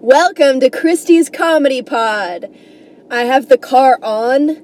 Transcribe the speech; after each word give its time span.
Welcome 0.00 0.60
to 0.60 0.70
Kristy's 0.70 1.28
Comedy 1.28 1.82
Pod. 1.82 2.48
I 3.10 3.22
have 3.22 3.48
the 3.48 3.58
car 3.58 3.98
on, 4.00 4.62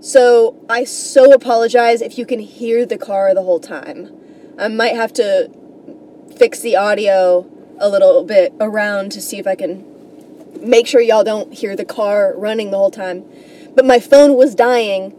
so 0.00 0.62
I 0.68 0.84
so 0.84 1.32
apologize 1.32 2.02
if 2.02 2.18
you 2.18 2.26
can 2.26 2.38
hear 2.38 2.84
the 2.84 2.98
car 2.98 3.32
the 3.32 3.42
whole 3.42 3.60
time. 3.60 4.12
I 4.58 4.68
might 4.68 4.94
have 4.94 5.14
to 5.14 5.50
fix 6.36 6.60
the 6.60 6.76
audio 6.76 7.50
a 7.78 7.88
little 7.88 8.24
bit 8.24 8.52
around 8.60 9.10
to 9.12 9.22
see 9.22 9.38
if 9.38 9.46
I 9.46 9.54
can 9.54 9.86
make 10.60 10.86
sure 10.86 11.00
y'all 11.00 11.24
don't 11.24 11.54
hear 11.54 11.74
the 11.74 11.86
car 11.86 12.34
running 12.36 12.70
the 12.70 12.76
whole 12.76 12.90
time. 12.90 13.24
But 13.74 13.86
my 13.86 13.98
phone 13.98 14.34
was 14.34 14.54
dying. 14.54 15.14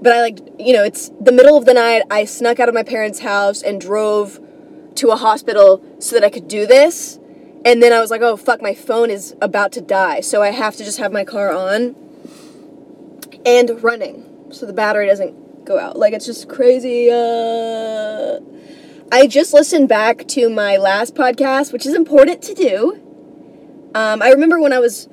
But 0.00 0.14
I 0.14 0.22
like, 0.22 0.38
you 0.58 0.72
know, 0.72 0.82
it's 0.82 1.10
the 1.20 1.30
middle 1.30 1.58
of 1.58 1.66
the 1.66 1.74
night. 1.74 2.04
I 2.10 2.24
snuck 2.24 2.58
out 2.58 2.70
of 2.70 2.74
my 2.74 2.84
parents' 2.84 3.18
house 3.18 3.60
and 3.60 3.78
drove 3.78 4.40
to 4.94 5.10
a 5.10 5.16
hospital 5.16 5.84
so 5.98 6.14
that 6.16 6.24
I 6.24 6.30
could 6.30 6.48
do 6.48 6.66
this 6.66 7.18
and 7.64 7.82
then 7.82 7.92
I 7.92 8.00
was 8.00 8.10
like, 8.10 8.22
oh 8.22 8.36
fuck, 8.36 8.60
my 8.62 8.74
phone 8.74 9.10
is 9.10 9.34
about 9.40 9.72
to 9.72 9.80
die, 9.80 10.20
so 10.20 10.42
I 10.42 10.50
have 10.50 10.76
to 10.76 10.84
just 10.84 10.98
have 10.98 11.12
my 11.12 11.24
car 11.24 11.52
on 11.52 11.96
and 13.44 13.82
running 13.82 14.28
so 14.50 14.66
the 14.66 14.72
battery 14.72 15.06
doesn't 15.06 15.64
go 15.64 15.78
out. 15.78 15.98
Like 15.98 16.12
it's 16.12 16.26
just 16.26 16.48
crazy. 16.48 17.10
Uh... 17.10 18.40
I 19.12 19.26
just 19.26 19.52
listened 19.52 19.90
back 19.90 20.26
to 20.28 20.48
my 20.48 20.78
last 20.78 21.14
podcast, 21.14 21.70
which 21.70 21.84
is 21.84 21.94
important 21.94 22.40
to 22.44 22.54
do. 22.54 22.94
Um, 23.94 24.22
I 24.22 24.30
remember 24.30 24.58
when 24.58 24.72
I 24.72 24.78
was 24.78 25.06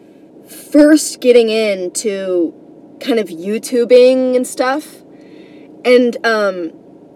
first 0.48 1.20
getting 1.20 1.50
into 1.50 2.54
kind 3.02 3.20
of 3.20 3.28
YouTubing 3.28 4.38
and 4.38 4.48
stuff, 4.48 5.04
and 5.84 6.16
um, 6.26 6.72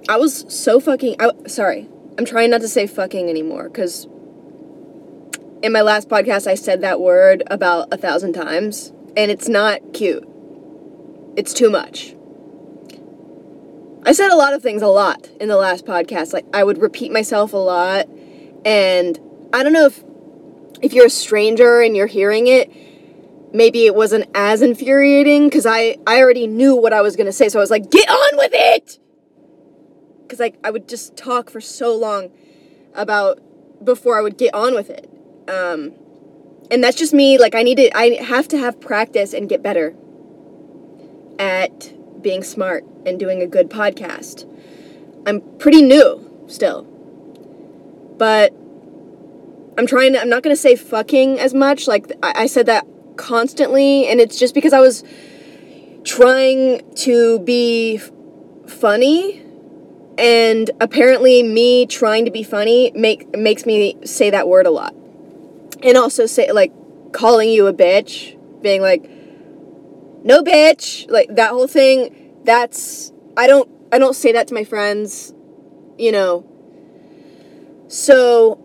I 0.10 0.18
was 0.18 0.46
so 0.54 0.82
fucking. 0.82 1.16
I, 1.20 1.32
sorry, 1.48 1.88
I'm 2.18 2.26
trying 2.26 2.50
not 2.50 2.60
to 2.62 2.68
say 2.68 2.86
fucking 2.86 3.30
anymore 3.30 3.70
because 3.70 4.08
in 5.64 5.72
my 5.72 5.82
last 5.82 6.10
podcast, 6.10 6.46
I 6.46 6.56
said 6.56 6.82
that 6.82 7.00
word 7.00 7.42
about 7.48 7.88
a 7.94 7.98
thousand 7.98 8.34
times, 8.34 8.92
and 9.16 9.32
it's 9.32 9.48
not 9.48 9.94
cute. 9.94 10.28
It's 11.38 11.54
too 11.54 11.70
much. 11.70 12.14
I 14.06 14.12
said 14.12 14.30
a 14.30 14.36
lot 14.36 14.54
of 14.54 14.62
things 14.62 14.82
a 14.82 14.88
lot 14.88 15.30
in 15.40 15.48
the 15.48 15.56
last 15.56 15.86
podcast. 15.86 16.34
Like, 16.34 16.46
I 16.54 16.66
would 16.66 16.82
repeat 16.82 17.14
myself 17.14 17.54
a 17.54 17.58
lot, 17.58 18.10
and 18.66 19.18
I 19.54 19.64
don't 19.64 19.72
know 19.72 19.86
if 19.86 20.04
if 20.82 20.92
you're 20.92 21.06
a 21.06 21.10
stranger 21.10 21.80
and 21.80 21.96
you're 21.96 22.08
hearing 22.08 22.48
it, 22.48 22.70
maybe 23.54 23.86
it 23.86 23.96
wasn't 23.96 24.26
as 24.36 24.62
infuriating 24.62 25.48
because 25.48 25.66
I, 25.66 25.96
I 26.06 26.20
already 26.20 26.46
knew 26.46 26.76
what 26.76 26.92
I 26.92 27.00
was 27.02 27.16
going 27.16 27.28
to 27.28 27.32
say. 27.32 27.48
So 27.48 27.58
I 27.60 27.62
was 27.62 27.72
like, 27.72 27.90
get 27.90 28.10
on 28.10 28.38
with 28.38 28.52
it! 28.54 29.00
Because 30.24 30.42
like, 30.42 30.58
I 30.62 30.72
would 30.72 30.90
just 30.90 31.16
talk 31.16 31.50
for 31.50 31.62
so 31.62 31.96
long 31.96 32.32
about 32.94 33.40
before 33.82 34.18
I 34.18 34.22
would 34.22 34.38
get 34.38 34.54
on 34.54 34.76
with 34.76 34.90
it. 34.90 35.13
Um, 35.48 35.94
and 36.72 36.84
that's 36.84 36.98
just 36.98 37.14
me. 37.14 37.38
Like, 37.38 37.56
I 37.56 37.64
need 37.64 37.76
to, 37.76 37.96
I 37.98 38.22
have 38.24 38.48
to 38.50 38.58
have 38.58 38.80
practice 38.80 39.34
and 39.34 39.50
get 39.50 39.62
better 39.62 39.96
at 41.40 41.94
being 42.22 42.44
smart 42.44 42.86
and 43.06 43.20
doing 43.20 43.42
a 43.42 43.48
good 43.48 43.70
podcast. 43.70 44.50
I'm 45.26 45.42
pretty 45.58 45.82
new 45.82 46.46
still. 46.48 46.84
But 48.18 48.54
I'm 49.78 49.88
trying 49.88 50.14
to, 50.14 50.22
I'm 50.22 50.30
not 50.30 50.44
going 50.44 50.56
to 50.56 50.62
say 50.62 50.76
fucking 50.76 51.40
as 51.40 51.54
much. 51.54 51.88
Like, 51.88 52.12
I, 52.22 52.44
I 52.44 52.46
said 52.48 52.68
that 52.68 52.88
constantly, 53.18 54.08
and 54.08 54.20
it's 54.20 54.40
just 54.40 54.54
because 54.54 54.74
I 54.74 54.80
was 54.80 55.04
trying 56.04 56.82
to 56.96 57.40
be 57.40 57.98
f- 57.98 58.12
funny 58.68 59.42
and 60.18 60.70
apparently 60.80 61.42
me 61.44 61.86
trying 61.86 62.26
to 62.26 62.32
be 62.32 62.44
funny 62.44 62.92
make 62.94 63.36
makes 63.36 63.66
me 63.66 63.98
say 64.06 64.30
that 64.30 64.48
word 64.48 64.66
a 64.66 64.70
lot 64.70 64.94
and 65.84 65.98
also 65.98 66.26
say 66.26 66.52
like 66.52 66.72
calling 67.12 67.50
you 67.50 67.68
a 67.68 67.74
bitch, 67.74 68.38
being 68.62 68.82
like, 68.82 69.04
no 70.24 70.42
bitch, 70.42 71.10
like 71.10 71.36
that 71.36 71.52
whole 71.52 71.68
thing. 71.68 72.34
That's 72.44 73.12
I 73.38 73.48
don't 73.48 73.70
I 73.92 74.00
don't 74.00 74.16
say 74.16 74.32
that 74.32 74.48
to 74.48 74.54
my 74.54 74.64
friends, 74.64 75.34
you 75.98 76.12
know. 76.12 76.50
So 77.88 78.60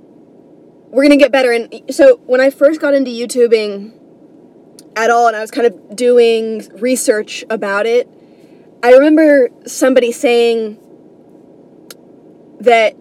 we're 0.90 1.02
gonna 1.02 1.16
get 1.16 1.32
better. 1.32 1.52
And 1.52 1.82
so 1.90 2.16
when 2.26 2.40
I 2.40 2.50
first 2.50 2.80
got 2.80 2.94
into 2.94 3.10
YouTubing 3.10 3.92
at 4.96 5.10
all, 5.10 5.26
and 5.26 5.36
I 5.36 5.40
was 5.40 5.50
kind 5.50 5.66
of 5.66 5.96
doing 5.96 6.68
research 6.78 7.44
about 7.50 7.86
it, 7.86 8.08
I 8.82 8.92
remember 8.92 9.50
somebody 9.66 10.12
saying 10.12 10.78
that 12.60 12.96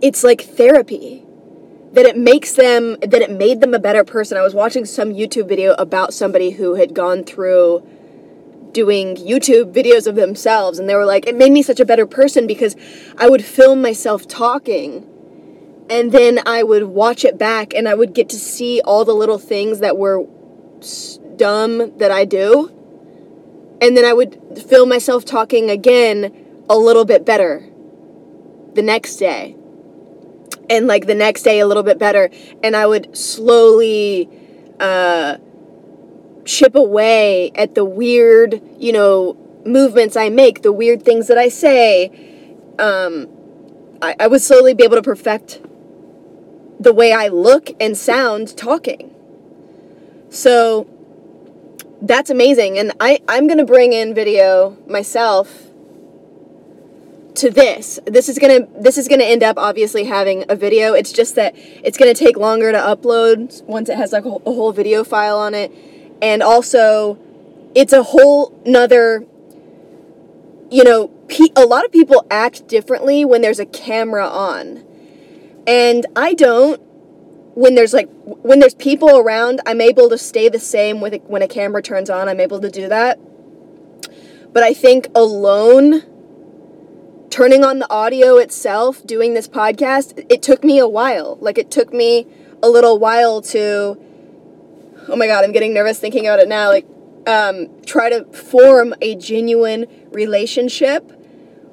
it's 0.00 0.22
like 0.22 0.42
therapy 0.42 1.24
that 1.92 2.04
it 2.04 2.16
makes 2.16 2.52
them 2.52 2.96
that 3.00 3.14
it 3.14 3.30
made 3.30 3.60
them 3.60 3.74
a 3.74 3.78
better 3.78 4.04
person. 4.04 4.36
I 4.36 4.42
was 4.42 4.54
watching 4.54 4.84
some 4.84 5.12
YouTube 5.12 5.48
video 5.48 5.74
about 5.74 6.12
somebody 6.12 6.50
who 6.50 6.74
had 6.74 6.94
gone 6.94 7.24
through 7.24 7.86
doing 8.72 9.16
YouTube 9.16 9.72
videos 9.72 10.06
of 10.06 10.14
themselves 10.14 10.78
and 10.78 10.88
they 10.88 10.94
were 10.94 11.06
like 11.06 11.26
it 11.26 11.34
made 11.34 11.50
me 11.52 11.62
such 11.62 11.80
a 11.80 11.84
better 11.84 12.06
person 12.06 12.46
because 12.46 12.76
I 13.16 13.28
would 13.28 13.44
film 13.44 13.80
myself 13.80 14.28
talking 14.28 15.06
and 15.90 16.12
then 16.12 16.38
I 16.46 16.62
would 16.62 16.84
watch 16.84 17.24
it 17.24 17.38
back 17.38 17.72
and 17.72 17.88
I 17.88 17.94
would 17.94 18.12
get 18.12 18.28
to 18.28 18.36
see 18.36 18.80
all 18.84 19.04
the 19.04 19.14
little 19.14 19.38
things 19.38 19.80
that 19.80 19.96
were 19.96 20.26
dumb 21.36 21.96
that 21.98 22.10
I 22.10 22.26
do 22.26 22.68
and 23.80 23.96
then 23.96 24.04
I 24.04 24.12
would 24.12 24.38
film 24.68 24.90
myself 24.90 25.24
talking 25.24 25.70
again 25.70 26.64
a 26.68 26.76
little 26.76 27.06
bit 27.06 27.24
better 27.24 27.66
the 28.74 28.82
next 28.82 29.16
day 29.16 29.56
and 30.70 30.86
like 30.86 31.06
the 31.06 31.14
next 31.14 31.42
day 31.42 31.60
a 31.60 31.66
little 31.66 31.82
bit 31.82 31.98
better 31.98 32.30
and 32.62 32.76
i 32.76 32.86
would 32.86 33.16
slowly 33.16 34.28
uh, 34.80 35.36
chip 36.44 36.74
away 36.74 37.50
at 37.54 37.74
the 37.74 37.84
weird 37.84 38.62
you 38.78 38.92
know 38.92 39.36
movements 39.64 40.16
i 40.16 40.28
make 40.28 40.62
the 40.62 40.72
weird 40.72 41.02
things 41.02 41.26
that 41.28 41.38
i 41.38 41.48
say. 41.48 42.10
Um, 42.78 43.26
I, 44.00 44.14
I 44.20 44.26
would 44.28 44.40
slowly 44.40 44.72
be 44.72 44.84
able 44.84 44.94
to 44.94 45.02
perfect 45.02 45.60
the 46.78 46.92
way 46.92 47.12
i 47.12 47.26
look 47.26 47.70
and 47.80 47.98
sound 47.98 48.56
talking. 48.56 49.12
So 50.30 50.86
that's 52.00 52.30
amazing 52.30 52.78
and 52.78 52.92
I, 53.00 53.20
i'm 53.28 53.46
going 53.46 53.58
to 53.58 53.64
bring 53.64 53.92
in 53.92 54.14
video 54.14 54.76
myself 54.86 55.67
to 57.38 57.50
this. 57.50 58.00
This 58.04 58.28
is 58.28 58.38
gonna 58.38 58.66
this 58.80 58.98
is 58.98 59.08
gonna 59.08 59.24
end 59.24 59.42
up 59.42 59.56
obviously 59.58 60.04
having 60.04 60.44
a 60.48 60.56
video. 60.56 60.94
It's 60.94 61.12
just 61.12 61.36
that 61.36 61.54
it's 61.56 61.96
gonna 61.96 62.14
take 62.14 62.36
longer 62.36 62.72
to 62.72 62.78
upload 62.78 63.62
once 63.64 63.88
it 63.88 63.96
has 63.96 64.12
like 64.12 64.24
a, 64.24 64.30
whole 64.30 64.72
video 64.72 65.04
file 65.04 65.38
on 65.38 65.54
it, 65.54 65.72
and 66.20 66.42
also 66.42 67.18
it's 67.74 67.92
a 67.92 68.02
whole 68.02 68.60
nother. 68.66 69.24
You 70.70 70.84
know, 70.84 71.08
pe- 71.28 71.52
a 71.56 71.64
lot 71.64 71.84
of 71.86 71.92
people 71.92 72.26
act 72.30 72.68
differently 72.68 73.24
when 73.24 73.40
there's 73.40 73.60
a 73.60 73.66
camera 73.66 74.26
on, 74.26 74.84
and 75.66 76.06
I 76.16 76.34
don't. 76.34 76.80
When 77.54 77.74
there's 77.74 77.94
like 77.94 78.08
when 78.24 78.58
there's 78.58 78.74
people 78.74 79.16
around, 79.16 79.60
I'm 79.66 79.80
able 79.80 80.08
to 80.10 80.18
stay 80.18 80.48
the 80.48 80.58
same 80.58 81.00
with 81.00 81.22
when 81.22 81.42
a 81.42 81.48
camera 81.48 81.82
turns 81.82 82.10
on. 82.10 82.28
I'm 82.28 82.40
able 82.40 82.60
to 82.60 82.70
do 82.70 82.88
that. 82.88 83.18
But 84.52 84.62
I 84.62 84.74
think 84.74 85.08
alone 85.14 86.02
turning 87.30 87.64
on 87.64 87.78
the 87.78 87.90
audio 87.92 88.36
itself, 88.36 89.06
doing 89.06 89.34
this 89.34 89.48
podcast, 89.48 90.24
it 90.28 90.42
took 90.42 90.64
me 90.64 90.78
a 90.78 90.88
while. 90.88 91.38
Like, 91.40 91.58
it 91.58 91.70
took 91.70 91.92
me 91.92 92.26
a 92.62 92.68
little 92.68 92.98
while 92.98 93.40
to, 93.42 93.98
oh 95.08 95.16
my 95.16 95.26
god, 95.26 95.44
I'm 95.44 95.52
getting 95.52 95.74
nervous 95.74 95.98
thinking 95.98 96.26
about 96.26 96.40
it 96.40 96.48
now. 96.48 96.68
Like, 96.68 96.86
um, 97.26 97.82
try 97.84 98.10
to 98.10 98.24
form 98.24 98.94
a 99.02 99.14
genuine 99.14 99.86
relationship 100.10 101.12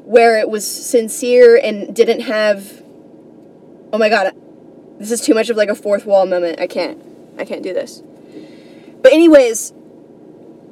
where 0.03 0.39
it 0.39 0.49
was 0.49 0.69
sincere 0.69 1.57
and 1.61 1.95
didn't 1.95 2.21
have, 2.21 2.83
oh 3.93 3.97
my 3.97 4.09
god, 4.09 4.33
this 4.99 5.11
is 5.11 5.21
too 5.21 5.33
much 5.33 5.49
of 5.49 5.57
like 5.57 5.69
a 5.69 5.75
fourth 5.75 6.05
wall 6.05 6.25
moment. 6.25 6.59
I 6.59 6.67
can't, 6.67 7.01
I 7.37 7.45
can't 7.45 7.63
do 7.63 7.73
this. 7.73 8.03
But, 9.01 9.13
anyways, 9.13 9.73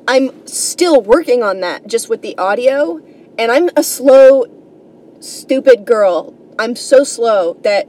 I'm 0.08 0.46
still 0.48 1.02
working 1.02 1.44
on 1.44 1.62
that 1.62 1.88
just 1.88 2.10
with 2.10 2.22
the 2.22 2.38
audio, 2.38 3.02
and 3.38 3.52
I'm 3.52 3.70
a 3.76 3.84
slow 3.84 4.46
stupid 5.24 5.86
girl. 5.86 6.34
I'm 6.60 6.76
so 6.76 7.04
slow 7.04 7.54
that 7.64 7.88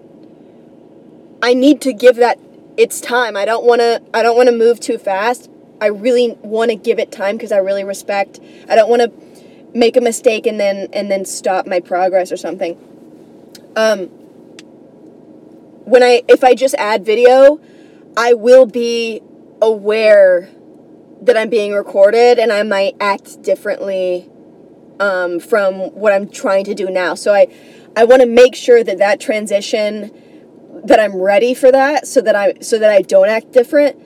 I 1.43 1.53
need 1.53 1.81
to 1.83 1.93
give 1.93 2.17
that 2.17 2.39
its 2.77 3.01
time. 3.01 3.37
I 3.37 3.45
don't 3.45 3.65
want 3.65 3.81
to 3.81 4.03
I 4.15 4.23
don't 4.23 4.37
want 4.37 4.49
to 4.49 4.57
move 4.57 4.81
too 4.81 4.99
fast. 4.99 5.51
I 5.81 5.87
really 5.87 6.39
want 6.43 6.71
to 6.71 6.77
give 6.77 6.99
it 6.99 7.13
time 7.13 7.37
because 7.37 7.53
I 7.53 7.59
really 7.59 7.85
respect. 7.85 8.41
I 8.69 8.77
don't 8.77 8.89
want 8.89 9.03
to 9.03 9.77
make 9.77 9.97
a 9.97 10.01
mistake 10.01 10.47
and 10.47 10.59
then 10.59 10.89
and 10.93 11.11
then 11.11 11.25
stop 11.25 11.67
my 11.67 11.81
progress 11.81 12.33
or 12.33 12.37
something. 12.37 12.79
Um 13.77 14.07
when 15.85 16.03
I 16.03 16.23
if 16.29 16.45
I 16.45 16.55
just 16.55 16.75
add 16.77 17.05
video, 17.05 17.61
I 18.17 18.33
will 18.35 18.67
be 18.67 19.23
aware 19.61 20.49
that 21.21 21.37
I'm 21.37 21.49
being 21.49 21.73
recorded 21.73 22.39
and 22.39 22.53
I 22.53 22.63
might 22.63 22.97
act 23.01 23.43
differently 23.43 24.31
um, 25.00 25.41
from 25.41 25.75
what 25.94 26.12
I'm 26.12 26.29
trying 26.29 26.64
to 26.64 26.75
do 26.75 26.91
now. 26.91 27.14
So 27.14 27.35
I, 27.35 27.49
I 27.96 28.05
want 28.05 28.23
to 28.23 28.29
make 28.29 28.55
sure 28.55 28.85
that 28.85 28.99
that 28.99 29.20
transition 29.20 30.12
that 30.85 31.00
I'm 31.00 31.17
ready 31.17 31.55
for 31.55 31.73
that 31.73 32.06
so 32.06 32.20
that 32.20 32.35
I 32.37 32.55
so 32.61 32.79
that 32.79 32.91
I 32.91 33.02
don't 33.02 33.29
act 33.29 33.52
different 33.52 33.96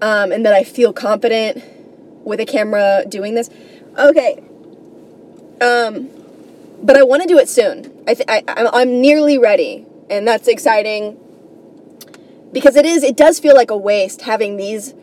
um, 0.00 0.32
and 0.32 0.46
that 0.46 0.54
I 0.54 0.64
feel 0.64 0.92
confident 0.92 1.62
with 2.24 2.40
a 2.40 2.46
camera 2.46 3.04
doing 3.08 3.34
this. 3.34 3.50
Okay. 3.98 4.42
Um, 5.60 6.08
but 6.82 6.96
I 6.96 7.02
want 7.02 7.22
to 7.22 7.28
do 7.28 7.38
it 7.38 7.48
soon. 7.48 7.92
I, 8.06 8.14
th- 8.14 8.28
I 8.28 8.42
I'm 8.48 9.00
nearly 9.00 9.38
ready, 9.38 9.86
and 10.10 10.26
that's 10.26 10.48
exciting 10.48 11.18
because 12.52 12.76
it 12.76 12.84
is. 12.84 13.02
It 13.04 13.16
does 13.16 13.38
feel 13.38 13.54
like 13.54 13.70
a 13.70 13.76
waste 13.76 14.22
having 14.22 14.56
these 14.56 14.94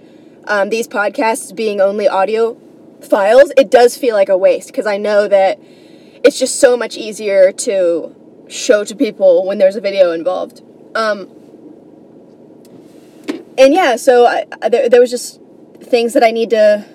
um, 0.45 0.69
these 0.69 0.87
podcasts 0.87 1.55
being 1.55 1.79
only 1.79 2.07
audio 2.07 2.57
files. 3.01 3.51
It 3.57 3.69
does 3.71 3.97
feel 3.97 4.15
like 4.15 4.29
a 4.29 4.37
waste 4.37 4.67
because 4.67 4.85
I 4.85 4.97
know 4.97 5.27
that 5.27 5.59
it's 6.23 6.37
just 6.37 6.59
so 6.59 6.75
much 6.75 6.97
easier 6.97 7.51
to 7.51 8.15
show 8.47 8.83
to 8.83 8.95
people 8.95 9.45
when 9.45 9.57
there's 9.57 9.75
a 9.75 9.81
video 9.81 10.11
involved. 10.11 10.61
Um, 10.95 11.29
and 13.57 13.73
yeah, 13.73 13.95
so 13.95 14.25
I, 14.25 14.45
there, 14.69 14.89
there 14.89 14.99
was 14.99 15.11
just 15.11 15.39
things 15.81 16.13
that 16.13 16.23
I 16.23 16.31
need 16.31 16.49
to 16.51 16.85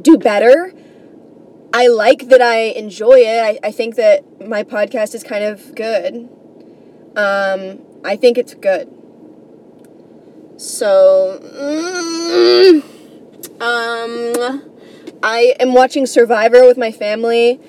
do 0.00 0.18
better. 0.18 0.72
I 1.74 1.86
like 1.88 2.28
that 2.28 2.42
I 2.42 2.56
enjoy 2.56 3.20
it. 3.20 3.42
I, 3.42 3.68
I 3.68 3.72
think 3.72 3.96
that 3.96 4.46
my 4.46 4.62
podcast 4.62 5.14
is 5.14 5.22
kind 5.22 5.44
of 5.44 5.74
good. 5.74 6.28
Um, 7.16 7.80
I 8.04 8.16
think 8.16 8.36
it's 8.38 8.54
good. 8.54 8.88
So, 10.56 11.40
mm, 11.42 12.82
um, 13.60 14.71
I 15.22 15.54
am 15.60 15.72
watching 15.72 16.06
Survivor 16.06 16.66
with 16.66 16.76
my 16.76 16.90
family. 16.90 17.60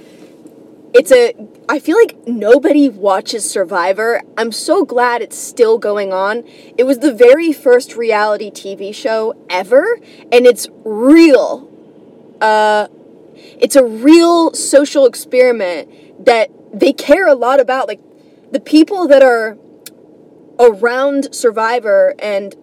It's 0.94 1.12
a 1.12 1.34
I 1.70 1.80
feel 1.80 1.98
like 1.98 2.28
nobody 2.28 2.90
watches 2.90 3.50
Survivor. 3.50 4.22
I'm 4.38 4.52
so 4.52 4.84
glad 4.84 5.22
it's 5.22 5.38
still 5.38 5.78
going 5.78 6.12
on. 6.12 6.44
It 6.78 6.84
was 6.86 7.00
the 7.00 7.14
very 7.14 7.54
first 7.54 7.96
reality 7.96 8.52
TV 8.52 8.94
show 8.94 9.36
ever, 9.50 10.00
and 10.32 10.46
it's 10.46 10.68
real. 10.84 11.70
Uh, 12.42 12.88
it's 13.60 13.76
a 13.76 13.84
real 13.86 14.54
social 14.54 15.06
experiment 15.06 16.26
that 16.26 16.50
they 16.74 16.92
care 16.92 17.28
a 17.28 17.36
lot 17.36 17.60
about. 17.60 17.88
Like, 17.88 18.02
the 18.52 18.60
people 18.60 19.08
that 19.08 19.24
are 19.24 19.58
around 20.60 21.34
Survivor 21.34 22.14
and, 22.20 22.56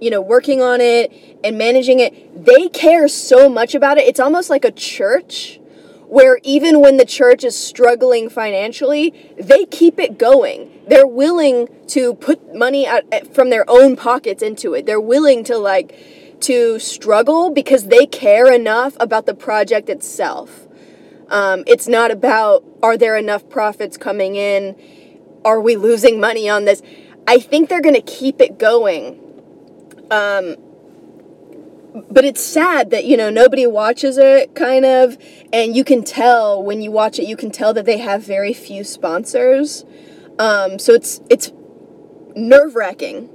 you 0.00 0.10
know, 0.10 0.20
working 0.20 0.60
on 0.60 0.80
it 0.80 1.12
and 1.42 1.56
managing 1.56 2.00
it, 2.00 2.44
they 2.44 2.68
care 2.68 3.08
so 3.08 3.48
much 3.48 3.74
about 3.74 3.98
it. 3.98 4.04
It's 4.04 4.20
almost 4.20 4.50
like 4.50 4.64
a 4.64 4.72
church 4.72 5.60
where 6.06 6.38
even 6.42 6.80
when 6.80 6.96
the 6.96 7.04
church 7.04 7.44
is 7.44 7.56
struggling 7.56 8.28
financially, 8.28 9.34
they 9.38 9.64
keep 9.64 9.98
it 9.98 10.18
going. 10.18 10.70
They're 10.86 11.06
willing 11.06 11.68
to 11.88 12.14
put 12.14 12.54
money 12.54 12.86
out 12.86 13.02
eh, 13.10 13.24
from 13.32 13.50
their 13.50 13.64
own 13.68 13.96
pockets 13.96 14.42
into 14.42 14.74
it. 14.74 14.86
They're 14.86 15.00
willing 15.00 15.44
to 15.44 15.56
like 15.56 16.40
to 16.40 16.78
struggle 16.78 17.50
because 17.50 17.86
they 17.86 18.06
care 18.06 18.52
enough 18.52 18.96
about 19.00 19.26
the 19.26 19.34
project 19.34 19.88
itself. 19.88 20.68
Um, 21.28 21.64
it's 21.66 21.88
not 21.88 22.10
about 22.10 22.64
are 22.82 22.96
there 22.96 23.16
enough 23.16 23.48
profits 23.48 23.96
coming 23.96 24.36
in? 24.36 24.76
Are 25.44 25.60
we 25.60 25.76
losing 25.76 26.20
money 26.20 26.48
on 26.48 26.64
this? 26.64 26.82
I 27.26 27.38
think 27.38 27.68
they're 27.68 27.80
going 27.80 27.94
to 27.94 28.02
keep 28.02 28.40
it 28.40 28.58
going. 28.58 29.23
Um, 30.10 30.56
but 32.10 32.24
it's 32.24 32.42
sad 32.42 32.90
that 32.90 33.04
you 33.04 33.16
know 33.16 33.30
nobody 33.30 33.66
watches 33.66 34.18
it 34.18 34.54
kind 34.54 34.84
of 34.84 35.16
and 35.52 35.76
you 35.76 35.84
can 35.84 36.02
tell 36.02 36.60
when 36.62 36.82
you 36.82 36.90
watch 36.90 37.20
it 37.20 37.28
you 37.28 37.36
can 37.36 37.50
tell 37.50 37.72
that 37.72 37.84
they 37.84 37.98
have 37.98 38.22
very 38.22 38.52
few 38.52 38.82
sponsors. 38.82 39.84
Um, 40.38 40.78
so 40.78 40.92
it's 40.92 41.20
it's 41.30 41.52
nerve-wracking. 42.34 43.30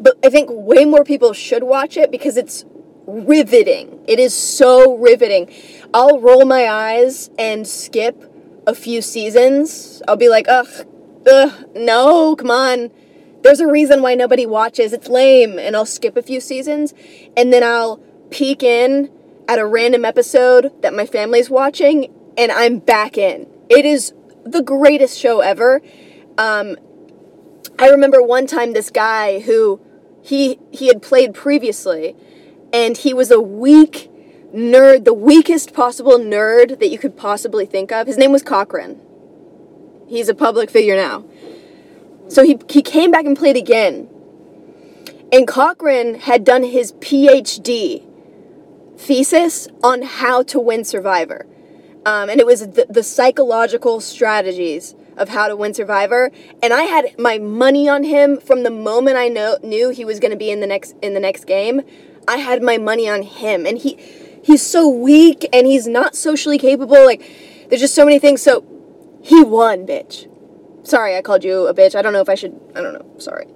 But 0.00 0.16
i 0.24 0.30
think 0.30 0.48
way 0.50 0.84
more 0.84 1.04
people 1.04 1.32
should 1.32 1.62
watch 1.62 1.96
it 1.96 2.10
because 2.10 2.36
it's 2.36 2.64
riveting. 3.06 4.00
It 4.08 4.18
is 4.18 4.34
so 4.34 4.96
riveting. 4.96 5.52
I'll 5.94 6.18
roll 6.20 6.44
my 6.44 6.68
eyes 6.68 7.30
and 7.38 7.66
skip 7.66 8.24
a 8.66 8.74
few 8.74 9.00
seasons. 9.02 10.02
I'll 10.08 10.16
be 10.16 10.28
like 10.28 10.46
ugh 10.48 10.86
ugh 11.30 11.68
no 11.76 12.34
come 12.34 12.50
on 12.50 12.90
there's 13.42 13.60
a 13.60 13.66
reason 13.66 14.02
why 14.02 14.14
nobody 14.14 14.46
watches. 14.46 14.92
It's 14.92 15.08
lame. 15.08 15.58
And 15.58 15.76
I'll 15.76 15.86
skip 15.86 16.16
a 16.16 16.22
few 16.22 16.40
seasons 16.40 16.94
and 17.36 17.52
then 17.52 17.62
I'll 17.62 17.98
peek 18.30 18.62
in 18.62 19.10
at 19.48 19.58
a 19.58 19.66
random 19.66 20.04
episode 20.04 20.70
that 20.82 20.94
my 20.94 21.06
family's 21.06 21.50
watching 21.50 22.12
and 22.36 22.52
I'm 22.52 22.78
back 22.78 23.18
in. 23.18 23.48
It 23.68 23.84
is 23.84 24.12
the 24.44 24.62
greatest 24.62 25.18
show 25.18 25.40
ever. 25.40 25.82
Um, 26.38 26.76
I 27.78 27.88
remember 27.88 28.22
one 28.22 28.46
time 28.46 28.72
this 28.72 28.90
guy 28.90 29.40
who 29.40 29.80
he 30.22 30.58
he 30.70 30.88
had 30.88 31.02
played 31.02 31.34
previously 31.34 32.14
and 32.72 32.96
he 32.96 33.14
was 33.14 33.30
a 33.30 33.40
weak 33.40 34.10
nerd, 34.54 35.04
the 35.04 35.14
weakest 35.14 35.72
possible 35.72 36.18
nerd 36.18 36.78
that 36.78 36.88
you 36.88 36.98
could 36.98 37.16
possibly 37.16 37.66
think 37.66 37.90
of. 37.92 38.06
His 38.06 38.18
name 38.18 38.32
was 38.32 38.42
Cochran. 38.42 39.00
He's 40.08 40.28
a 40.28 40.34
public 40.34 40.70
figure 40.70 40.96
now. 40.96 41.24
So 42.30 42.44
he, 42.44 42.58
he 42.68 42.80
came 42.80 43.10
back 43.10 43.26
and 43.26 43.36
played 43.36 43.56
again. 43.56 44.08
And 45.32 45.46
Cochran 45.46 46.14
had 46.14 46.44
done 46.44 46.62
his 46.62 46.92
PhD 46.94 48.06
thesis 48.96 49.68
on 49.82 50.02
how 50.02 50.42
to 50.44 50.60
win 50.60 50.84
Survivor. 50.84 51.46
Um, 52.06 52.30
and 52.30 52.40
it 52.40 52.46
was 52.46 52.60
the, 52.60 52.86
the 52.88 53.02
psychological 53.02 54.00
strategies 54.00 54.94
of 55.16 55.28
how 55.28 55.48
to 55.48 55.56
win 55.56 55.74
Survivor. 55.74 56.30
And 56.62 56.72
I 56.72 56.82
had 56.82 57.18
my 57.18 57.38
money 57.38 57.88
on 57.88 58.04
him 58.04 58.38
from 58.38 58.62
the 58.62 58.70
moment 58.70 59.16
I 59.16 59.28
know, 59.28 59.58
knew 59.62 59.90
he 59.90 60.04
was 60.04 60.20
going 60.20 60.30
to 60.30 60.36
be 60.36 60.50
in 60.50 60.60
the 60.60 60.66
next 60.66 60.94
in 61.02 61.14
the 61.14 61.20
next 61.20 61.46
game. 61.46 61.82
I 62.28 62.36
had 62.36 62.62
my 62.62 62.78
money 62.78 63.08
on 63.08 63.22
him, 63.22 63.66
and 63.66 63.76
he 63.76 63.98
he's 64.42 64.62
so 64.62 64.88
weak 64.88 65.48
and 65.52 65.66
he's 65.66 65.86
not 65.86 66.14
socially 66.14 66.58
capable. 66.58 67.04
Like 67.04 67.22
there's 67.68 67.80
just 67.80 67.94
so 67.94 68.04
many 68.04 68.18
things. 68.18 68.40
So 68.40 68.64
he 69.22 69.42
won, 69.42 69.86
bitch. 69.86 70.29
Sorry, 70.82 71.16
I 71.16 71.22
called 71.22 71.44
you 71.44 71.66
a 71.66 71.74
bitch. 71.74 71.94
I 71.94 72.02
don't 72.02 72.12
know 72.12 72.20
if 72.20 72.28
I 72.28 72.34
should. 72.34 72.58
I 72.74 72.80
don't 72.80 72.94
know. 72.94 73.18
Sorry. 73.18 73.46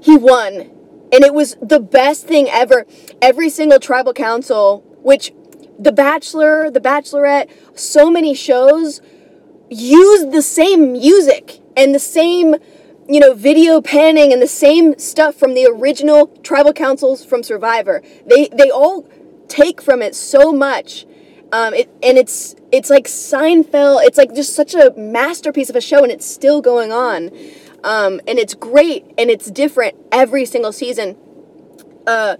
He 0.00 0.16
won. 0.16 0.70
And 1.12 1.24
it 1.24 1.34
was 1.34 1.56
the 1.62 1.80
best 1.80 2.26
thing 2.26 2.48
ever. 2.48 2.86
Every 3.22 3.48
single 3.48 3.78
tribal 3.78 4.12
council, 4.12 4.84
which 5.02 5.32
The 5.78 5.92
Bachelor, 5.92 6.70
The 6.70 6.80
Bachelorette, 6.80 7.48
so 7.74 8.10
many 8.10 8.34
shows 8.34 9.00
use 9.70 10.26
the 10.26 10.42
same 10.42 10.92
music 10.92 11.60
and 11.76 11.94
the 11.94 11.98
same, 11.98 12.56
you 13.08 13.20
know, 13.20 13.34
video 13.34 13.80
panning 13.80 14.32
and 14.32 14.40
the 14.40 14.46
same 14.46 14.98
stuff 14.98 15.34
from 15.34 15.54
the 15.54 15.66
original 15.66 16.28
tribal 16.42 16.72
councils 16.72 17.24
from 17.24 17.42
Survivor. 17.42 18.02
They 18.26 18.48
they 18.48 18.70
all 18.70 19.08
take 19.48 19.80
from 19.80 20.02
it 20.02 20.14
so 20.14 20.52
much 20.52 21.06
um, 21.56 21.72
it, 21.72 21.88
and 22.02 22.18
it's 22.18 22.54
it's 22.70 22.90
like 22.90 23.04
Seinfeld. 23.04 24.04
It's 24.04 24.18
like 24.18 24.34
just 24.34 24.54
such 24.54 24.74
a 24.74 24.92
masterpiece 24.94 25.70
of 25.70 25.76
a 25.76 25.80
show, 25.80 26.02
and 26.02 26.12
it's 26.12 26.26
still 26.26 26.60
going 26.60 26.92
on. 26.92 27.30
Um, 27.82 28.20
and 28.28 28.38
it's 28.38 28.54
great, 28.54 29.06
and 29.16 29.30
it's 29.30 29.50
different 29.50 29.96
every 30.12 30.44
single 30.44 30.72
season. 30.72 31.16
Uh, 32.06 32.36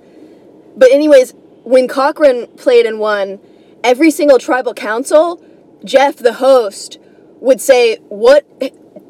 but 0.76 0.90
anyways, 0.92 1.32
when 1.64 1.88
Cochran 1.88 2.46
played 2.58 2.84
and 2.84 2.98
won, 2.98 3.40
every 3.82 4.10
single 4.10 4.38
tribal 4.38 4.74
council, 4.74 5.42
Jeff, 5.82 6.16
the 6.16 6.34
host, 6.34 6.98
would 7.40 7.62
say, 7.62 7.96
"What, 8.10 8.44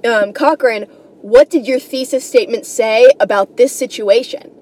um, 0.04 0.32
Cochran? 0.32 0.84
What 1.20 1.50
did 1.50 1.66
your 1.66 1.80
thesis 1.80 2.24
statement 2.24 2.64
say 2.64 3.10
about 3.18 3.56
this 3.56 3.72
situation?" 3.72 4.55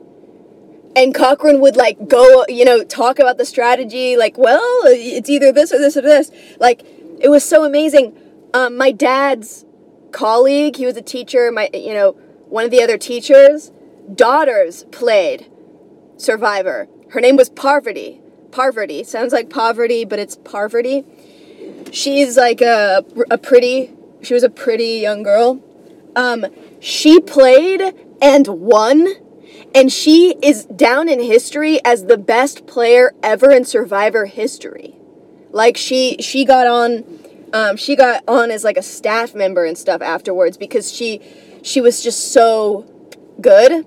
And 0.97 1.15
Cochran 1.15 1.61
would 1.61 1.77
like 1.77 2.09
go, 2.09 2.45
you 2.49 2.65
know, 2.65 2.85
talk 2.85 3.19
about 3.19 3.39
the 3.39 3.45
strategy, 3.45 4.17
like, 4.17 4.39
well, 4.39 4.83
it's 4.85 5.29
either 5.29 5.53
this 5.53 5.73
or 5.73 5.79
this 5.79 5.97
or 5.97 6.03
this. 6.03 6.31
Like, 6.61 6.83
it 7.21 7.29
was 7.29 7.45
so 7.45 7.65
amazing. 7.65 8.17
Um, 8.53 8.77
my 8.77 8.93
dad's 8.93 9.65
colleague, 10.13 10.77
he 10.77 10.87
was 10.87 10.97
a 10.97 11.03
teacher, 11.03 11.51
my, 11.51 11.69
you 11.75 11.95
know, 11.95 12.13
one 12.49 12.65
of 12.65 12.71
the 12.71 12.83
other 12.83 12.99
teachers' 12.99 13.73
daughters 14.15 14.85
played 14.93 15.51
Survivor. 16.17 16.89
Her 17.11 17.21
name 17.21 17.37
was 17.37 17.49
Parvati. 17.49 18.21
Parvati 18.53 19.03
sounds 19.03 19.33
like 19.33 19.51
poverty, 19.51 20.05
but 20.05 20.21
it's 20.21 20.37
Parvati. 20.37 21.05
She's 21.91 22.37
like 22.37 22.61
a, 22.61 23.05
a 23.31 23.39
pretty, 23.39 23.91
she 24.23 24.35
was 24.35 24.45
a 24.45 24.51
pretty 24.51 25.01
young 25.01 25.25
girl. 25.25 25.61
Um, 26.15 26.47
she 26.79 27.19
played 27.19 27.83
and 28.23 28.47
won 28.47 29.09
and 29.75 29.93
she 29.93 30.37
is 30.41 30.65
down 30.67 31.09
in 31.09 31.21
history 31.21 31.85
as 31.85 32.07
the 32.07 32.17
best 32.17 32.67
player 32.67 33.13
ever 33.23 33.51
in 33.51 33.65
Survivor 33.65 34.27
history. 34.27 34.95
Like 35.51 35.77
she 35.77 36.17
she 36.21 36.45
got 36.45 36.67
on 36.67 37.05
um, 37.53 37.77
she 37.77 37.95
got 37.95 38.23
on 38.27 38.51
as 38.51 38.65
like 38.65 38.77
a 38.77 38.83
staff 38.83 39.35
member 39.35 39.65
and 39.65 39.79
stuff 39.79 40.03
afterwards 40.03 40.57
because 40.57 40.93
she 40.93 41.21
she 41.63 41.81
was 41.81 42.03
just 42.03 42.33
so 42.33 42.85
good. 43.41 43.87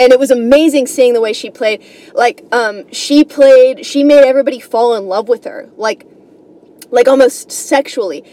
And 0.00 0.12
it 0.12 0.18
was 0.18 0.30
amazing 0.30 0.86
seeing 0.86 1.12
the 1.12 1.20
way 1.20 1.32
she 1.32 1.50
played. 1.50 1.84
Like 2.14 2.44
um 2.52 2.90
she 2.92 3.24
played 3.24 3.84
she 3.84 4.04
made 4.04 4.24
everybody 4.24 4.60
fall 4.60 4.94
in 4.96 5.06
love 5.06 5.28
with 5.28 5.44
her. 5.44 5.70
Like 5.76 6.06
like 6.90 7.08
almost 7.08 7.52
sexually. 7.52 8.24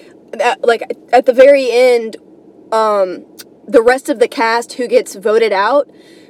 Like 0.62 0.84
at 1.12 1.26
the 1.26 1.34
very 1.34 1.70
end 1.72 2.18
um 2.72 3.26
the 3.68 3.82
rest 3.82 4.10
of 4.10 4.20
the 4.20 4.28
cast 4.28 4.74
who 4.74 4.88
gets 4.88 5.16
voted 5.16 5.54
out 5.54 5.90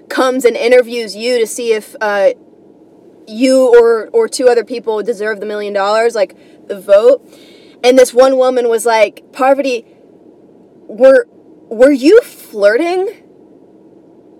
comes 0.09 0.45
and 0.45 0.55
interviews 0.55 1.15
you 1.15 1.39
to 1.39 1.47
see 1.47 1.73
if 1.73 1.95
uh, 2.01 2.31
you 3.27 3.67
or 3.79 4.09
or 4.09 4.27
two 4.27 4.47
other 4.47 4.65
people 4.65 5.01
deserve 5.03 5.39
the 5.39 5.45
million 5.45 5.73
dollars, 5.73 6.15
like 6.15 6.35
the 6.67 6.79
vote. 6.79 7.21
And 7.83 7.97
this 7.97 8.13
one 8.13 8.37
woman 8.37 8.67
was 8.67 8.85
like, 8.85 9.31
Parvati, 9.31 9.85
were 10.87 11.27
were 11.69 11.91
you 11.91 12.21
flirting 12.21 13.23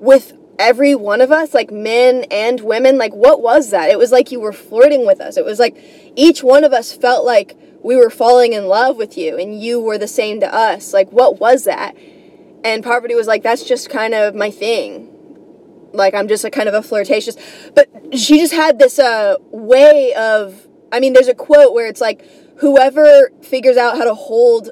with 0.01 0.33
every 0.57 0.95
one 0.95 1.21
of 1.21 1.31
us, 1.31 1.53
like 1.53 1.71
men 1.71 2.25
and 2.31 2.59
women? 2.61 2.97
Like 2.97 3.13
what 3.13 3.41
was 3.41 3.69
that? 3.69 3.89
It 3.89 3.97
was 3.97 4.11
like 4.11 4.31
you 4.31 4.39
were 4.39 4.53
flirting 4.53 5.05
with 5.05 5.21
us. 5.21 5.37
It 5.37 5.45
was 5.45 5.59
like 5.59 5.77
each 6.15 6.43
one 6.43 6.63
of 6.63 6.73
us 6.73 6.91
felt 6.91 7.25
like 7.25 7.55
we 7.81 7.95
were 7.95 8.09
falling 8.09 8.53
in 8.53 8.67
love 8.67 8.97
with 8.97 9.17
you 9.17 9.37
and 9.37 9.57
you 9.57 9.79
were 9.79 9.97
the 9.97 10.07
same 10.07 10.41
to 10.41 10.53
us. 10.53 10.91
Like 10.91 11.11
what 11.11 11.39
was 11.39 11.63
that? 11.63 11.95
And 12.61 12.83
Parvati 12.83 13.15
was 13.15 13.27
like, 13.27 13.41
that's 13.41 13.63
just 13.63 13.89
kind 13.89 14.13
of 14.13 14.35
my 14.35 14.51
thing 14.51 15.08
like 15.93 16.13
I'm 16.13 16.27
just 16.27 16.45
a 16.45 16.49
kind 16.49 16.67
of 16.67 16.75
a 16.75 16.81
flirtatious. 16.81 17.35
But 17.73 17.89
she 18.17 18.39
just 18.39 18.53
had 18.53 18.79
this 18.79 18.99
uh, 18.99 19.35
way 19.51 20.13
of. 20.13 20.67
I 20.91 20.99
mean, 20.99 21.13
there's 21.13 21.27
a 21.27 21.35
quote 21.35 21.73
where 21.73 21.87
it's 21.87 22.01
like, 22.01 22.25
whoever 22.57 23.31
figures 23.43 23.77
out 23.77 23.95
how 23.97 24.05
to 24.05 24.15
hold 24.15 24.71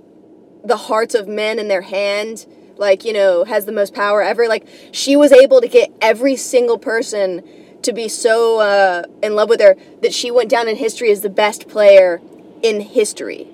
the 0.63 0.77
hearts 0.77 1.13
of 1.13 1.27
men 1.27 1.59
in 1.59 1.67
their 1.67 1.81
hand, 1.81 2.45
like 2.77 3.05
you 3.05 3.13
know, 3.13 3.43
has 3.43 3.65
the 3.65 3.71
most 3.71 3.93
power 3.93 4.21
ever. 4.21 4.47
Like 4.47 4.67
she 4.91 5.15
was 5.15 5.31
able 5.31 5.61
to 5.61 5.67
get 5.67 5.91
every 6.01 6.35
single 6.35 6.77
person 6.77 7.43
to 7.83 7.93
be 7.93 8.09
so 8.09 8.59
uh, 8.59 9.03
in 9.21 9.35
love 9.35 9.49
with 9.49 9.61
her 9.61 9.75
that 10.01 10.13
she 10.13 10.31
went 10.31 10.49
down 10.49 10.67
in 10.67 10.75
history 10.75 11.11
as 11.11 11.21
the 11.21 11.29
best 11.29 11.67
player 11.67 12.21
in 12.61 12.81
history. 12.81 13.47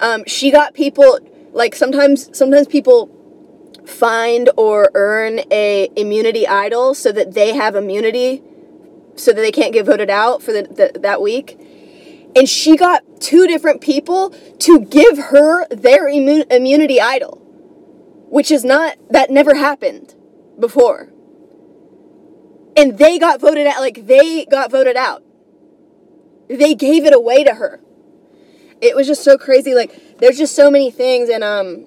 Um, 0.00 0.24
she 0.26 0.50
got 0.50 0.74
people 0.74 1.18
like 1.52 1.74
sometimes 1.74 2.36
sometimes 2.36 2.66
people 2.66 3.06
find 3.86 4.50
or 4.56 4.90
earn 4.94 5.40
a 5.50 5.90
immunity 5.96 6.46
idol 6.46 6.94
so 6.94 7.12
that 7.12 7.34
they 7.34 7.54
have 7.54 7.74
immunity 7.74 8.42
so 9.14 9.32
that 9.32 9.40
they 9.40 9.52
can't 9.52 9.72
get 9.72 9.84
voted 9.84 10.08
out 10.08 10.42
for 10.42 10.52
the, 10.52 10.62
the, 10.62 10.98
that 11.00 11.20
week. 11.20 11.58
And 12.34 12.48
she 12.48 12.76
got 12.76 13.02
two 13.20 13.46
different 13.46 13.82
people 13.82 14.30
to 14.60 14.80
give 14.80 15.18
her 15.18 15.66
their 15.68 16.08
immu- 16.08 16.50
immunity 16.50 17.00
idol 17.00 17.42
which 18.32 18.50
is 18.50 18.64
not 18.64 18.96
that 19.10 19.30
never 19.30 19.54
happened 19.54 20.14
before. 20.58 21.12
And 22.74 22.96
they 22.96 23.18
got 23.18 23.42
voted 23.42 23.66
out 23.66 23.80
like 23.80 24.06
they 24.06 24.46
got 24.46 24.70
voted 24.70 24.96
out. 24.96 25.22
They 26.48 26.74
gave 26.74 27.04
it 27.04 27.12
away 27.12 27.44
to 27.44 27.56
her. 27.56 27.82
It 28.80 28.96
was 28.96 29.06
just 29.06 29.22
so 29.22 29.36
crazy 29.36 29.74
like 29.74 30.16
there's 30.16 30.38
just 30.38 30.56
so 30.56 30.70
many 30.70 30.90
things 30.90 31.28
and 31.28 31.44
um 31.44 31.84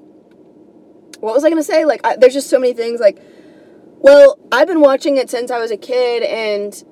what 1.19 1.33
was 1.33 1.43
I 1.43 1.49
gonna 1.49 1.63
say? 1.63 1.85
Like, 1.85 2.01
I, 2.03 2.15
there's 2.15 2.33
just 2.33 2.49
so 2.49 2.59
many 2.59 2.73
things. 2.73 2.99
Like, 2.99 3.19
well, 3.99 4.37
I've 4.51 4.67
been 4.67 4.81
watching 4.81 5.17
it 5.17 5.29
since 5.29 5.49
I 5.51 5.59
was 5.59 5.71
a 5.71 5.77
kid, 5.77 6.23
and 6.23 6.83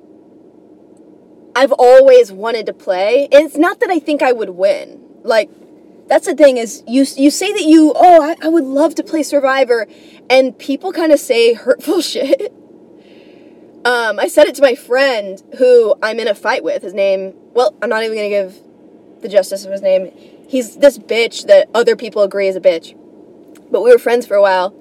I've 1.56 1.72
always 1.74 2.32
wanted 2.32 2.66
to 2.68 2.74
play. 2.74 3.28
And 3.32 3.46
it's 3.46 3.58
not 3.58 3.80
that 3.82 3.90
I 3.90 4.00
think 4.00 4.22
I 4.22 4.32
would 4.32 4.50
win. 4.52 5.00
Like, 5.24 5.50
that's 6.08 6.26
the 6.26 6.36
thing 6.36 6.58
is 6.58 6.84
you 6.88 7.06
you 7.16 7.30
say 7.32 7.54
that 7.54 7.64
you 7.64 7.94
oh 7.96 8.22
I, 8.22 8.36
I 8.46 8.50
would 8.50 8.64
love 8.64 8.96
to 8.96 9.04
play 9.04 9.24
Survivor, 9.24 9.88
and 10.30 10.58
people 10.58 10.92
kind 10.92 11.12
of 11.12 11.20
say 11.20 11.54
hurtful 11.54 12.02
shit. 12.14 12.54
Um, 13.86 14.18
I 14.18 14.28
said 14.28 14.48
it 14.48 14.56
to 14.56 14.62
my 14.62 14.76
friend 14.76 15.44
who 15.58 15.94
I'm 16.02 16.20
in 16.20 16.28
a 16.28 16.36
fight 16.36 16.64
with. 16.64 16.82
His 16.82 16.94
name, 16.94 17.34
well, 17.54 17.76
I'm 17.82 17.90
not 17.90 18.04
even 18.04 18.18
gonna 18.18 18.30
give 18.30 18.58
the 19.22 19.30
justice 19.30 19.66
of 19.66 19.72
his 19.72 19.82
name. 19.82 20.12
He's 20.48 20.78
this 20.78 20.98
bitch 20.98 21.48
that 21.48 21.70
other 21.74 21.96
people 21.96 22.24
agree 22.24 22.48
is 22.48 22.56
a 22.56 22.62
bitch 22.62 22.98
but 23.74 23.84
we 23.84 23.92
were 23.92 24.00
friends 24.00 24.26
for 24.26 24.36
a 24.36 24.42
while. 24.42 24.74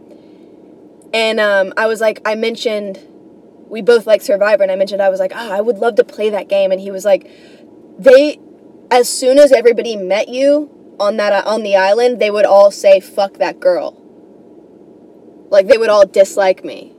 And 1.13 1.41
um, 1.41 1.73
I 1.77 1.87
was 1.87 2.01
like, 2.01 2.21
I 2.25 2.37
mentioned, 2.37 3.01
we 3.69 3.83
both 3.83 4.07
like 4.07 4.23
Survivor, 4.23 4.63
and 4.63 4.71
I 4.71 4.77
mentioned 4.77 5.03
I 5.03 5.09
was 5.09 5.19
like, 5.19 5.33
oh, 5.35 5.53
I 5.53 5.61
would 5.61 5.79
love 5.79 5.97
to 5.97 6.05
play 6.05 6.31
that 6.31 6.49
game. 6.49 6.71
And 6.71 6.81
he 6.81 6.91
was 6.91 7.05
like, 7.05 7.29
they, 7.99 8.39
as 8.91 9.09
soon 9.09 9.39
as 9.39 9.51
everybody 9.51 9.97
met 9.97 10.29
you 10.29 10.71
on 11.01 11.17
that 11.17 11.47
on 11.47 11.63
the 11.63 11.75
island, 11.75 12.21
they 12.21 12.31
would 12.31 12.45
all 12.45 12.71
say, 12.71 13.01
"Fuck 13.01 13.39
that 13.39 13.59
girl." 13.59 13.99
Like 15.51 15.67
they 15.67 15.77
would 15.77 15.89
all 15.91 16.07
dislike 16.07 16.65
me. 16.65 16.93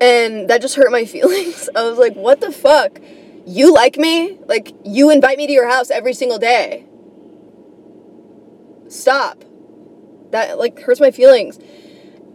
And 0.00 0.48
that 0.50 0.60
just 0.60 0.74
hurt 0.74 0.90
my 0.90 1.04
feelings. 1.14 1.68
I 1.74 1.88
was 1.88 1.98
like, 1.98 2.14
what 2.14 2.40
the 2.40 2.52
fuck? 2.52 2.98
You 3.46 3.72
like 3.72 3.96
me? 3.96 4.38
Like, 4.46 4.72
you 4.84 5.10
invite 5.10 5.38
me 5.38 5.46
to 5.46 5.52
your 5.52 5.68
house 5.68 5.90
every 5.90 6.14
single 6.14 6.38
day. 6.38 6.86
Stop 8.88 9.44
that 10.34 10.58
like 10.58 10.78
hurts 10.80 11.00
my 11.00 11.10
feelings. 11.10 11.58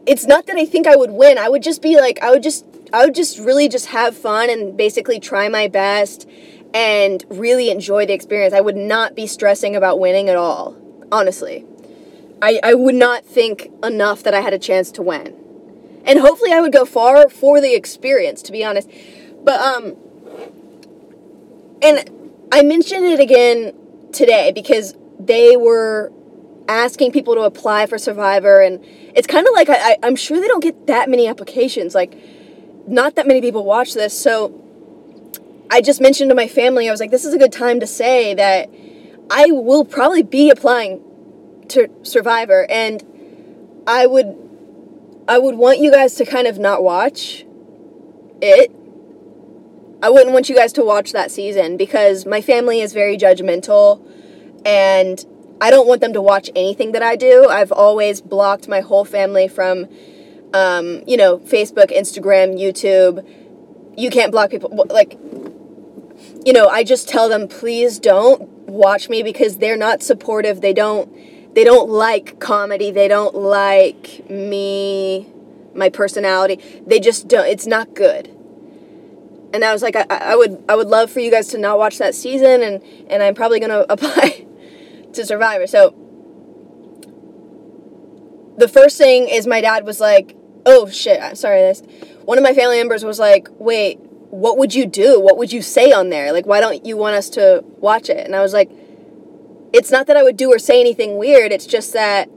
It's 0.05 0.25
not 0.25 0.47
that 0.47 0.55
I 0.55 0.65
think 0.65 0.87
I 0.87 0.95
would 0.95 1.11
win. 1.11 1.37
I 1.37 1.49
would 1.49 1.61
just 1.61 1.81
be 1.81 1.97
like 1.97 2.19
I 2.21 2.31
would 2.31 2.41
just 2.41 2.65
I 2.91 3.05
would 3.05 3.13
just 3.13 3.37
really 3.37 3.67
just 3.67 3.87
have 3.87 4.17
fun 4.17 4.49
and 4.49 4.75
basically 4.75 5.19
try 5.19 5.49
my 5.49 5.67
best 5.67 6.27
and 6.73 7.23
really 7.29 7.69
enjoy 7.69 8.05
the 8.05 8.13
experience. 8.13 8.53
I 8.53 8.61
would 8.61 8.77
not 8.77 9.15
be 9.15 9.27
stressing 9.27 9.75
about 9.75 9.99
winning 9.99 10.29
at 10.29 10.35
all, 10.35 10.77
honestly. 11.11 11.65
I, 12.41 12.59
I 12.63 12.73
would 12.73 12.95
not 12.95 13.25
think 13.25 13.69
enough 13.83 14.23
that 14.23 14.33
I 14.33 14.39
had 14.39 14.53
a 14.53 14.59
chance 14.59 14.91
to 14.93 15.01
win. 15.01 15.35
And 16.05 16.19
hopefully 16.19 16.53
I 16.53 16.61
would 16.61 16.71
go 16.71 16.85
far 16.85 17.27
for 17.27 17.59
the 17.59 17.75
experience, 17.75 18.41
to 18.43 18.51
be 18.51 18.63
honest. 18.63 18.89
But, 19.43 19.59
um, 19.59 19.95
and 21.81 22.09
I 22.51 22.61
mentioned 22.63 23.05
it 23.05 23.19
again 23.19 23.73
today 24.13 24.51
because 24.53 24.95
they 25.19 25.57
were 25.57 26.13
asking 26.69 27.11
people 27.11 27.33
to 27.33 27.41
apply 27.41 27.87
for 27.87 27.97
Survivor, 27.97 28.61
and 28.61 28.79
it's 29.15 29.27
kind 29.27 29.47
of 29.47 29.53
like 29.53 29.69
I, 29.69 29.97
I, 30.03 30.07
am 30.07 30.15
sure 30.15 30.39
they 30.39 30.47
don't 30.47 30.61
get 30.61 30.87
that 30.87 31.09
many 31.09 31.27
applications. 31.27 31.95
Like, 31.95 32.15
not 32.87 33.15
that 33.15 33.27
many 33.27 33.41
people 33.41 33.65
watch 33.65 33.95
this, 33.95 34.17
so 34.17 34.53
I 35.71 35.81
just 35.81 35.99
mentioned 35.99 36.29
to 36.29 36.35
my 36.35 36.47
family, 36.47 36.87
I 36.87 36.91
was 36.91 36.99
like, 36.99 37.11
this 37.11 37.25
is 37.25 37.33
a 37.33 37.39
good 37.39 37.51
time 37.51 37.79
to 37.79 37.87
say 37.87 38.35
that 38.35 38.69
I 39.31 39.47
will 39.51 39.83
probably 39.83 40.21
be 40.21 40.51
applying 40.51 41.01
to 41.69 41.89
Survivor, 42.03 42.67
and 42.69 43.03
I 43.87 44.05
would, 44.05 44.37
I 45.27 45.39
would 45.39 45.55
want 45.55 45.79
you 45.79 45.91
guys 45.91 46.13
to 46.15 46.25
kind 46.25 46.45
of 46.47 46.59
not 46.59 46.83
watch 46.83 47.45
it. 48.41 48.71
I 50.01 50.09
wouldn't 50.09 50.31
want 50.31 50.47
you 50.47 50.55
guys 50.55 50.71
to 50.73 50.83
watch 50.83 51.11
that 51.11 51.29
season 51.29 51.75
because 51.75 52.25
my 52.25 52.41
family 52.41 52.79
is 52.79 52.93
very 52.93 53.17
judgmental 53.17 54.01
and 54.65 55.25
I 55.61 55.71
don't 55.71 55.87
want 55.87 56.01
them 56.01 56.13
to 56.13 56.21
watch 56.21 56.49
anything 56.55 56.93
that 56.93 57.03
I 57.03 57.15
do. 57.15 57.47
I've 57.49 57.71
always 57.71 58.21
blocked 58.21 58.67
my 58.67 58.79
whole 58.79 59.03
family 59.03 59.47
from, 59.47 59.87
um, 60.53 61.03
you 61.05 61.17
know, 61.17 61.39
Facebook, 61.39 61.95
Instagram, 61.95 62.57
YouTube. 62.57 63.27
You 63.97 64.09
can't 64.09 64.31
block 64.31 64.51
people. 64.51 64.85
Like, 64.89 65.17
you 66.45 66.53
know, 66.53 66.67
I 66.67 66.83
just 66.83 67.09
tell 67.09 67.27
them, 67.27 67.47
please 67.47 67.99
don't 67.99 68.41
watch 68.67 69.09
me 69.09 69.21
because 69.21 69.57
they're 69.57 69.77
not 69.77 70.01
supportive. 70.01 70.61
They 70.61 70.73
don't. 70.73 71.13
They 71.55 71.63
don't 71.63 71.89
like 71.89 72.39
comedy. 72.39 72.91
They 72.91 73.07
don't 73.07 73.35
like 73.35 74.29
me, 74.29 75.27
my 75.73 75.89
personality. 75.89 76.59
They 76.85 76.99
just 76.99 77.27
don't. 77.27 77.47
It's 77.47 77.65
not 77.65 77.95
good. 77.95 78.27
And 79.51 79.65
I 79.65 79.73
was 79.73 79.81
like, 79.81 79.95
I, 79.95 80.05
I 80.11 80.35
would, 80.35 80.63
I 80.69 80.75
would 80.75 80.87
love 80.87 81.09
for 81.09 81.21
you 81.21 81.31
guys 81.31 81.47
to 81.47 81.57
not 81.57 81.79
watch 81.79 81.97
that 81.97 82.13
season, 82.13 82.61
and 82.61 82.83
and 83.09 83.23
I'm 83.23 83.33
probably 83.33 83.59
gonna 83.59 83.83
apply 83.89 84.45
to 85.13 85.25
Survivor. 85.25 85.67
So 85.67 85.95
the 88.57 88.67
first 88.67 88.97
thing 88.97 89.27
is 89.27 89.47
my 89.47 89.61
dad 89.61 89.85
was 89.85 89.99
like, 89.99 90.35
"Oh 90.65 90.89
shit, 90.89 91.21
I'm 91.21 91.35
sorry 91.35 91.61
this." 91.61 91.81
One 92.25 92.37
of 92.37 92.43
my 92.43 92.53
family 92.53 92.77
members 92.77 93.03
was 93.03 93.19
like, 93.19 93.47
"Wait, 93.57 93.99
what 94.29 94.57
would 94.57 94.75
you 94.75 94.85
do? 94.85 95.19
What 95.19 95.37
would 95.37 95.51
you 95.51 95.61
say 95.61 95.91
on 95.91 96.09
there? 96.09 96.31
Like 96.31 96.45
why 96.45 96.59
don't 96.59 96.85
you 96.85 96.97
want 96.97 97.15
us 97.15 97.29
to 97.31 97.63
watch 97.77 98.09
it?" 98.09 98.25
And 98.25 98.35
I 98.35 98.41
was 98.41 98.53
like, 98.53 98.69
"It's 99.73 99.91
not 99.91 100.07
that 100.07 100.17
I 100.17 100.23
would 100.23 100.37
do 100.37 100.51
or 100.51 100.59
say 100.59 100.79
anything 100.79 101.17
weird. 101.17 101.51
It's 101.51 101.65
just 101.65 101.93
that 101.93 102.29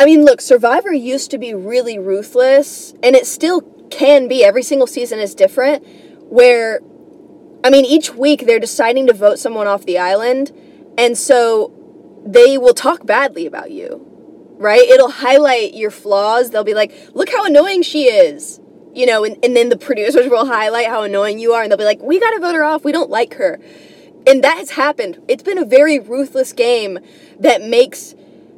I 0.00 0.04
mean, 0.04 0.24
look, 0.24 0.40
Survivor 0.40 0.92
used 0.92 1.30
to 1.32 1.38
be 1.38 1.54
really 1.54 1.98
ruthless, 1.98 2.94
and 3.02 3.16
it 3.16 3.26
still 3.26 3.62
can 3.90 4.28
be. 4.28 4.44
Every 4.44 4.62
single 4.62 4.86
season 4.86 5.18
is 5.18 5.34
different 5.34 5.84
where 6.30 6.80
I 7.64 7.70
mean, 7.70 7.84
each 7.84 8.14
week 8.14 8.46
they're 8.46 8.60
deciding 8.60 9.08
to 9.08 9.12
vote 9.12 9.38
someone 9.38 9.66
off 9.66 9.84
the 9.84 9.98
island 9.98 10.52
and 10.98 11.16
so 11.16 11.72
they 12.26 12.58
will 12.58 12.74
talk 12.74 13.06
badly 13.06 13.46
about 13.46 13.70
you, 13.70 14.04
right? 14.58 14.82
It'll 14.82 15.10
highlight 15.10 15.72
your 15.74 15.92
flaws. 15.92 16.50
They'll 16.50 16.64
be 16.64 16.74
like, 16.74 16.92
look 17.14 17.30
how 17.30 17.46
annoying 17.46 17.82
she 17.82 18.04
is. 18.04 18.60
You 18.94 19.06
know, 19.06 19.24
and, 19.24 19.38
and 19.44 19.56
then 19.56 19.68
the 19.68 19.78
producers 19.78 20.26
will 20.30 20.46
highlight 20.46 20.88
how 20.88 21.04
annoying 21.04 21.38
you 21.38 21.52
are, 21.52 21.62
and 21.62 21.70
they'll 21.70 21.78
be 21.78 21.84
like, 21.84 22.02
we 22.02 22.18
gotta 22.18 22.40
vote 22.40 22.54
her 22.54 22.64
off. 22.64 22.84
We 22.84 22.92
don't 22.92 23.10
like 23.10 23.34
her. 23.34 23.60
And 24.26 24.42
that 24.42 24.58
has 24.58 24.70
happened. 24.70 25.22
It's 25.28 25.42
been 25.42 25.56
a 25.56 25.64
very 25.64 26.00
ruthless 26.00 26.52
game 26.52 26.98
that 27.38 27.62
makes 27.62 28.14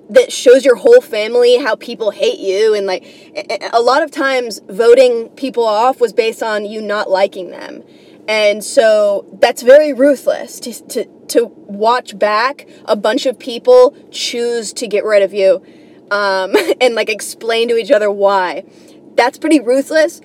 that 0.09 0.33
shows 0.33 0.65
your 0.65 0.75
whole 0.75 1.01
family 1.01 1.59
how 1.59 1.77
people 1.77 2.11
hate 2.11 2.41
you 2.41 2.75
and 2.75 2.85
like 2.85 3.05
a 3.73 3.81
lot 3.81 4.03
of 4.03 4.11
times 4.11 4.61
voting 4.69 5.29
people 5.31 5.65
off 5.65 6.01
was 6.01 6.13
based 6.13 6.43
on 6.43 6.65
you 6.65 6.83
not 6.83 7.09
liking 7.09 7.51
them 7.51 7.85
and 8.31 8.63
so 8.63 9.27
that's 9.41 9.61
very 9.61 9.93
ruthless 9.93 10.61
to, 10.61 10.73
to 10.87 11.05
to 11.27 11.47
watch 11.47 12.17
back 12.17 12.69
a 12.85 12.95
bunch 12.95 13.27
of 13.27 13.41
people 13.41 13.93
choose 14.13 14.73
to 14.75 14.87
get 14.87 15.05
rid 15.05 15.23
of 15.23 15.35
you. 15.35 15.61
um, 16.13 16.55
and 16.81 16.95
like 16.95 17.09
explain 17.09 17.69
to 17.69 17.77
each 17.77 17.91
other 17.91 18.09
why. 18.09 18.65
That's 19.17 19.37
pretty 19.37 19.59
ruthless. 19.59 20.21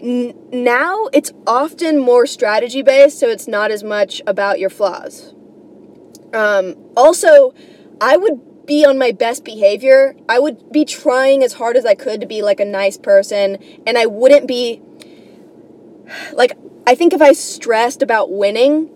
N- 0.00 0.34
now 0.52 1.08
it's 1.12 1.32
often 1.46 1.98
more 1.98 2.26
strategy 2.26 2.80
based, 2.80 3.18
so 3.18 3.28
it's 3.28 3.46
not 3.46 3.70
as 3.70 3.84
much 3.84 4.22
about 4.26 4.58
your 4.58 4.70
flaws. 4.70 5.34
Um, 6.32 6.76
also, 6.96 7.52
I 8.00 8.16
would 8.16 8.66
be 8.66 8.86
on 8.86 8.98
my 8.98 9.12
best 9.12 9.44
behavior. 9.44 10.16
I 10.30 10.38
would 10.38 10.72
be 10.72 10.86
trying 10.86 11.42
as 11.42 11.54
hard 11.54 11.76
as 11.76 11.84
I 11.84 11.94
could 11.94 12.20
to 12.22 12.26
be 12.26 12.40
like 12.40 12.60
a 12.60 12.64
nice 12.64 12.96
person, 12.96 13.58
and 13.86 13.98
I 13.98 14.06
wouldn't 14.06 14.48
be 14.48 14.80
like, 16.32 16.56
I 16.86 16.94
think 16.94 17.12
if 17.12 17.22
I 17.22 17.32
stressed 17.32 18.02
about 18.02 18.30
winning, 18.30 18.90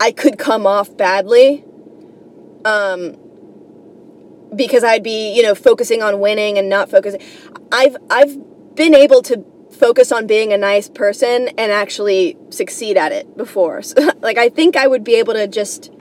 I 0.00 0.12
could 0.12 0.38
come 0.38 0.66
off 0.66 0.96
badly. 0.96 1.64
Um, 2.64 3.16
because 4.54 4.84
I'd 4.84 5.02
be, 5.02 5.34
you 5.34 5.42
know, 5.42 5.54
focusing 5.54 6.02
on 6.02 6.20
winning 6.20 6.58
and 6.58 6.68
not 6.68 6.90
focusing. 6.90 7.20
I've 7.72 7.96
I've 8.10 8.74
been 8.74 8.94
able 8.94 9.22
to 9.22 9.44
focus 9.70 10.12
on 10.12 10.26
being 10.26 10.52
a 10.52 10.58
nice 10.58 10.88
person 10.88 11.48
and 11.58 11.72
actually 11.72 12.36
succeed 12.50 12.96
at 12.96 13.12
it 13.12 13.36
before. 13.36 13.82
So, 13.82 14.10
like 14.20 14.38
I 14.38 14.48
think 14.48 14.76
I 14.76 14.86
would 14.86 15.04
be 15.04 15.16
able 15.16 15.34
to 15.34 15.46
just 15.46 15.92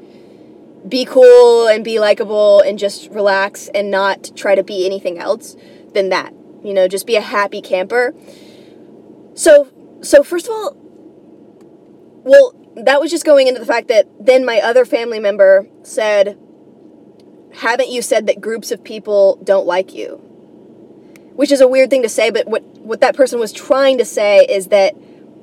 be 0.88 1.06
cool 1.06 1.68
and 1.68 1.84
be 1.84 2.00
likable 2.00 2.62
and 2.62 2.78
just 2.78 3.10
relax 3.10 3.68
and 3.70 3.90
not 3.90 4.32
try 4.36 4.54
to 4.54 4.64
be 4.64 4.86
anything 4.86 5.18
else 5.18 5.56
than 5.94 6.10
that. 6.10 6.34
You 6.64 6.74
know, 6.74 6.88
just 6.88 7.08
be 7.08 7.16
a 7.16 7.22
happy 7.22 7.62
camper. 7.62 8.14
So 9.34 9.72
so 10.02 10.24
first 10.24 10.46
of 10.48 10.52
all, 10.52 10.85
well, 12.26 12.54
that 12.76 13.00
was 13.00 13.12
just 13.12 13.24
going 13.24 13.48
into 13.48 13.60
the 13.60 13.66
fact 13.66 13.88
that 13.88 14.08
then 14.20 14.44
my 14.44 14.60
other 14.60 14.84
family 14.84 15.20
member 15.20 15.68
said, 15.84 16.38
"Haven't 17.54 17.90
you 17.90 18.02
said 18.02 18.28
that 18.28 18.42
groups 18.42 18.72
of 18.72 18.84
people 18.84 19.40
don't 19.44 19.66
like 19.66 19.94
you?" 19.94 20.18
Which 21.36 21.52
is 21.52 21.62
a 21.62 21.68
weird 21.68 21.90
thing 21.90 22.02
to 22.02 22.10
say, 22.10 22.32
but 22.32 22.48
what 22.48 22.64
what 22.80 23.00
that 23.02 23.16
person 23.16 23.40
was 23.40 23.54
trying 23.54 24.00
to 24.00 24.06
say 24.06 24.46
is 24.46 24.68
that 24.68 24.96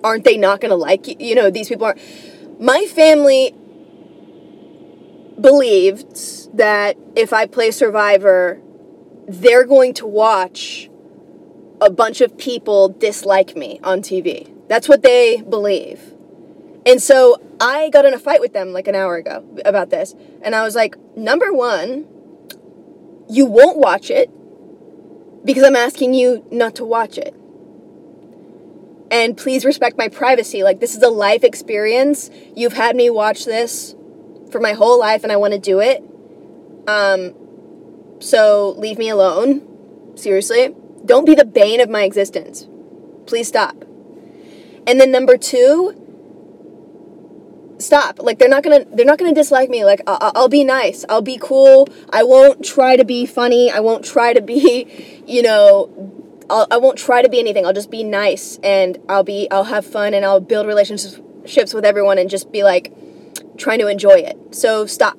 aren't 0.03 0.25
they 0.25 0.37
not 0.37 0.61
going 0.61 0.71
to 0.71 0.77
like 0.77 1.07
you? 1.07 1.17
You 1.19 1.35
know, 1.35 1.51
these 1.51 1.69
people 1.69 1.87
are 1.87 1.97
My 2.59 2.87
family 2.87 3.55
believed 5.41 6.57
that 6.57 6.97
if 7.17 7.33
I 7.33 7.47
play 7.47 7.71
Survivor, 7.71 8.61
they're 9.29 9.65
going 9.65 9.95
to 9.95 10.07
watch 10.07 10.91
a 11.81 11.91
bunch 11.91 12.21
of 12.21 12.37
people 12.39 12.89
dislike 12.89 13.57
me 13.57 13.81
on 13.83 14.03
TV. 14.03 14.49
That's 14.69 14.89
what 14.89 15.03
they 15.03 15.43
believe. 15.43 16.12
And 16.85 17.01
so 17.01 17.41
I 17.61 17.91
got 17.91 18.05
in 18.05 18.15
a 18.15 18.19
fight 18.19 18.41
with 18.41 18.53
them 18.53 18.73
like 18.73 18.89
an 18.89 18.95
hour 18.95 19.17
ago 19.17 19.45
about 19.65 19.91
this. 19.91 20.15
And 20.43 20.55
I 20.55 20.62
was 20.62 20.75
like, 20.75 20.97
number 21.17 21.53
one, 21.53 22.07
you 23.29 23.47
won't 23.47 23.79
watch 23.79 24.11
it 24.11 24.31
because 25.45 25.62
I'm 25.62 25.77
asking 25.77 26.15
you 26.15 26.45
not 26.51 26.75
to 26.77 26.85
watch 26.85 27.19
it. 27.19 27.35
And 29.11 29.37
please 29.37 29.65
respect 29.65 29.99
my 29.99 30.09
privacy. 30.09 30.62
Like, 30.62 30.81
this 30.81 30.97
is 30.97 31.03
a 31.03 31.11
life 31.11 31.45
experience. 31.45 32.31
You've 32.57 32.73
had 32.73 32.97
me 32.97 33.11
watch 33.11 33.45
this 33.45 33.95
for 34.51 34.61
my 34.61 34.73
whole 34.73 34.99
life 34.99 35.23
and 35.23 35.31
I 35.31 35.37
want 35.37 35.53
to 35.53 35.59
do 35.59 35.81
it. 35.81 36.03
Um, 36.89 37.35
so 38.21 38.75
leave 38.79 38.99
me 38.99 39.09
alone. 39.09 40.15
Seriously. 40.17 40.75
Don't 41.05 41.27
be 41.27 41.35
the 41.35 41.45
bane 41.45 41.81
of 41.81 41.91
my 41.91 42.05
existence. 42.05 42.67
Please 43.27 43.49
stop. 43.49 43.85
And 44.87 45.01
then 45.01 45.11
number 45.11 45.37
two, 45.37 46.01
stop. 47.83 48.21
Like 48.21 48.39
they're 48.39 48.49
not 48.49 48.62
gonna 48.62 48.85
they're 48.93 49.07
not 49.07 49.19
gonna 49.19 49.35
dislike 49.35 49.69
me. 49.69 49.85
Like 49.85 50.01
I'll, 50.07 50.33
I'll 50.35 50.49
be 50.49 50.65
nice. 50.65 51.05
I'll 51.09 51.23
be 51.23 51.39
cool. 51.41 51.89
I 52.11 52.23
won't 52.23 52.65
try 52.65 52.97
to 52.97 53.05
be 53.05 53.27
funny. 53.27 53.71
I 53.71 53.81
won't 53.81 54.05
try 54.05 54.33
to 54.33 54.41
be, 54.41 55.23
you 55.27 55.43
know, 55.43 55.91
I'll, 56.49 56.67
I 56.71 56.77
won't 56.79 56.99
try 56.99 57.23
to 57.23 57.29
be 57.29 57.39
anything. 57.39 57.67
I'll 57.67 57.73
just 57.73 57.91
be 57.91 58.05
nice 58.05 58.59
and 58.62 58.99
I'll 59.09 59.25
be 59.25 59.49
I'll 59.51 59.65
have 59.65 59.87
fun 59.87 60.15
and 60.15 60.25
I'll 60.25 60.41
build 60.41 60.67
relationships 60.67 61.75
with 61.75 61.85
everyone 61.85 62.19
and 62.19 62.30
just 62.30 62.52
be 62.52 62.63
like 62.63 62.93
trying 63.56 63.78
to 63.80 63.89
enjoy 63.89 64.15
it. 64.15 64.54
So 64.54 64.87
stop. 64.87 65.19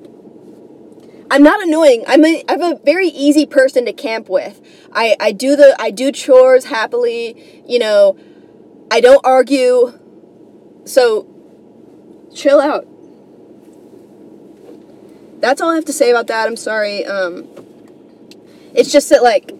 I'm 1.30 1.42
not 1.42 1.62
annoying. 1.62 2.04
I'm 2.06 2.24
a, 2.24 2.44
I'm 2.48 2.62
a 2.62 2.78
very 2.84 3.08
easy 3.08 3.46
person 3.46 3.86
to 3.86 3.92
camp 3.92 4.28
with. 4.28 4.60
I, 4.92 5.16
I 5.18 5.32
do 5.32 5.56
the 5.56 5.74
I 5.80 5.90
do 5.90 6.12
chores 6.12 6.66
happily. 6.66 7.62
You 7.66 7.78
know, 7.78 8.16
I 8.90 9.00
don't 9.00 9.24
argue. 9.24 9.98
So 10.84 11.33
chill 12.34 12.60
out. 12.60 12.86
That's 15.40 15.60
all 15.60 15.70
I 15.70 15.74
have 15.74 15.84
to 15.86 15.92
say 15.92 16.10
about 16.10 16.26
that. 16.28 16.46
I'm 16.46 16.56
sorry. 16.56 17.04
Um, 17.04 17.46
it's 18.74 18.90
just 18.90 19.08
that 19.10 19.22
like 19.22 19.52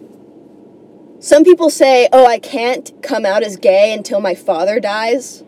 some 1.19 1.43
people 1.43 1.69
say, 1.69 2.09
"Oh, 2.11 2.25
I 2.25 2.39
can't 2.39 2.91
come 3.01 3.25
out 3.25 3.43
as 3.43 3.57
gay 3.57 3.93
until 3.93 4.19
my 4.19 4.35
father 4.35 4.79
dies." 4.79 5.43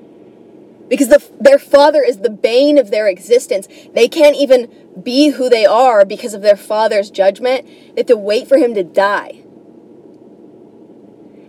Because 0.87 1.09
the, 1.09 1.21
their 1.39 1.59
father 1.59 2.01
is 2.01 2.19
the 2.19 2.29
bane 2.29 2.77
of 2.77 2.91
their 2.91 3.07
existence. 3.07 3.67
They 3.93 4.07
can't 4.07 4.37
even 4.37 4.71
be 5.03 5.29
who 5.29 5.49
they 5.49 5.65
are 5.65 6.05
because 6.05 6.33
of 6.33 6.41
their 6.41 6.55
father's 6.55 7.11
judgment. 7.11 7.65
They 7.67 8.01
have 8.01 8.05
to 8.05 8.15
wait 8.15 8.47
for 8.47 8.57
him 8.57 8.73
to 8.73 8.83
die. 8.83 9.43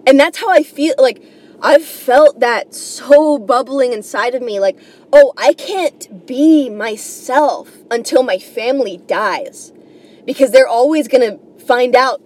And 0.06 0.18
that's 0.18 0.38
how 0.38 0.50
I 0.50 0.62
feel 0.64 0.94
like 0.98 1.22
I've 1.60 1.84
felt 1.84 2.40
that 2.40 2.74
so 2.74 3.38
bubbling 3.38 3.92
inside 3.92 4.34
of 4.34 4.42
me 4.42 4.60
like, 4.60 4.78
oh, 5.12 5.32
I 5.36 5.54
can't 5.54 6.26
be 6.26 6.70
myself 6.70 7.70
until 7.90 8.22
my 8.22 8.38
family 8.38 8.98
dies. 8.98 9.72
Because 10.24 10.52
they're 10.52 10.68
always 10.68 11.08
going 11.08 11.28
to 11.28 11.64
find 11.64 11.96
out. 11.96 12.20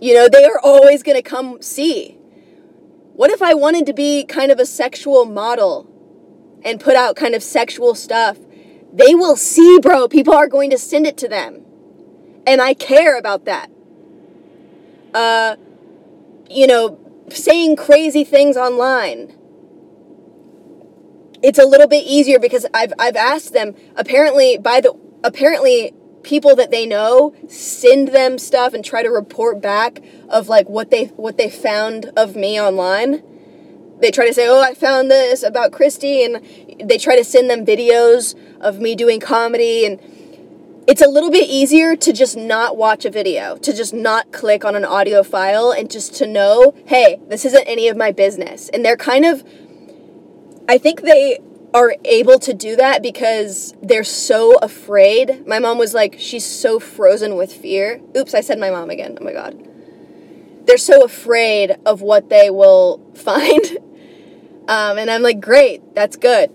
You 0.00 0.14
know, 0.14 0.28
they 0.28 0.44
are 0.44 0.58
always 0.62 1.02
going 1.02 1.16
to 1.16 1.22
come 1.22 1.60
see. 1.62 2.16
What 3.14 3.30
if 3.30 3.42
I 3.42 3.54
wanted 3.54 3.86
to 3.86 3.92
be 3.92 4.24
kind 4.24 4.50
of 4.50 4.58
a 4.58 4.66
sexual 4.66 5.26
model 5.26 5.86
and 6.64 6.80
put 6.80 6.96
out 6.96 7.16
kind 7.16 7.34
of 7.34 7.42
sexual 7.42 7.94
stuff? 7.94 8.38
They 8.92 9.14
will 9.14 9.36
see, 9.36 9.78
bro. 9.78 10.08
People 10.08 10.34
are 10.34 10.48
going 10.48 10.70
to 10.70 10.78
send 10.78 11.06
it 11.06 11.16
to 11.18 11.28
them. 11.28 11.62
And 12.46 12.60
I 12.60 12.74
care 12.74 13.18
about 13.18 13.44
that. 13.44 13.70
Uh, 15.12 15.56
you 16.48 16.66
know, 16.66 16.98
saying 17.30 17.76
crazy 17.76 18.24
things 18.24 18.56
online. 18.56 19.36
It's 21.42 21.58
a 21.58 21.64
little 21.64 21.88
bit 21.88 22.04
easier 22.06 22.38
because 22.38 22.66
I've 22.74 22.92
I've 22.98 23.16
asked 23.16 23.52
them 23.52 23.74
apparently 23.96 24.58
by 24.58 24.80
the 24.80 24.94
apparently 25.24 25.94
people 26.22 26.54
that 26.56 26.70
they 26.70 26.86
know 26.86 27.34
send 27.48 28.08
them 28.08 28.38
stuff 28.38 28.74
and 28.74 28.84
try 28.84 29.02
to 29.02 29.08
report 29.08 29.62
back 29.62 30.02
of 30.28 30.48
like 30.48 30.68
what 30.68 30.90
they 30.90 31.06
what 31.06 31.38
they 31.38 31.48
found 31.48 32.06
of 32.16 32.36
me 32.36 32.60
online. 32.60 33.22
They 34.00 34.10
try 34.10 34.26
to 34.26 34.34
say, 34.34 34.46
"Oh, 34.48 34.60
I 34.60 34.74
found 34.74 35.10
this 35.10 35.42
about 35.42 35.72
Kristy," 35.72 36.24
and 36.24 36.88
they 36.88 36.98
try 36.98 37.16
to 37.16 37.24
send 37.24 37.50
them 37.50 37.64
videos 37.64 38.34
of 38.60 38.80
me 38.80 38.94
doing 38.94 39.20
comedy 39.20 39.84
and 39.84 40.00
it's 40.86 41.02
a 41.02 41.08
little 41.08 41.30
bit 41.30 41.48
easier 41.48 41.94
to 41.94 42.12
just 42.12 42.36
not 42.36 42.76
watch 42.76 43.04
a 43.04 43.10
video, 43.10 43.56
to 43.58 43.72
just 43.72 43.92
not 43.94 44.32
click 44.32 44.64
on 44.64 44.74
an 44.74 44.84
audio 44.84 45.22
file 45.22 45.70
and 45.70 45.90
just 45.90 46.14
to 46.16 46.26
know, 46.26 46.74
hey, 46.86 47.20
this 47.28 47.44
isn't 47.44 47.64
any 47.66 47.88
of 47.88 47.96
my 47.96 48.12
business. 48.12 48.68
And 48.70 48.84
they're 48.84 48.96
kind 48.96 49.24
of, 49.24 49.44
I 50.68 50.78
think 50.78 51.02
they 51.02 51.38
are 51.72 51.94
able 52.04 52.38
to 52.40 52.52
do 52.52 52.76
that 52.76 53.02
because 53.02 53.74
they're 53.82 54.04
so 54.04 54.56
afraid. 54.56 55.46
My 55.46 55.58
mom 55.58 55.78
was 55.78 55.94
like, 55.94 56.16
she's 56.18 56.44
so 56.44 56.80
frozen 56.80 57.36
with 57.36 57.52
fear. 57.52 58.00
Oops, 58.16 58.34
I 58.34 58.40
said 58.40 58.58
my 58.58 58.70
mom 58.70 58.90
again. 58.90 59.16
Oh 59.20 59.24
my 59.24 59.32
God. 59.32 59.66
They're 60.66 60.78
so 60.78 61.04
afraid 61.04 61.76
of 61.86 62.02
what 62.02 62.28
they 62.28 62.50
will 62.50 62.98
find. 63.14 63.78
Um, 64.68 64.98
and 64.98 65.10
I'm 65.10 65.22
like, 65.22 65.40
great, 65.40 65.94
that's 65.94 66.16
good. 66.16 66.50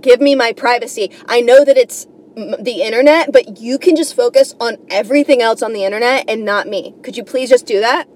Give 0.00 0.20
me 0.20 0.34
my 0.34 0.52
privacy. 0.52 1.10
I 1.26 1.40
know 1.40 1.64
that 1.64 1.76
it's 1.76 2.06
the 2.34 2.82
internet, 2.82 3.32
but 3.32 3.58
you 3.58 3.78
can 3.78 3.96
just 3.96 4.14
focus 4.14 4.54
on 4.60 4.76
everything 4.88 5.42
else 5.42 5.62
on 5.62 5.72
the 5.72 5.84
internet 5.84 6.24
and 6.28 6.44
not 6.44 6.68
me. 6.68 6.94
Could 7.02 7.16
you 7.16 7.24
please 7.24 7.50
just 7.50 7.66
do 7.66 7.80
that? 7.80 8.08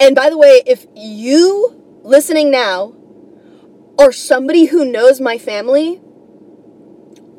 And 0.00 0.14
by 0.16 0.28
the 0.30 0.38
way, 0.38 0.62
if 0.66 0.86
you 0.94 1.80
listening 2.02 2.50
now 2.50 2.94
are 3.98 4.12
somebody 4.12 4.66
who 4.66 4.84
knows 4.84 5.20
my 5.20 5.38
family 5.38 6.00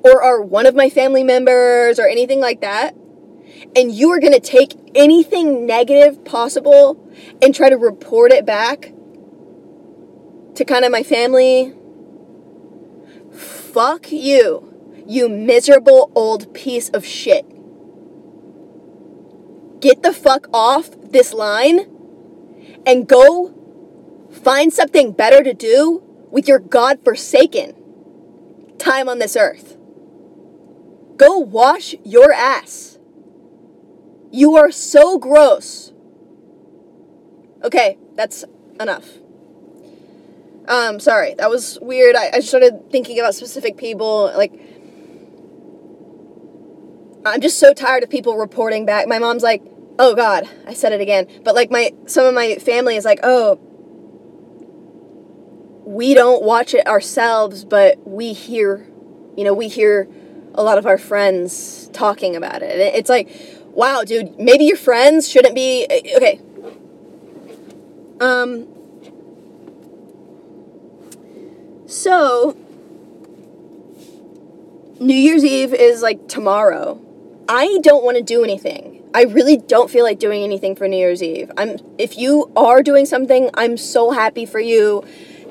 or 0.03 0.23
are 0.23 0.41
one 0.41 0.65
of 0.65 0.75
my 0.75 0.89
family 0.89 1.23
members 1.23 1.99
or 1.99 2.07
anything 2.07 2.39
like 2.39 2.61
that, 2.61 2.95
and 3.75 3.91
you 3.91 4.09
are 4.11 4.19
going 4.19 4.33
to 4.33 4.39
take 4.39 4.73
anything 4.93 5.65
negative 5.65 6.23
possible 6.23 7.11
and 7.41 7.53
try 7.53 7.69
to 7.69 7.77
report 7.77 8.31
it 8.31 8.45
back 8.45 8.93
to 10.55 10.63
kind 10.63 10.85
of 10.85 10.91
my 10.91 11.03
family, 11.03 11.73
fuck 13.33 14.11
you. 14.11 14.74
You 15.07 15.29
miserable 15.29 16.11
old 16.15 16.53
piece 16.53 16.89
of 16.89 17.05
shit. 17.05 17.45
Get 19.79 20.01
the 20.03 20.13
fuck 20.13 20.47
off 20.53 20.89
this 21.11 21.33
line 21.33 21.87
and 22.85 23.07
go 23.07 23.53
find 24.31 24.73
something 24.73 25.11
better 25.11 25.43
to 25.43 25.53
do 25.53 26.01
with 26.31 26.47
your 26.47 26.59
God-forsaken 26.59 27.75
time 28.77 29.07
on 29.07 29.19
this 29.19 29.35
earth. 29.35 29.77
Go 31.17 31.37
wash 31.37 31.95
your 32.03 32.33
ass. 32.33 32.99
You 34.31 34.55
are 34.55 34.71
so 34.71 35.17
gross. 35.17 35.93
Okay, 37.63 37.97
that's 38.15 38.43
enough. 38.79 39.07
Um, 40.67 40.99
sorry, 40.99 41.35
that 41.35 41.49
was 41.49 41.79
weird. 41.81 42.15
I, 42.15 42.31
I 42.33 42.39
started 42.39 42.89
thinking 42.91 43.19
about 43.19 43.35
specific 43.35 43.77
people. 43.77 44.31
Like, 44.35 44.74
I'm 47.25 47.41
just 47.41 47.57
so 47.57 47.73
tired 47.73 48.03
of 48.03 48.09
people 48.09 48.37
reporting 48.37 48.85
back. 48.85 49.07
My 49.07 49.17
mom's 49.17 49.41
like, 49.41 49.63
oh 49.97 50.15
God, 50.15 50.47
I 50.67 50.73
said 50.73 50.91
it 50.91 51.01
again. 51.01 51.27
But 51.43 51.55
like, 51.55 51.71
my 51.71 51.91
some 52.05 52.25
of 52.25 52.33
my 52.33 52.55
family 52.55 52.95
is 52.95 53.05
like, 53.05 53.19
oh, 53.23 53.59
we 55.85 56.13
don't 56.13 56.43
watch 56.43 56.73
it 56.73 56.85
ourselves, 56.87 57.65
but 57.65 57.97
we 58.07 58.33
hear, 58.33 58.87
you 59.35 59.43
know, 59.43 59.53
we 59.53 59.67
hear 59.67 60.07
a 60.53 60.63
lot 60.63 60.77
of 60.77 60.85
our 60.85 60.97
friends 60.97 61.89
talking 61.93 62.35
about 62.35 62.61
it. 62.61 62.79
It's 62.95 63.09
like, 63.09 63.29
wow, 63.67 64.03
dude, 64.03 64.39
maybe 64.39 64.65
your 64.65 64.77
friends 64.77 65.27
shouldn't 65.27 65.55
be 65.55 65.87
okay. 66.15 66.39
Um, 68.19 68.67
so, 71.87 72.55
New 74.99 75.15
Year's 75.15 75.43
Eve 75.43 75.73
is 75.73 76.01
like 76.01 76.27
tomorrow. 76.27 77.04
I 77.47 77.79
don't 77.81 78.03
want 78.03 78.17
to 78.17 78.23
do 78.23 78.43
anything. 78.43 79.03
I 79.13 79.23
really 79.23 79.57
don't 79.57 79.89
feel 79.89 80.03
like 80.03 80.19
doing 80.19 80.43
anything 80.43 80.75
for 80.75 80.87
New 80.87 80.97
Year's 80.97 81.23
Eve. 81.23 81.51
I'm 81.57 81.77
if 81.97 82.17
you 82.17 82.51
are 82.55 82.83
doing 82.83 83.05
something, 83.05 83.49
I'm 83.53 83.77
so 83.77 84.11
happy 84.11 84.45
for 84.45 84.59
you. 84.59 85.03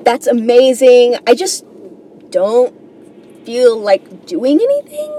That's 0.03 0.27
amazing. 0.27 1.17
I 1.25 1.33
just 1.35 1.65
don't 2.29 2.75
feel 3.45 3.79
like 3.79 4.25
doing 4.25 4.59
anything. 4.61 5.11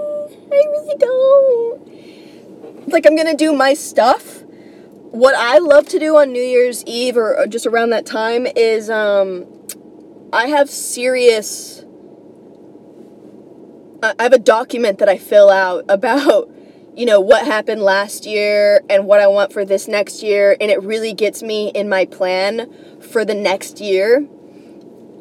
I 0.53 0.65
really 0.71 0.97
don't. 0.99 2.89
Like 2.89 3.07
I'm 3.07 3.17
going 3.17 3.27
to 3.27 3.37
do 3.37 3.53
my 3.53 3.75
stuff. 3.75 4.43
What 5.11 5.35
I 5.35 5.59
love 5.59 5.89
to 5.89 5.99
do 5.99 6.17
on 6.19 6.33
New 6.33 6.43
Year's 6.43 6.85
Eve 6.85 7.17
or 7.17 7.47
just 7.49 7.67
around 7.67 7.91
that 7.91 8.07
time 8.07 8.47
is 8.47 8.91
um 8.91 9.47
I 10.33 10.47
have 10.49 10.69
serious. 10.69 11.85
I 14.03 14.15
have 14.21 14.33
a 14.33 14.39
document 14.39 14.99
that 14.99 15.09
I 15.09 15.17
fill 15.17 15.51
out 15.51 15.85
about, 15.89 16.51
you 16.97 17.05
know, 17.05 17.21
what 17.21 17.45
happened 17.45 17.83
last 17.83 18.25
year 18.25 18.83
and 18.89 19.07
what 19.07 19.21
I 19.21 19.27
want 19.27 19.53
for 19.53 19.67
this 19.67 19.87
next 19.87 20.23
year, 20.23 20.57
and 20.59 20.71
it 20.71 20.83
really 20.83 21.13
gets 21.13 21.43
me 21.43 21.69
in 21.69 21.91
my 21.91 22.07
plan 22.07 22.73
for 23.01 23.23
the 23.23 23.35
next 23.35 23.81
year. 23.81 24.27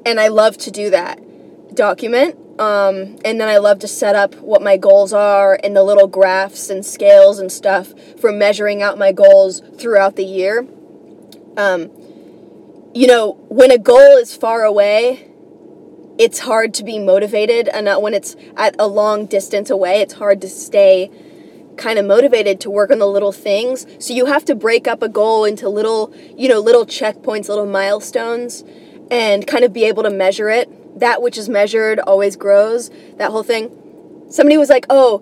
And 0.05 0.19
I 0.19 0.29
love 0.29 0.57
to 0.59 0.71
do 0.71 0.89
that 0.91 1.19
document. 1.75 2.35
Um, 2.59 3.17
and 3.25 3.41
then 3.41 3.49
I 3.49 3.57
love 3.57 3.79
to 3.79 3.89
set 3.89 4.15
up 4.15 4.35
what 4.35 4.61
my 4.61 4.77
goals 4.77 5.11
are 5.11 5.59
and 5.61 5.75
the 5.75 5.83
little 5.83 6.07
graphs 6.07 6.69
and 6.69 6.85
scales 6.85 7.39
and 7.39 7.51
stuff 7.51 7.93
for 8.21 8.31
measuring 8.31 8.81
out 8.81 8.97
my 8.97 9.11
goals 9.11 9.61
throughout 9.77 10.15
the 10.15 10.23
year. 10.23 10.65
Um, 11.57 11.91
you 12.93 13.07
know, 13.07 13.33
when 13.49 13.71
a 13.71 13.77
goal 13.77 14.15
is 14.15 14.33
far 14.33 14.63
away, 14.63 15.29
it's 16.17 16.39
hard 16.39 16.73
to 16.75 16.85
be 16.85 16.99
motivated. 16.99 17.67
And 17.67 17.89
when 18.01 18.13
it's 18.13 18.37
at 18.55 18.77
a 18.79 18.87
long 18.87 19.25
distance 19.25 19.69
away, 19.69 19.99
it's 19.99 20.13
hard 20.13 20.39
to 20.39 20.47
stay 20.47 21.11
kind 21.77 21.99
of 21.99 22.05
motivated 22.05 22.59
to 22.61 22.69
work 22.69 22.91
on 22.91 22.99
the 22.99 23.07
little 23.07 23.31
things. 23.31 23.85
So 23.99 24.13
you 24.13 24.25
have 24.25 24.45
to 24.45 24.55
break 24.55 24.87
up 24.87 25.01
a 25.01 25.09
goal 25.09 25.45
into 25.45 25.69
little, 25.69 26.13
you 26.37 26.47
know, 26.47 26.59
little 26.59 26.85
checkpoints, 26.85 27.49
little 27.49 27.65
milestones, 27.65 28.63
and 29.11 29.45
kind 29.45 29.63
of 29.63 29.73
be 29.73 29.85
able 29.85 30.03
to 30.03 30.09
measure 30.09 30.49
it. 30.49 30.99
That 30.99 31.21
which 31.21 31.37
is 31.37 31.49
measured 31.49 31.99
always 31.99 32.35
grows, 32.35 32.89
that 33.17 33.31
whole 33.31 33.43
thing. 33.43 34.25
Somebody 34.29 34.57
was 34.57 34.69
like, 34.69 34.85
oh, 34.89 35.19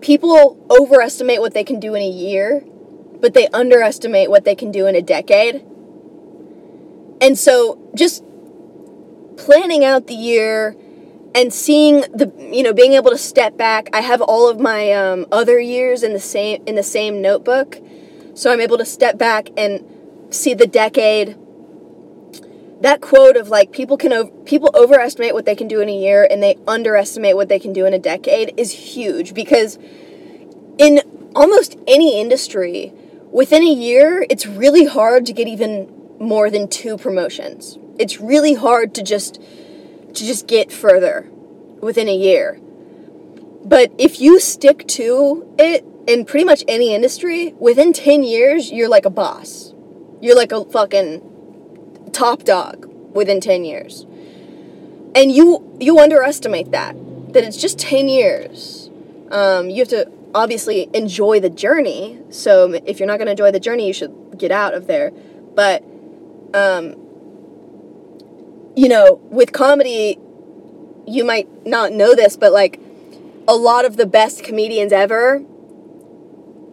people 0.00 0.64
overestimate 0.70 1.40
what 1.40 1.54
they 1.54 1.64
can 1.64 1.80
do 1.80 1.94
in 1.94 2.02
a 2.02 2.08
year, 2.08 2.62
but 3.20 3.34
they 3.34 3.48
underestimate 3.48 4.30
what 4.30 4.44
they 4.44 4.54
can 4.54 4.70
do 4.70 4.86
in 4.86 4.94
a 4.94 5.02
decade. 5.02 5.64
And 7.20 7.38
so 7.38 7.90
just 7.94 8.22
planning 9.36 9.84
out 9.84 10.06
the 10.06 10.14
year 10.14 10.76
and 11.38 11.54
seeing 11.54 12.00
the 12.12 12.32
you 12.52 12.64
know 12.64 12.72
being 12.72 12.94
able 12.94 13.10
to 13.10 13.18
step 13.18 13.56
back 13.56 13.88
i 13.92 14.00
have 14.00 14.20
all 14.20 14.48
of 14.48 14.58
my 14.58 14.92
um, 14.92 15.24
other 15.30 15.60
years 15.60 16.02
in 16.02 16.12
the 16.12 16.20
same 16.20 16.60
in 16.66 16.74
the 16.74 16.82
same 16.82 17.22
notebook 17.22 17.78
so 18.34 18.52
i'm 18.52 18.60
able 18.60 18.76
to 18.76 18.84
step 18.84 19.16
back 19.16 19.48
and 19.56 19.84
see 20.30 20.52
the 20.52 20.66
decade 20.66 21.36
that 22.80 23.00
quote 23.00 23.36
of 23.36 23.48
like 23.48 23.70
people 23.70 23.96
can 23.96 24.28
people 24.44 24.70
overestimate 24.74 25.32
what 25.32 25.46
they 25.46 25.54
can 25.54 25.68
do 25.68 25.80
in 25.80 25.88
a 25.88 25.96
year 25.96 26.26
and 26.28 26.42
they 26.42 26.56
underestimate 26.66 27.36
what 27.36 27.48
they 27.48 27.58
can 27.58 27.72
do 27.72 27.86
in 27.86 27.94
a 27.94 27.98
decade 27.98 28.52
is 28.56 28.72
huge 28.72 29.32
because 29.32 29.78
in 30.76 31.00
almost 31.36 31.76
any 31.86 32.20
industry 32.20 32.92
within 33.30 33.62
a 33.62 33.72
year 33.72 34.26
it's 34.28 34.44
really 34.46 34.86
hard 34.86 35.24
to 35.24 35.32
get 35.32 35.46
even 35.46 35.88
more 36.18 36.50
than 36.50 36.68
two 36.68 36.98
promotions. 36.98 37.78
It's 37.98 38.20
really 38.20 38.54
hard 38.54 38.94
to 38.96 39.02
just 39.02 39.40
to 40.18 40.26
just 40.26 40.46
get 40.46 40.72
further 40.72 41.28
within 41.80 42.08
a 42.08 42.14
year. 42.14 42.60
But 43.64 43.92
if 43.98 44.20
you 44.20 44.40
stick 44.40 44.86
to 44.88 45.54
it 45.58 45.84
in 46.06 46.24
pretty 46.24 46.44
much 46.44 46.64
any 46.68 46.94
industry, 46.94 47.54
within 47.58 47.92
10 47.92 48.22
years 48.22 48.70
you're 48.70 48.88
like 48.88 49.04
a 49.04 49.10
boss. 49.10 49.74
You're 50.20 50.36
like 50.36 50.52
a 50.52 50.64
fucking 50.64 52.10
top 52.12 52.44
dog 52.44 52.86
within 53.14 53.40
10 53.40 53.64
years. 53.64 54.06
And 55.14 55.32
you 55.32 55.76
you 55.80 55.98
underestimate 55.98 56.70
that 56.72 56.94
that 57.32 57.44
it's 57.44 57.56
just 57.56 57.78
10 57.78 58.08
years. 58.08 58.90
Um, 59.30 59.70
you 59.70 59.80
have 59.80 59.88
to 59.88 60.10
obviously 60.34 60.88
enjoy 60.94 61.40
the 61.40 61.50
journey. 61.50 62.20
So 62.30 62.72
if 62.72 62.98
you're 62.98 63.06
not 63.06 63.18
going 63.18 63.26
to 63.26 63.32
enjoy 63.32 63.50
the 63.50 63.60
journey, 63.60 63.86
you 63.86 63.92
should 63.92 64.38
get 64.38 64.50
out 64.50 64.74
of 64.74 64.86
there. 64.86 65.10
But 65.10 65.82
um, 66.54 66.94
you 68.78 68.88
know, 68.88 69.20
with 69.24 69.52
comedy, 69.52 70.20
you 71.04 71.24
might 71.24 71.48
not 71.66 71.90
know 71.90 72.14
this, 72.14 72.36
but 72.36 72.52
like 72.52 72.80
a 73.48 73.56
lot 73.56 73.84
of 73.84 73.96
the 73.96 74.06
best 74.06 74.44
comedians 74.44 74.92
ever, 74.92 75.42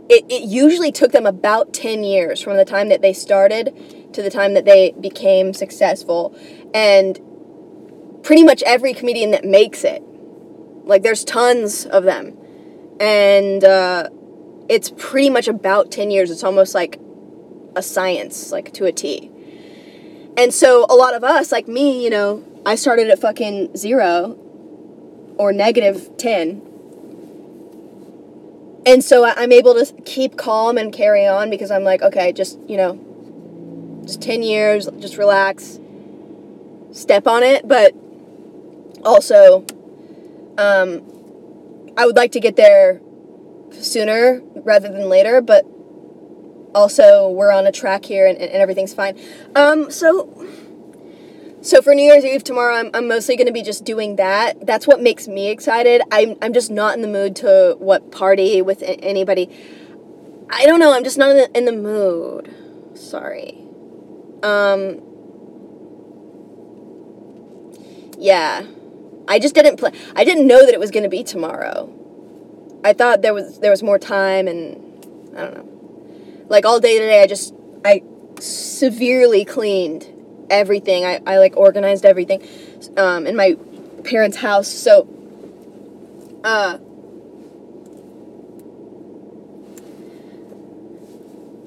it, 0.08 0.24
it 0.30 0.44
usually 0.44 0.91
took 0.91 1.12
them 1.12 1.26
about 1.26 1.74
10 1.74 2.04
years 2.04 2.39
from 2.39 2.58
the 2.58 2.65
time 2.65 2.89
that 2.89 3.02
they 3.02 3.12
started 3.12 4.13
to 4.13 4.22
the 4.22 4.30
time 4.30 4.54
that 4.54 4.65
they 4.65 4.91
became 4.91 5.52
successful. 5.52 6.38
And 6.76 7.20
pretty 8.22 8.44
much 8.44 8.62
every 8.68 8.94
comedian 8.94 9.32
that 9.32 9.44
makes 9.44 9.84
it, 9.84 10.04
like 10.84 11.02
there's 11.02 11.24
tons 11.24 11.88
of 11.88 12.04
them. 12.04 12.38
And 13.00 13.63
uh, 13.63 14.10
it's 14.70 14.94
pretty 14.96 15.32
much 15.32 15.48
about 15.48 15.89
10 15.89 16.12
years. 16.12 16.30
It's 16.30 16.44
almost 16.44 16.76
like 16.76 17.00
a 17.76 17.82
science, 17.82 18.52
like 18.52 18.72
to 18.74 18.86
a 18.86 18.91
T. 18.91 19.32
And 20.38 20.54
so 20.54 20.86
a 20.89 20.95
lot 20.95 21.13
of 21.13 21.24
us, 21.24 21.52
like 21.52 21.67
me, 21.67 22.04
you 22.04 22.10
know, 22.10 22.43
I 22.65 22.76
started 22.76 23.10
at 23.10 23.19
fucking 23.19 23.78
zero 23.78 24.38
or 25.38 25.54
negative 25.54 26.17
10. 26.17 26.62
And 28.86 29.04
so 29.04 29.26
I'm 29.26 29.52
able 29.52 29.74
to 29.74 29.93
keep 30.04 30.38
calm 30.38 30.78
and 30.78 30.93
carry 30.93 31.26
on 31.26 31.50
because 31.50 31.71
I'm 31.71 31.84
like, 31.84 32.02
okay, 32.02 32.34
just, 32.34 32.60
you 32.67 32.78
know, 32.78 33.00
just 34.06 34.21
10 34.21 34.43
years, 34.43 34.88
just 35.00 35.17
relax, 35.17 35.80
step 36.91 37.28
on 37.28 37.41
it. 37.43 37.67
But 37.67 37.95
also, 39.04 39.65
um, 40.58 41.02
I 41.98 42.06
would 42.06 42.15
like 42.15 42.34
to 42.34 42.39
get 42.39 42.58
there 42.58 43.00
sooner 43.71 44.41
rather 44.56 44.89
than 44.89 45.08
later, 45.08 45.41
but 45.41 45.65
also 46.75 47.29
we're 47.29 47.51
on 47.51 47.65
a 47.65 47.71
track 47.71 48.05
here 48.05 48.27
and, 48.27 48.38
and 48.38 48.51
everything's 48.51 48.93
fine. 48.93 49.17
Um, 49.55 49.89
so 49.89 50.45
so 51.61 51.81
for 51.81 51.95
New 51.95 52.03
Year's 52.03 52.23
Eve 52.23 52.43
tomorrow, 52.43 52.75
I'm, 52.75 52.91
I'm 52.93 53.07
mostly 53.07 53.35
going 53.35 53.47
to 53.47 53.53
be 53.53 53.63
just 53.63 53.83
doing 53.83 54.17
that. 54.17 54.67
That's 54.67 54.85
what 54.85 55.01
makes 55.01 55.27
me 55.27 55.49
excited. 55.49 56.03
I'm, 56.11 56.35
I'm 56.39 56.53
just 56.53 56.69
not 56.69 56.95
in 56.95 57.01
the 57.01 57.07
mood 57.07 57.35
to 57.38 57.75
what 57.79 58.11
party 58.11 58.61
with 58.61 58.83
anybody. 58.85 59.49
I 60.51 60.67
don't 60.67 60.79
know. 60.79 60.93
I'm 60.93 61.03
just 61.03 61.17
not 61.17 61.31
in 61.31 61.38
the, 61.38 61.57
in 61.57 61.65
the 61.65 61.71
mood. 61.71 62.53
Sorry. 62.93 63.57
Um. 64.43 65.01
Yeah, 68.19 68.65
I 69.27 69.39
just 69.39 69.55
didn't 69.55 69.77
play. 69.77 69.91
I 70.15 70.23
didn't 70.23 70.45
know 70.45 70.65
that 70.65 70.73
it 70.73 70.79
was 70.79 70.91
going 70.91 71.03
to 71.03 71.09
be 71.09 71.23
tomorrow. 71.23 71.91
I 72.83 72.93
thought 72.93 73.23
there 73.23 73.33
was 73.33 73.59
there 73.59 73.71
was 73.71 73.81
more 73.81 73.97
time, 73.97 74.47
and 74.47 75.35
I 75.35 75.41
don't 75.41 75.53
know 75.55 75.74
like 76.47 76.65
all 76.65 76.79
day 76.79 76.99
today 76.99 77.21
i 77.21 77.27
just 77.27 77.53
i 77.84 78.01
severely 78.39 79.45
cleaned 79.45 80.08
everything. 80.49 81.05
I, 81.05 81.21
I 81.25 81.38
like 81.38 81.55
organized 81.58 82.05
everything 82.05 82.47
um, 82.97 83.27
in 83.27 83.36
my 83.36 83.58
parents 84.03 84.38
house. 84.38 84.67
So 84.67 85.08
uh, 86.43 86.77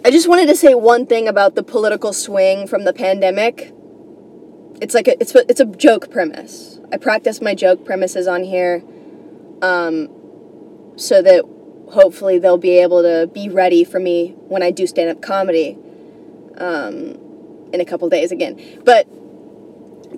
i 0.05 0.11
just 0.11 0.29
wanted 0.29 0.47
to 0.47 0.55
say 0.55 0.75
one 0.75 1.07
thing 1.07 1.27
about 1.27 1.55
the 1.55 1.63
political 1.63 2.13
swing 2.13 2.67
from 2.67 2.85
the 2.85 2.93
pandemic. 2.93 3.73
It's 4.81 4.95
like 4.95 5.09
a, 5.09 5.21
it's 5.21 5.35
a, 5.35 5.45
it's 5.51 5.61
a 5.61 5.67
joke 5.67 6.11
premise. 6.11 6.79
I 6.93 6.99
practice 6.99 7.41
my 7.41 7.55
joke 7.55 7.85
premises 7.85 8.29
on 8.29 8.45
here 8.45 8.83
um, 9.61 10.09
so 10.97 11.21
that 11.21 11.45
hopefully 11.91 12.39
they'll 12.39 12.59
be 12.59 12.79
able 12.79 13.03
to 13.03 13.29
be 13.33 13.49
ready 13.49 13.85
for 13.85 13.99
me 13.99 14.35
when 14.49 14.63
I 14.63 14.71
do 14.71 14.87
stand 14.87 15.11
up 15.11 15.23
comedy 15.23 15.77
um, 16.59 17.19
in 17.73 17.81
a 17.81 17.85
couple 17.85 18.09
days 18.09 18.33
again. 18.33 18.81
But 18.85 19.07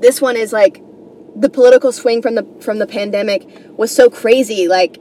this 0.00 0.20
one 0.20 0.36
is 0.36 0.52
like 0.52 0.82
the 1.36 1.48
political 1.48 1.92
swing 1.92 2.22
from 2.22 2.34
the 2.34 2.46
from 2.60 2.78
the 2.78 2.86
pandemic 2.86 3.46
was 3.76 3.94
so 3.94 4.10
crazy. 4.10 4.68
Like, 4.68 5.00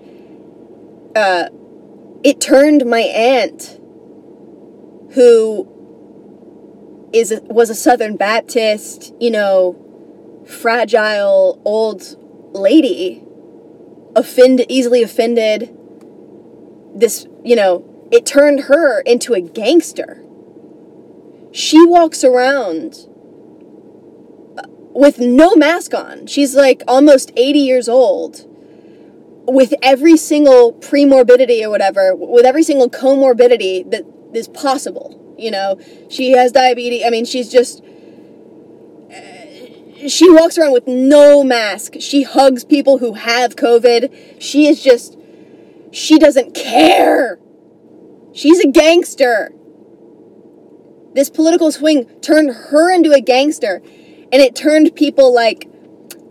uh, 1.16 1.50
it 2.24 2.40
turned 2.42 2.86
my 2.86 3.02
aunt, 3.02 3.80
who 5.14 5.68
is 7.14 7.32
a, 7.32 7.42
was 7.42 7.70
a 7.70 7.76
Southern 7.76 8.16
Baptist, 8.16 9.14
you 9.20 9.32
know, 9.32 9.76
fragile 10.46 11.62
old 11.66 12.16
lady, 12.54 13.24
offended 14.16 14.68
easily 14.70 15.02
offended. 15.02 15.76
This, 17.00 17.28
you 17.44 17.56
know, 17.56 17.86
it 18.12 18.26
turned 18.26 18.62
her 18.62 19.02
into 19.02 19.34
a 19.34 19.42
gangster. 19.42 20.24
She 21.52 21.86
walks 21.86 22.24
around 22.24 23.08
with 24.94 25.20
no 25.20 25.56
mask 25.56 25.94
on. 25.94 26.28
She's 26.28 26.56
like 26.56 26.84
almost 26.88 27.32
80 27.36 27.60
years 27.60 27.88
old 27.88 28.46
with 29.48 29.74
every 29.82 30.18
single 30.18 30.74
premorbidity 30.74 31.64
or 31.64 31.70
whatever, 31.70 32.16
with 32.16 32.46
every 32.46 32.64
single 32.64 32.90
comorbidity 32.90 33.90
that 33.92 34.04
is 34.34 34.48
possible. 34.48 35.36
You 35.38 35.52
know, 35.52 35.80
she 36.10 36.32
has 36.32 36.52
diabetes. 36.52 37.04
I 37.06 37.10
mean, 37.10 37.26
she's 37.26 37.50
just. 37.50 37.82
Uh, 39.10 40.08
she 40.08 40.30
walks 40.30 40.58
around 40.58 40.74
with 40.74 40.88
no 40.88 41.44
mask. 41.44 41.94
She 42.00 42.24
hugs 42.24 42.64
people 42.64 42.98
who 42.98 43.14
have 43.14 43.56
COVID. 43.56 44.42
She 44.42 44.68
is 44.68 44.84
just. 44.84 45.18
She 45.91 46.19
doesn't 46.19 46.54
care. 46.54 47.39
She's 48.34 48.60
a 48.60 48.67
gangster. 48.67 49.52
This 51.13 51.30
political 51.30 51.71
swing 51.71 52.06
turned 52.21 52.52
her 52.52 52.91
into 52.91 53.12
a 53.12 53.21
gangster 53.21 53.82
and 54.32 54.41
it 54.41 54.56
turned 54.56 54.95
people 54.95 55.34
like 55.34 55.67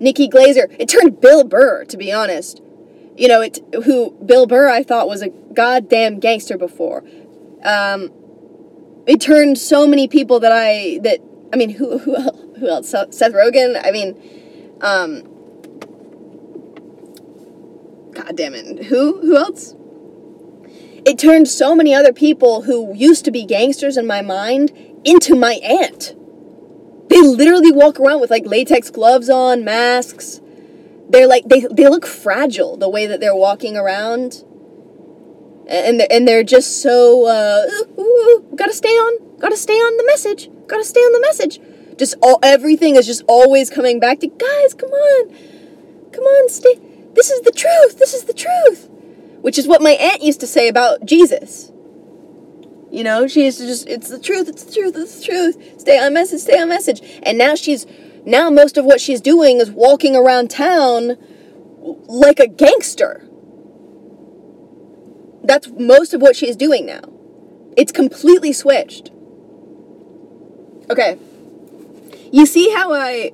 Nikki 0.01 0.29
Glazer. 0.29 0.75
It 0.79 0.89
turned 0.89 1.21
Bill 1.21 1.45
Burr, 1.45 1.85
to 1.87 1.97
be 1.97 2.13
honest. 2.13 2.63
You 3.17 3.27
know, 3.27 3.41
it 3.41 3.59
who 3.85 4.13
Bill 4.25 4.47
Burr 4.47 4.69
I 4.69 4.85
thought 4.85 5.09
was 5.09 5.23
a 5.23 5.29
goddamn 5.29 6.21
gangster 6.21 6.57
before. 6.57 7.03
Um, 7.65 8.13
it 9.07 9.21
turned 9.21 9.59
so 9.59 9.89
many 9.89 10.07
people 10.07 10.39
that 10.41 10.53
I 10.53 11.01
that 11.03 11.19
I 11.53 11.57
mean 11.57 11.71
who 11.71 11.99
who 11.99 12.15
who 12.59 12.69
else 12.69 12.91
Seth 12.91 13.33
Rogen 13.33 13.81
I 13.83 13.91
mean 13.91 14.79
um 14.81 15.28
god 18.19 18.37
damn 18.37 18.55
it 18.55 18.85
who 18.87 19.21
who 19.21 19.37
else 19.37 19.75
it 21.05 21.19
turned 21.19 21.49
so 21.49 21.75
many 21.75 21.95
other 21.95 22.13
people 22.13 22.63
who 22.63 22.95
used 22.95 23.25
to 23.25 23.31
be 23.31 23.45
gangsters 23.45 23.97
in 23.97 24.07
my 24.07 24.21
mind 24.21 24.73
into 25.05 25.35
my 25.35 25.55
aunt 25.63 26.15
they 27.09 27.21
literally 27.21 27.73
walk 27.73 27.99
around 27.99 28.21
with 28.21 28.31
like 28.31 28.47
latex 28.47 28.91
gloves 28.91 29.31
on, 29.31 29.65
masks. 29.65 30.41
They're 31.09 31.27
like 31.27 31.49
they 31.49 31.67
they 31.71 31.89
look 31.89 32.07
fragile 32.07 32.77
the 32.77 32.89
way 32.89 33.07
that 33.07 33.21
they're 33.21 33.35
walking 33.35 33.77
around. 33.77 34.45
And 35.67 36.01
they're, 36.01 36.09
and 36.11 36.27
they're 36.27 36.45
just 36.45 36.83
so 36.83 37.27
uh, 37.27 37.67
ooh, 37.99 38.01
ooh, 38.01 38.57
gotta 38.57 38.73
stay 38.73 38.89
on, 38.89 39.39
gotta 39.39 39.57
stay 39.57 39.75
on 39.75 39.97
the 39.97 40.05
message, 40.05 40.51
gotta 40.67 40.85
stay 40.85 41.01
on 41.01 41.13
the 41.13 41.21
message. 41.21 41.61
Just 41.99 42.15
all 42.23 42.39
everything 42.43 42.97
is 42.97 43.07
just 43.07 43.23
always 43.27 43.69
coming 43.71 44.01
back 44.01 44.21
to 44.21 44.29
guys. 44.29 44.75
Come 44.75 44.91
on, 44.91 45.35
come 46.13 46.25
on, 46.25 46.49
stay. 46.49 46.81
This 47.19 47.31
is 47.31 47.41
the 47.41 47.51
truth. 47.51 47.99
This 47.99 48.15
is 48.15 48.25
the 48.25 48.33
truth. 48.33 48.89
Which 49.41 49.59
is 49.59 49.67
what 49.67 49.83
my 49.83 49.91
aunt 49.91 50.23
used 50.23 50.39
to 50.39 50.47
say 50.47 50.69
about 50.69 51.05
Jesus. 51.05 51.73
You 52.93 53.03
know, 53.03 53.27
she 53.27 53.45
used 53.45 53.59
to 53.59 53.67
just, 53.67 53.89
it's 53.89 54.09
the 54.09 54.21
truth, 54.21 54.49
it's 54.49 54.63
the 54.63 54.73
truth, 54.73 54.95
it's 54.97 55.19
the 55.19 55.25
truth. 55.25 55.81
Stay 55.81 55.99
on 55.99 56.15
message, 56.15 56.43
stay 56.43 56.61
on 56.61 56.69
message. 56.69 57.03
And 57.25 57.37
now 57.37 57.57
she's, 57.57 57.87
now 58.25 58.51
most 58.51 58.79
of 58.79 58.85
what 58.85 59.01
she's 59.01 59.21
doing 59.21 59.59
is 59.59 59.69
walking 59.69 60.15
around 60.15 60.49
town 60.49 61.17
like 62.07 62.39
a 62.39 62.47
gangster. 62.47 63.29
That's 65.43 65.67
most 65.77 66.15
of 66.15 66.23
what 66.23 66.37
she's 66.37 66.55
doing 66.55 66.87
now. 66.87 67.03
It's 67.77 67.91
completely 67.91 68.53
switched. 68.53 69.11
Okay. 70.89 71.19
You 72.31 72.47
see 72.47 72.71
how 72.71 72.93
I 72.93 73.33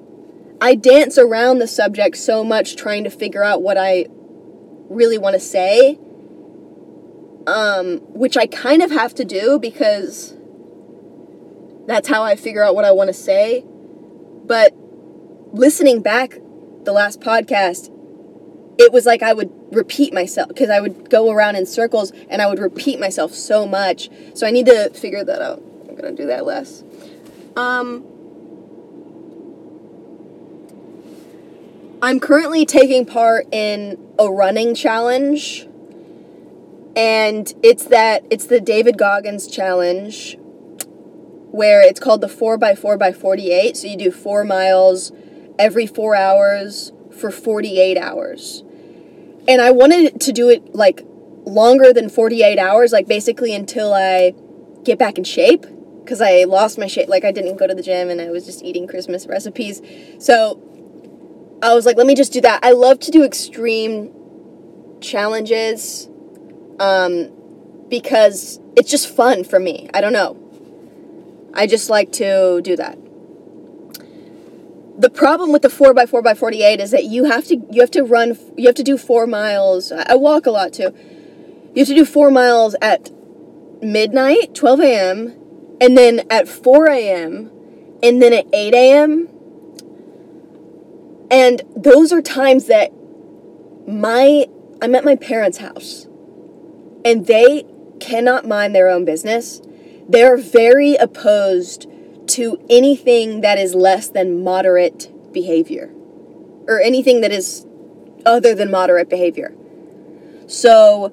I 0.64 0.74
dance 0.74 1.18
around 1.18 1.58
the 1.58 1.68
subject 1.68 2.16
so 2.16 2.42
much 2.42 2.76
trying 2.76 3.04
to 3.04 3.10
figure 3.10 3.44
out 3.44 3.62
what 3.62 3.76
I 3.76 4.06
really 4.88 5.18
want 5.18 5.34
to 5.34 5.40
say 5.40 5.98
um, 7.46 7.98
which 8.12 8.36
I 8.36 8.46
kind 8.46 8.82
of 8.82 8.90
have 8.90 9.14
to 9.16 9.24
do 9.24 9.58
because 9.58 10.34
that's 11.86 12.08
how 12.08 12.22
I 12.22 12.36
figure 12.36 12.62
out 12.62 12.74
what 12.74 12.84
I 12.84 12.92
want 12.92 13.08
to 13.08 13.14
say. 13.14 13.64
But 13.66 14.74
listening 15.52 16.02
back 16.02 16.38
the 16.84 16.92
last 16.92 17.20
podcast, 17.20 17.90
it 18.78 18.92
was 18.92 19.06
like 19.06 19.22
I 19.22 19.32
would 19.32 19.52
repeat 19.72 20.12
myself 20.12 20.48
because 20.48 20.70
I 20.70 20.80
would 20.80 21.10
go 21.10 21.30
around 21.30 21.56
in 21.56 21.66
circles 21.66 22.12
and 22.28 22.40
I 22.42 22.46
would 22.46 22.58
repeat 22.58 22.98
myself 22.98 23.32
so 23.32 23.66
much. 23.66 24.08
So 24.34 24.46
I 24.46 24.50
need 24.50 24.66
to 24.66 24.90
figure 24.90 25.24
that 25.24 25.42
out. 25.42 25.62
I'm 25.88 25.94
gonna 25.94 26.12
do 26.12 26.26
that 26.26 26.44
less. 26.44 26.82
Um, 27.56 28.04
I'm 32.04 32.20
currently 32.20 32.66
taking 32.66 33.06
part 33.06 33.46
in 33.50 33.98
a 34.18 34.30
running 34.30 34.74
challenge 34.74 35.66
and 36.94 37.50
it's 37.62 37.86
that 37.86 38.26
it's 38.28 38.44
the 38.44 38.60
David 38.60 38.98
Goggins 38.98 39.46
challenge 39.46 40.36
where 41.50 41.80
it's 41.80 41.98
called 41.98 42.20
the 42.20 42.26
4x4 42.26 42.98
by 42.98 43.14
48 43.14 43.78
so 43.78 43.86
you 43.86 43.96
do 43.96 44.10
4 44.10 44.44
miles 44.44 45.12
every 45.58 45.86
4 45.86 46.14
hours 46.14 46.92
for 47.10 47.30
48 47.30 47.96
hours. 47.96 48.62
And 49.48 49.62
I 49.62 49.70
wanted 49.70 50.20
to 50.20 50.32
do 50.32 50.50
it 50.50 50.74
like 50.74 51.06
longer 51.46 51.90
than 51.94 52.10
48 52.10 52.58
hours 52.58 52.92
like 52.92 53.08
basically 53.08 53.54
until 53.54 53.94
I 53.94 54.34
get 54.84 54.98
back 54.98 55.16
in 55.16 55.24
shape 55.24 55.64
because 56.04 56.20
I 56.20 56.44
lost 56.44 56.76
my 56.76 56.86
shape 56.86 57.08
like 57.08 57.24
I 57.24 57.32
didn't 57.32 57.56
go 57.56 57.66
to 57.66 57.74
the 57.74 57.82
gym 57.82 58.10
and 58.10 58.20
I 58.20 58.28
was 58.28 58.44
just 58.44 58.62
eating 58.62 58.86
Christmas 58.86 59.26
recipes. 59.26 59.80
So 60.18 60.60
I 61.64 61.74
was 61.74 61.86
like 61.86 61.96
let 61.96 62.06
me 62.06 62.14
just 62.14 62.32
do 62.32 62.40
that 62.42 62.60
I 62.62 62.72
love 62.72 62.98
to 63.00 63.10
do 63.10 63.24
extreme 63.24 64.12
challenges 65.00 66.08
um, 66.80 67.30
because 67.88 68.58
it's 68.76 68.90
just 68.90 69.14
fun 69.14 69.44
for 69.44 69.60
me. 69.60 69.88
I 69.94 70.00
don't 70.00 70.12
know. 70.12 70.36
I 71.54 71.66
just 71.66 71.88
like 71.90 72.10
to 72.12 72.60
do 72.62 72.76
that. 72.76 72.98
The 74.96 75.10
problem 75.10 75.52
with 75.52 75.62
the 75.62 75.68
4x4 75.68 76.22
by 76.22 76.34
48 76.34 76.80
is 76.80 76.90
that 76.92 77.04
you 77.04 77.24
have 77.24 77.46
to 77.46 77.56
you 77.70 77.80
have 77.80 77.90
to 77.92 78.02
run 78.02 78.38
you 78.56 78.66
have 78.66 78.74
to 78.76 78.82
do 78.82 78.96
4 78.96 79.26
miles. 79.26 79.92
I 79.92 80.14
walk 80.14 80.46
a 80.46 80.50
lot 80.50 80.72
too. 80.72 80.94
You 81.74 81.80
have 81.80 81.88
to 81.88 81.94
do 81.94 82.04
4 82.04 82.30
miles 82.30 82.76
at 82.80 83.10
midnight, 83.82 84.54
12 84.54 84.80
a.m., 84.80 85.34
and 85.80 85.98
then 85.98 86.24
at 86.30 86.46
4 86.46 86.88
a.m., 86.88 87.50
and 88.02 88.22
then 88.22 88.32
at 88.32 88.46
8 88.52 88.74
a.m. 88.74 89.28
And 91.34 91.62
those 91.74 92.12
are 92.12 92.22
times 92.22 92.66
that 92.66 92.92
my 93.88 94.46
I'm 94.80 94.94
at 94.94 95.04
my 95.04 95.16
parents' 95.16 95.58
house 95.58 96.06
and 97.04 97.26
they 97.26 97.64
cannot 97.98 98.46
mind 98.46 98.72
their 98.72 98.88
own 98.88 99.04
business. 99.04 99.60
They're 100.08 100.36
very 100.36 100.94
opposed 100.94 101.88
to 102.28 102.64
anything 102.70 103.40
that 103.40 103.58
is 103.58 103.74
less 103.74 104.08
than 104.08 104.44
moderate 104.44 105.10
behavior 105.32 105.90
or 106.68 106.80
anything 106.80 107.20
that 107.22 107.32
is 107.32 107.66
other 108.24 108.54
than 108.54 108.70
moderate 108.70 109.10
behavior. 109.10 109.52
So, 110.46 111.12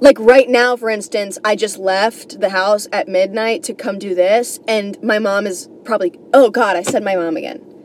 like 0.00 0.18
right 0.18 0.48
now, 0.48 0.76
for 0.76 0.88
instance, 0.88 1.38
I 1.44 1.56
just 1.56 1.76
left 1.76 2.40
the 2.40 2.50
house 2.50 2.88
at 2.90 3.06
midnight 3.06 3.62
to 3.64 3.74
come 3.74 3.98
do 3.98 4.14
this, 4.14 4.60
and 4.66 5.00
my 5.02 5.18
mom 5.18 5.46
is 5.46 5.68
probably, 5.84 6.18
oh 6.32 6.48
God, 6.50 6.74
I 6.74 6.82
said 6.82 7.04
my 7.04 7.16
mom 7.16 7.36
again. 7.36 7.75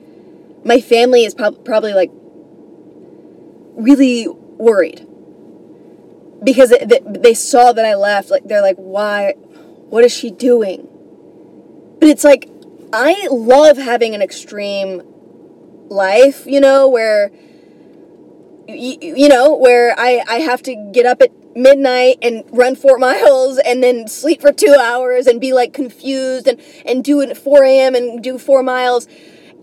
My 0.64 0.80
family 0.80 1.24
is 1.24 1.34
prob- 1.34 1.64
probably 1.66 1.94
like 1.94 2.12
really 3.76 4.28
worried 4.28 5.08
because 6.44 6.72
it, 6.72 7.22
they 7.24 7.34
saw 7.34 7.72
that 7.74 7.86
I 7.86 7.96
left. 7.96 8.30
Like 8.30 8.44
they're 8.46 8.62
like, 8.62 8.78
why? 8.78 9.34
What 9.90 10.04
is 10.04 10.14
she 10.14 10.32
doing? 10.32 10.88
But 12.00 12.10
it's 12.10 12.24
like 12.24 12.50
I 12.94 13.28
love 13.32 13.78
having 13.78 14.16
an 14.16 14.22
extreme 14.22 15.02
life, 15.90 16.46
you 16.46 16.60
know, 16.60 16.88
where 16.88 17.32
you, 18.68 18.98
you 19.02 19.28
know 19.28 19.56
where 19.56 19.94
I 19.98 20.24
I 20.28 20.36
have 20.40 20.62
to 20.64 20.92
get 20.94 21.06
up 21.06 21.22
at 21.22 21.32
midnight 21.56 22.18
and 22.22 22.44
run 22.52 22.76
four 22.76 22.98
miles 23.00 23.60
and 23.60 23.84
then 23.84 24.08
sleep 24.08 24.42
for 24.42 24.52
two 24.52 24.76
hours 24.80 25.28
and 25.28 25.40
be 25.40 25.54
like 25.54 25.74
confused 25.74 26.48
and 26.48 26.62
and 26.86 27.04
do 27.04 27.22
it 27.22 27.30
at 27.30 27.38
4 27.38 27.64
a.m. 27.64 27.96
and 27.96 28.24
do 28.24 28.38
four 28.38 28.64
miles 28.64 29.08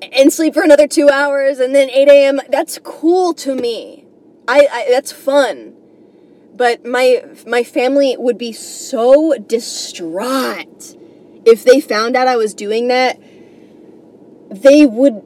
and 0.03 0.33
sleep 0.33 0.55
for 0.55 0.63
another 0.63 0.87
two 0.87 1.09
hours 1.09 1.59
and 1.59 1.75
then 1.75 1.91
8 1.91 2.09
a.m. 2.09 2.41
That's 2.49 2.79
cool 2.83 3.35
to 3.35 3.55
me. 3.55 4.05
I, 4.47 4.67
I 4.71 4.87
that's 4.91 5.13
fun 5.13 5.75
but 6.59 6.85
my 6.85 7.25
my 7.47 7.63
family 7.63 8.17
would 8.19 8.37
be 8.37 8.53
so 8.53 9.39
distraught 9.39 10.97
if 11.47 11.65
they 11.65 11.81
found 11.81 12.17
out 12.17 12.27
I 12.27 12.37
was 12.37 12.53
doing 12.53 12.89
that. 12.89 13.19
They 14.51 14.85
would 14.85 15.23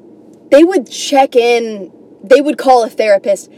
they 0.50 0.62
would 0.62 0.88
check 0.88 1.34
in, 1.34 1.90
they 2.22 2.42
would 2.42 2.58
call 2.58 2.84
a 2.84 2.90
therapist. 2.90 3.50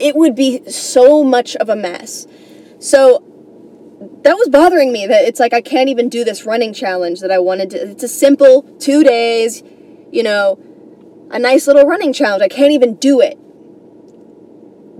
It 0.00 0.16
would 0.16 0.34
be 0.34 0.68
so 0.68 1.22
much 1.22 1.54
of 1.56 1.68
a 1.68 1.76
mess. 1.76 2.26
So 2.80 3.22
that 4.24 4.34
was 4.34 4.48
bothering 4.48 4.92
me 4.92 5.06
that 5.06 5.24
it's 5.24 5.38
like 5.38 5.54
I 5.54 5.60
can't 5.60 5.88
even 5.88 6.08
do 6.08 6.24
this 6.24 6.44
running 6.44 6.74
challenge 6.74 7.20
that 7.20 7.30
I 7.30 7.38
wanted 7.38 7.70
to. 7.70 7.90
It's 7.90 8.02
a 8.02 8.08
simple 8.08 8.62
2 8.80 9.04
days, 9.04 9.62
you 10.14 10.22
know, 10.22 10.58
a 11.30 11.38
nice 11.38 11.66
little 11.66 11.84
running 11.84 12.12
challenge. 12.12 12.42
I 12.42 12.48
can't 12.48 12.72
even 12.72 12.94
do 12.94 13.20
it 13.20 13.36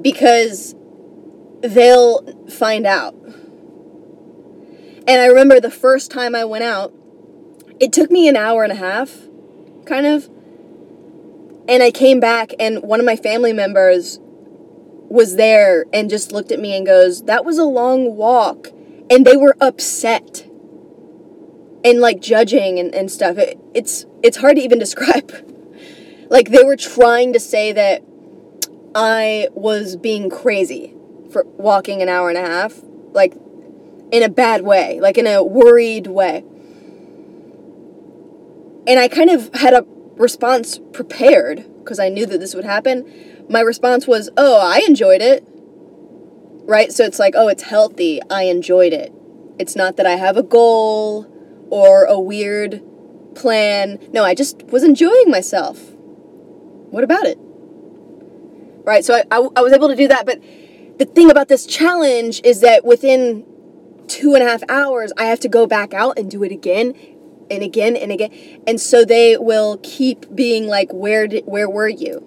because 0.02 0.74
they'll 1.62 2.48
find 2.48 2.84
out. 2.84 3.14
And 5.06 5.20
I 5.20 5.26
remember 5.26 5.60
the 5.60 5.70
first 5.70 6.10
time 6.10 6.34
I 6.34 6.44
went 6.44 6.64
out, 6.64 6.92
it 7.78 7.92
took 7.92 8.10
me 8.10 8.26
an 8.28 8.36
hour 8.36 8.64
and 8.64 8.72
a 8.72 8.76
half, 8.76 9.28
kind 9.86 10.06
of. 10.06 10.28
And 11.68 11.82
I 11.82 11.90
came 11.90 12.18
back, 12.18 12.52
and 12.58 12.82
one 12.82 12.98
of 12.98 13.06
my 13.06 13.16
family 13.16 13.52
members 13.52 14.18
was 15.08 15.36
there 15.36 15.84
and 15.92 16.10
just 16.10 16.32
looked 16.32 16.50
at 16.50 16.58
me 16.58 16.76
and 16.76 16.84
goes, 16.84 17.24
That 17.24 17.44
was 17.44 17.58
a 17.58 17.64
long 17.64 18.16
walk. 18.16 18.68
And 19.10 19.24
they 19.24 19.36
were 19.36 19.56
upset 19.60 20.48
and 21.84 22.00
like 22.00 22.20
judging 22.20 22.78
and, 22.78 22.94
and 22.94 23.10
stuff. 23.10 23.36
It, 23.36 23.58
it's 23.74 24.06
it's 24.22 24.38
hard 24.38 24.56
to 24.56 24.62
even 24.62 24.78
describe. 24.86 25.30
like 26.30 26.50
they 26.50 26.64
were 26.64 26.76
trying 26.76 27.32
to 27.34 27.40
say 27.40 27.72
that 27.72 28.02
I 28.94 29.48
was 29.52 29.96
being 29.96 30.30
crazy 30.30 30.94
for 31.30 31.44
walking 31.44 32.00
an 32.00 32.08
hour 32.08 32.28
and 32.28 32.38
a 32.38 32.42
half, 32.42 32.80
like 33.12 33.34
in 34.10 34.22
a 34.22 34.28
bad 34.28 34.62
way, 34.62 35.00
like 35.00 35.18
in 35.18 35.26
a 35.26 35.42
worried 35.42 36.06
way. 36.06 36.44
And 38.86 39.00
I 39.00 39.08
kind 39.08 39.30
of 39.30 39.52
had 39.54 39.74
a 39.74 39.84
response 40.16 40.78
prepared 40.92 41.64
because 41.78 41.98
I 41.98 42.08
knew 42.08 42.26
that 42.26 42.38
this 42.38 42.54
would 42.54 42.64
happen. 42.64 43.44
My 43.48 43.60
response 43.60 44.06
was, 44.06 44.30
"Oh, 44.36 44.60
I 44.60 44.82
enjoyed 44.86 45.20
it." 45.20 45.44
Right? 46.66 46.92
So 46.92 47.04
it's 47.04 47.18
like, 47.18 47.34
"Oh, 47.36 47.48
it's 47.48 47.64
healthy. 47.64 48.20
I 48.30 48.44
enjoyed 48.44 48.92
it." 48.92 49.12
It's 49.58 49.76
not 49.76 49.96
that 49.96 50.06
I 50.06 50.16
have 50.16 50.36
a 50.36 50.42
goal 50.42 51.26
or 51.74 52.04
a 52.04 52.20
weird 52.20 52.80
plan. 53.34 53.98
No, 54.12 54.22
I 54.22 54.36
just 54.36 54.62
was 54.68 54.84
enjoying 54.84 55.28
myself. 55.28 55.80
What 55.90 57.02
about 57.02 57.26
it? 57.26 57.36
Right? 58.84 59.04
So 59.04 59.14
I, 59.14 59.24
I, 59.32 59.48
I 59.56 59.60
was 59.60 59.72
able 59.72 59.88
to 59.88 59.96
do 59.96 60.06
that, 60.06 60.24
but 60.24 60.40
the 61.00 61.04
thing 61.04 61.32
about 61.32 61.48
this 61.48 61.66
challenge 61.66 62.40
is 62.44 62.60
that 62.60 62.84
within 62.84 63.44
two 64.06 64.34
and 64.34 64.44
a 64.44 64.46
half 64.46 64.62
hours, 64.68 65.12
I 65.18 65.24
have 65.24 65.40
to 65.40 65.48
go 65.48 65.66
back 65.66 65.92
out 65.92 66.16
and 66.16 66.30
do 66.30 66.44
it 66.44 66.52
again 66.52 66.94
and 67.50 67.64
again 67.64 67.96
and 67.96 68.12
again. 68.12 68.30
And 68.68 68.80
so 68.80 69.04
they 69.04 69.36
will 69.36 69.80
keep 69.82 70.32
being 70.32 70.68
like, 70.68 70.92
where 70.92 71.26
did, 71.26 71.44
where 71.44 71.68
were 71.68 71.88
you? 71.88 72.22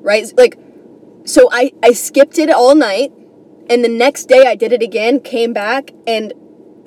Right? 0.00 0.26
Like, 0.36 0.58
so 1.24 1.48
I, 1.52 1.72
I 1.80 1.92
skipped 1.92 2.38
it 2.38 2.50
all 2.50 2.74
night. 2.74 3.12
And 3.70 3.84
the 3.84 3.88
next 3.88 4.24
day 4.24 4.46
I 4.48 4.56
did 4.56 4.72
it 4.72 4.82
again, 4.82 5.20
came 5.20 5.52
back, 5.52 5.92
and 6.08 6.32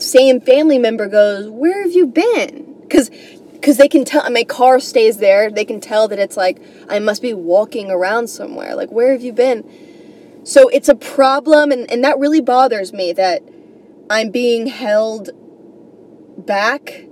same 0.02 0.42
family 0.42 0.80
member 0.80 1.08
goes, 1.08 1.50
where 1.50 1.84
have 1.84 1.94
you 1.94 2.08
been? 2.08 2.80
Because 2.82 3.10
because 3.54 3.78
they 3.78 3.88
can 3.88 4.04
tell 4.04 4.28
my 4.32 4.44
car 4.44 4.80
stays 4.80 5.18
there 5.18 5.52
they 5.52 5.64
can 5.64 5.80
tell 5.80 6.08
that 6.08 6.18
it's 6.18 6.36
like 6.36 6.60
i 6.90 6.98
must 6.98 7.22
be 7.22 7.32
walking 7.32 7.92
around 7.92 8.28
somewhere 8.28 8.74
like 8.76 8.92
where 8.92 9.12
have 9.12 9.22
you 9.22 9.32
been 9.32 9.64
so 10.44 10.70
it's 10.70 10.90
a 10.90 10.96
problem, 10.96 11.72
and, 11.72 11.90
and 11.92 12.04
that 12.04 12.18
really 12.18 12.42
bothers 12.42 12.94
me 12.94 13.14
that 13.14 13.44
I'm 14.10 14.32
being 14.32 14.68
held 14.68 15.30
back 16.38 17.06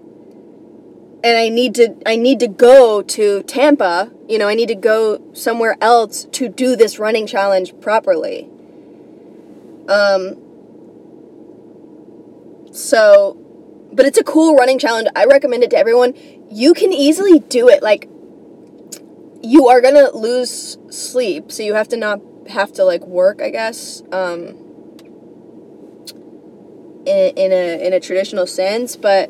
and 1.21 1.38
I 1.38 1.49
need 1.49 1.75
to 1.75 1.95
I 2.06 2.15
need 2.15 2.39
to 2.39 2.47
go 2.47 3.02
to 3.02 3.43
Tampa, 3.43 4.12
you 4.28 4.39
know, 4.39 4.47
I 4.47 4.56
need 4.56 4.69
to 4.69 4.75
go 4.75 5.21
somewhere 5.34 5.78
else 5.82 6.25
to 6.32 6.47
do 6.47 6.75
this 6.75 6.97
running 6.97 7.28
challenge 7.28 7.80
properly. 7.82 8.49
Um 9.88 10.38
so 12.80 13.38
but 13.92 14.06
it's 14.06 14.18
a 14.18 14.24
cool 14.24 14.56
running 14.56 14.80
challenge. 14.80 15.08
I 15.15 15.26
recommend 15.26 15.63
it 15.63 15.72
to 15.72 15.78
everyone. 15.78 16.13
You 16.50 16.74
can 16.74 16.94
easily 16.94 17.39
do 17.39 17.68
it 17.70 17.82
like 17.82 18.08
you 19.42 19.68
are 19.68 19.82
to 19.82 20.12
lose 20.13 20.78
sleep, 20.89 21.52
so 21.52 21.63
you 21.63 21.74
have 21.74 21.88
to 21.89 21.98
not 21.98 22.22
have 22.50 22.74
to 22.74 22.84
like 22.84 23.06
work, 23.06 23.42
I 23.42 23.50
guess, 23.50 24.04
um, 24.12 24.56
in, 27.06 27.34
in 27.36 27.52
a 27.52 27.88
in 27.88 27.94
a 27.94 28.00
traditional 28.00 28.48
sense. 28.48 28.96
But 28.96 29.30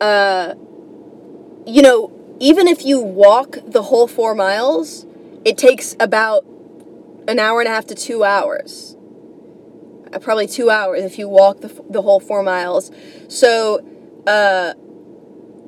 uh, 0.00 0.54
you 1.66 1.82
know, 1.82 2.12
even 2.40 2.68
if 2.68 2.84
you 2.84 3.00
walk 3.00 3.58
the 3.66 3.82
whole 3.82 4.06
four 4.06 4.34
miles, 4.34 5.06
it 5.44 5.56
takes 5.56 5.96
about 6.00 6.44
an 7.28 7.38
hour 7.38 7.60
and 7.60 7.68
a 7.68 7.72
half 7.72 7.86
to 7.86 7.94
two 7.94 8.24
hours. 8.24 8.96
Uh, 10.14 10.18
probably 10.18 10.46
two 10.46 10.70
hours 10.70 11.02
if 11.02 11.18
you 11.18 11.28
walk 11.28 11.60
the, 11.60 11.84
the 11.90 12.02
whole 12.02 12.20
four 12.20 12.42
miles. 12.42 12.90
So, 13.28 13.84
uh, 14.26 14.74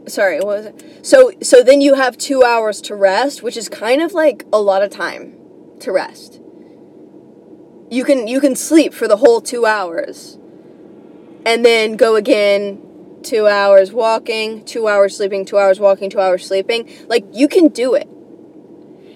sorry, 0.06 0.38
what 0.38 0.46
was 0.46 0.66
it? 0.66 1.06
So, 1.06 1.32
so 1.42 1.62
then 1.62 1.80
you 1.80 1.94
have 1.94 2.16
two 2.16 2.44
hours 2.44 2.80
to 2.82 2.94
rest, 2.94 3.42
which 3.42 3.56
is 3.56 3.68
kind 3.68 4.00
of 4.00 4.12
like 4.12 4.44
a 4.52 4.60
lot 4.60 4.82
of 4.82 4.90
time 4.90 5.34
to 5.80 5.92
rest 5.92 6.40
you 7.90 8.04
can 8.04 8.26
you 8.26 8.40
can 8.40 8.56
sleep 8.56 8.92
for 8.92 9.06
the 9.06 9.16
whole 9.16 9.40
two 9.40 9.64
hours 9.64 10.38
and 11.44 11.64
then 11.64 11.96
go 11.96 12.16
again 12.16 12.82
two 13.22 13.46
hours 13.46 13.92
walking 13.92 14.64
two 14.64 14.88
hours 14.88 15.16
sleeping 15.16 15.44
two 15.44 15.58
hours 15.58 15.78
walking 15.78 16.10
two 16.10 16.20
hours 16.20 16.46
sleeping 16.46 16.88
like 17.08 17.24
you 17.32 17.48
can 17.48 17.68
do 17.68 17.94
it 17.94 18.08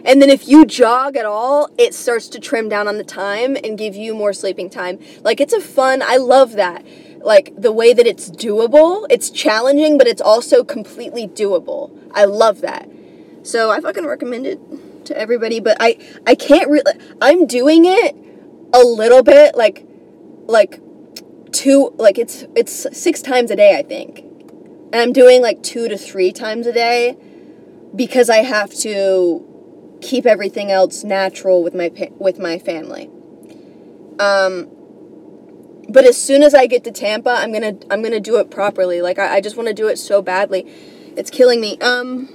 and 0.04 0.20
then 0.20 0.30
if 0.30 0.48
you 0.48 0.64
jog 0.66 1.16
at 1.16 1.24
all 1.24 1.68
it 1.78 1.94
starts 1.94 2.28
to 2.28 2.38
trim 2.38 2.68
down 2.68 2.88
on 2.88 2.98
the 2.98 3.04
time 3.04 3.56
and 3.62 3.78
give 3.78 3.94
you 3.94 4.14
more 4.14 4.32
sleeping 4.32 4.70
time. 4.70 4.98
Like 5.22 5.40
it's 5.40 5.52
a 5.52 5.60
fun 5.60 6.02
i 6.02 6.16
love 6.16 6.52
that. 6.52 6.84
Like 7.18 7.52
the 7.56 7.72
way 7.72 7.92
that 7.92 8.06
it's 8.06 8.30
doable 8.30 9.06
it's 9.10 9.30
challenging 9.30 9.98
but 9.98 10.06
it's 10.06 10.22
also 10.22 10.64
completely 10.64 11.26
doable. 11.28 11.96
I 12.12 12.24
love 12.24 12.60
that. 12.60 12.88
So 13.42 13.70
i 13.70 13.80
fucking 13.80 14.06
recommend 14.06 14.46
it 14.46 14.60
to 15.06 15.16
everybody 15.16 15.60
but 15.60 15.76
i 15.80 15.96
i 16.26 16.34
can't 16.34 16.68
really 16.68 16.92
i'm 17.22 17.46
doing 17.46 17.86
it 17.86 18.14
a 18.74 18.80
little 18.80 19.22
bit 19.22 19.56
like 19.56 19.86
like 20.46 20.78
two 21.52 21.92
like 21.96 22.18
it's 22.18 22.44
it's 22.54 22.86
six 22.96 23.22
times 23.22 23.50
a 23.50 23.56
day 23.56 23.78
I 23.78 23.82
think. 23.82 24.20
And 24.92 24.96
I'm 24.96 25.12
doing 25.12 25.40
like 25.40 25.62
two 25.62 25.88
to 25.88 25.96
three 25.96 26.32
times 26.32 26.66
a 26.66 26.72
day 26.72 27.16
because 27.94 28.28
I 28.28 28.38
have 28.38 28.72
to 28.80 29.46
keep 30.00 30.26
everything 30.26 30.70
else 30.70 31.04
natural 31.04 31.62
with 31.62 31.74
my 31.74 31.90
with 32.18 32.38
my 32.38 32.58
family. 32.58 33.10
Um 34.18 34.70
but 35.88 36.04
as 36.04 36.16
soon 36.16 36.42
as 36.42 36.54
I 36.54 36.66
get 36.66 36.84
to 36.84 36.92
Tampa, 36.92 37.30
I'm 37.30 37.52
gonna 37.52 37.76
I'm 37.90 38.02
gonna 38.02 38.20
do 38.20 38.36
it 38.36 38.50
properly. 38.50 39.02
Like 39.02 39.18
I, 39.18 39.36
I 39.36 39.40
just 39.40 39.56
want 39.56 39.68
to 39.68 39.74
do 39.74 39.88
it 39.88 39.98
so 39.98 40.22
badly, 40.22 40.66
it's 41.16 41.30
killing 41.30 41.60
me. 41.60 41.78
Um, 41.80 42.28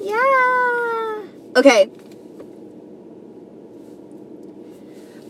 yeah. 0.00 1.22
Okay, 1.56 1.90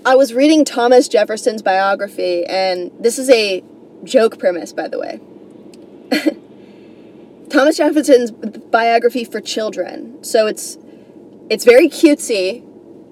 I 0.04 0.14
was 0.14 0.32
reading 0.32 0.64
Thomas 0.64 1.08
Jefferson's 1.08 1.60
biography, 1.60 2.44
and 2.46 2.90
this 2.98 3.18
is 3.18 3.28
a 3.28 3.62
joke 4.02 4.38
premise, 4.38 4.72
by 4.72 4.88
the 4.88 4.98
way. 4.98 5.20
Thomas 7.50 7.76
Jefferson's 7.76 8.30
biography 8.30 9.24
for 9.24 9.42
children. 9.42 10.24
So 10.24 10.46
it's 10.46 10.78
it's 11.50 11.64
very 11.64 11.88
cutesy. 11.88 12.62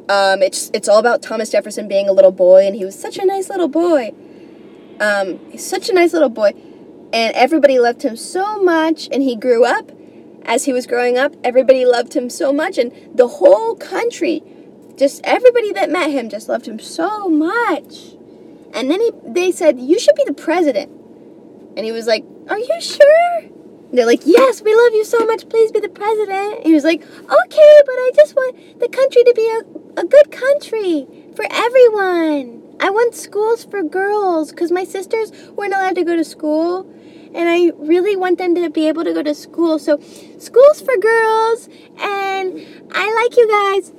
Um, 0.09 0.43
it's 0.43 0.71
it's 0.73 0.89
all 0.89 0.99
about 0.99 1.21
Thomas 1.21 1.51
Jefferson 1.51 1.89
being 1.89 2.09
a 2.09 2.13
little 2.13 2.33
boy, 2.33 2.67
and 2.67 2.75
he 2.75 2.85
was 2.85 2.99
such 2.99 3.19
a 3.19 3.27
nice 3.27 3.51
little 3.51 3.69
boy. 3.69 4.15
Um, 5.01 5.39
he's 5.51 5.67
such 5.67 5.91
a 5.91 5.93
nice 5.93 6.15
little 6.15 6.31
boy, 6.31 6.55
and 7.13 7.35
everybody 7.35 7.79
loved 7.79 8.03
him 8.03 8.17
so 8.17 8.63
much. 8.63 9.09
And 9.13 9.23
he 9.23 9.37
grew 9.37 9.65
up. 9.65 9.93
As 10.45 10.65
he 10.65 10.73
was 10.73 10.87
growing 10.87 11.19
up, 11.19 11.35
everybody 11.45 11.85
loved 11.85 12.15
him 12.15 12.31
so 12.31 12.55
much, 12.55 12.79
and 12.79 12.91
the 13.15 13.29
whole 13.29 13.75
country 13.77 14.43
just 14.99 15.21
everybody 15.25 15.73
that 15.73 15.91
met 15.91 16.11
him 16.11 16.29
just 16.29 16.49
loved 16.49 16.67
him 16.67 16.79
so 16.79 17.29
much. 17.29 18.15
And 18.75 18.91
then 18.91 19.01
he, 19.01 19.13
they 19.25 19.53
said, 19.53 19.79
You 19.79 19.99
should 19.99 20.17
be 20.17 20.25
the 20.25 20.35
president. 20.35 20.91
And 21.77 21.87
he 21.87 21.93
was 21.93 22.07
like, 22.07 22.25
Are 22.49 22.59
you 22.59 22.81
sure? 22.81 23.43
They're 23.93 24.07
like, 24.07 24.23
Yes, 24.25 24.63
we 24.63 24.75
love 24.75 24.93
you 24.95 25.05
so 25.05 25.25
much. 25.27 25.49
Please 25.49 25.73
be 25.73 25.81
the 25.81 25.89
president. 25.89 26.65
He 26.67 26.75
was 26.75 26.85
like, 26.85 27.03
Okay, 27.03 27.73
but 27.87 27.93
I 27.93 28.11
just 28.17 28.35
want 28.37 28.81
the 28.81 28.89
country 28.89 29.25
to 29.25 29.35
be 29.35 29.49
a, 29.49 30.01
a 30.03 30.05
good 30.05 30.31
country 30.33 31.07
for 31.37 31.45
everyone. 31.51 32.63
I 32.81 32.91
want 32.91 33.15
schools 33.15 33.65
for 33.65 33.83
girls 33.83 34.51
because 34.51 34.71
my 34.71 34.85
sisters 34.85 35.33
weren't 35.57 35.75
allowed 35.75 35.97
to 35.97 36.05
go 36.05 36.17
to 36.17 36.25
school. 36.25 36.91
And 37.35 37.49
I 37.49 37.73
really 37.77 38.17
want 38.17 38.39
them 38.39 38.55
to 38.55 38.71
be 38.71 38.89
able 38.89 39.05
to 39.05 39.13
go 39.13 39.23
to 39.23 39.35
school. 39.35 39.79
So, 39.79 40.01
schools 40.39 40.81
for 40.81 40.97
girls. 40.99 41.69
And 41.99 42.67
I 42.93 43.13
like 43.23 43.37
you 43.37 43.49
guys 43.49 43.93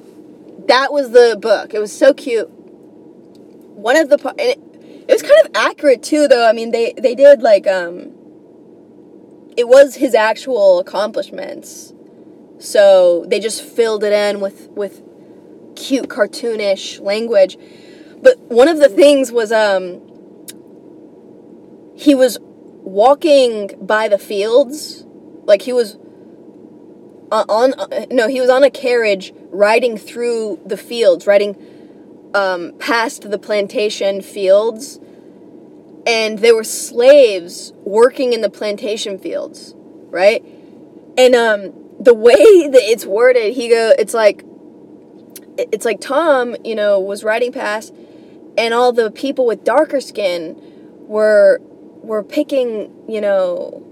that 0.68 0.94
was 0.94 1.12
the 1.12 1.38
book. 1.42 1.74
It 1.74 1.80
was 1.80 1.92
so 1.92 2.14
cute. 2.14 2.50
one 3.64 3.96
of 3.96 4.10
the 4.10 4.18
it, 4.38 4.60
it 5.08 5.14
was 5.14 5.22
kind 5.22 5.34
of 5.46 5.52
accurate 5.56 6.04
too 6.04 6.28
though 6.28 6.48
i 6.48 6.54
mean 6.54 6.72
they 6.72 6.94
they 6.98 7.16
did 7.16 7.42
like 7.42 7.68
um 7.68 8.12
it 9.60 9.68
was 9.68 9.96
his 9.96 10.16
actual 10.16 10.80
accomplishments. 10.80 11.94
So 12.60 13.26
they 13.28 13.42
just 13.42 13.62
filled 13.62 14.06
it 14.06 14.14
in 14.14 14.40
with 14.40 14.70
with 14.70 15.04
cute 15.76 16.08
cartoonish 16.08 17.02
language. 17.02 17.58
But 18.22 18.40
one 18.40 18.70
of 18.70 18.78
the 18.78 18.88
things 18.88 19.34
was 19.34 19.52
um 19.52 20.02
he 21.94 22.16
was 22.16 22.38
walking 22.42 23.72
by 23.82 24.08
the 24.08 24.18
fields. 24.18 25.04
Like 25.44 25.64
he 25.64 25.74
was 25.74 25.98
uh, 27.30 27.44
on 27.50 27.74
uh, 27.74 28.06
no 28.10 28.30
he 28.30 28.40
was 28.40 28.50
on 28.50 28.64
a 28.64 28.70
carriage 28.70 29.34
riding 29.52 29.98
through 29.98 30.62
the 30.66 30.78
fields 30.78 31.28
riding 31.28 31.58
um, 32.34 32.74
past 32.80 33.30
the 33.30 33.38
plantation 33.38 34.22
fields 34.22 35.00
and 36.06 36.40
there 36.40 36.56
were 36.56 36.64
slaves 36.64 37.74
working 37.84 38.34
in 38.34 38.42
the 38.42 38.50
plantation 38.50 39.18
fields 39.18 39.74
right? 40.12 40.44
And 41.18 41.36
um, 41.36 41.74
the 42.00 42.14
way 42.14 42.34
that 42.36 42.82
it's 42.82 43.06
worded 43.06 43.54
he 43.54 43.70
go 43.70 43.94
it's 43.98 44.14
like 44.14 44.44
it's 45.58 45.84
like 45.84 46.00
tom 46.00 46.56
you 46.64 46.74
know 46.74 47.00
was 47.00 47.24
riding 47.24 47.52
past 47.52 47.94
and 48.58 48.74
all 48.74 48.94
the 48.94 49.12
people 49.12 49.46
with 49.46 49.64
darker 49.66 50.00
skin 50.00 50.56
were 51.08 51.60
were 51.62 52.24
picking 52.24 52.94
you 53.10 53.20
know 53.20 53.86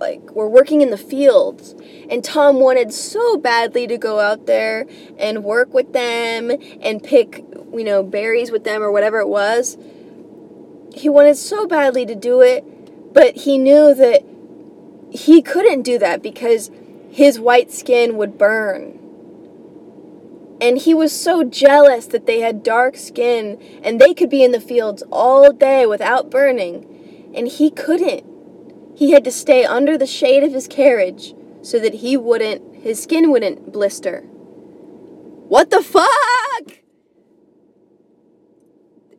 like 0.00 0.32
were 0.32 0.48
working 0.48 0.80
in 0.80 0.90
the 0.90 0.96
fields. 0.96 1.74
And 2.08 2.24
Tom 2.24 2.56
wanted 2.56 2.92
so 2.92 3.36
badly 3.36 3.86
to 3.86 3.98
go 3.98 4.18
out 4.18 4.46
there 4.46 4.86
and 5.18 5.44
work 5.44 5.72
with 5.74 5.92
them 5.92 6.50
and 6.80 7.02
pick 7.02 7.44
you 7.72 7.84
know 7.84 8.02
berries 8.02 8.50
with 8.50 8.64
them 8.64 8.82
or 8.82 8.90
whatever 8.90 9.20
it 9.20 9.28
was 9.28 9.76
he 10.94 11.08
wanted 11.08 11.36
so 11.36 11.66
badly 11.66 12.04
to 12.06 12.14
do 12.14 12.40
it 12.40 12.64
but 13.12 13.36
he 13.36 13.58
knew 13.58 13.94
that 13.94 14.22
he 15.10 15.42
couldn't 15.42 15.82
do 15.82 15.98
that 15.98 16.22
because 16.22 16.70
his 17.10 17.40
white 17.40 17.72
skin 17.72 18.16
would 18.16 18.38
burn 18.38 18.96
and 20.60 20.78
he 20.78 20.92
was 20.92 21.18
so 21.18 21.42
jealous 21.42 22.06
that 22.06 22.26
they 22.26 22.40
had 22.40 22.62
dark 22.62 22.96
skin 22.96 23.60
and 23.82 24.00
they 24.00 24.14
could 24.14 24.30
be 24.30 24.44
in 24.44 24.52
the 24.52 24.60
fields 24.60 25.02
all 25.10 25.52
day 25.52 25.86
without 25.86 26.30
burning 26.30 27.32
and 27.34 27.48
he 27.48 27.70
couldn't 27.70 28.24
he 29.00 29.12
had 29.12 29.24
to 29.24 29.32
stay 29.32 29.64
under 29.64 29.96
the 29.96 30.06
shade 30.06 30.42
of 30.42 30.52
his 30.52 30.68
carriage 30.68 31.34
so 31.62 31.78
that 31.78 31.94
he 31.94 32.18
wouldn't, 32.18 32.82
his 32.82 33.02
skin 33.02 33.30
wouldn't 33.30 33.72
blister. 33.72 34.20
What 35.48 35.70
the 35.70 35.82
fuck? 35.82 36.79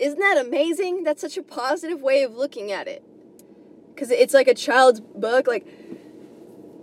Isn't 0.02 0.20
that 0.20 0.44
amazing? 0.44 1.04
That's 1.04 1.22
such 1.22 1.38
a 1.38 1.44
positive 1.44 2.02
way 2.02 2.24
of 2.24 2.34
looking 2.34 2.72
at 2.72 2.88
it. 2.88 3.04
Because 3.94 4.10
it's 4.10 4.34
like 4.34 4.48
a 4.48 4.56
child's 4.56 5.00
book. 5.00 5.46
Like, 5.46 5.68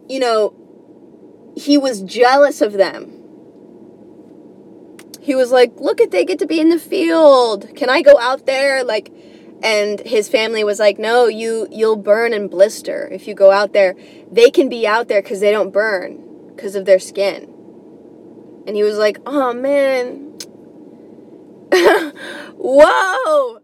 you 0.09 0.21
know, 0.21 0.55
he 1.57 1.77
was 1.77 2.01
jealous 2.03 2.61
of 2.61 2.75
them. 2.75 3.15
He 5.21 5.35
was 5.35 5.51
like, 5.51 5.73
look 5.81 6.01
at 6.01 6.13
they 6.13 6.25
get 6.25 6.39
to 6.39 6.47
be 6.47 6.61
in 6.61 6.69
the 6.69 6.79
field. 6.79 7.75
Can 7.75 7.91
I 7.91 8.03
go 8.03 8.17
out 8.21 8.47
there? 8.47 8.85
Like, 8.85 9.13
and 9.63 9.99
his 10.01 10.29
family 10.29 10.63
was 10.63 10.79
like 10.79 11.01
no 11.01 11.27
you 11.27 11.67
you'll 11.71 11.97
burn 11.97 12.33
and 12.33 12.49
blister 12.49 13.09
if 13.11 13.27
you 13.27 13.35
go 13.35 13.51
out 13.51 13.73
there 13.73 13.97
they 14.31 14.51
can 14.51 14.69
be 14.69 14.87
out 14.87 15.09
there 15.09 15.21
because 15.21 15.41
they 15.41 15.51
don't 15.51 15.73
burn 15.73 16.53
because 16.55 16.77
of 16.77 16.85
their 16.85 17.01
skin 17.01 17.53
and 18.69 18.77
he 18.77 18.85
was 18.85 18.99
like 18.99 19.19
oh 19.27 19.53
man 19.53 20.28
whoa 22.57 23.61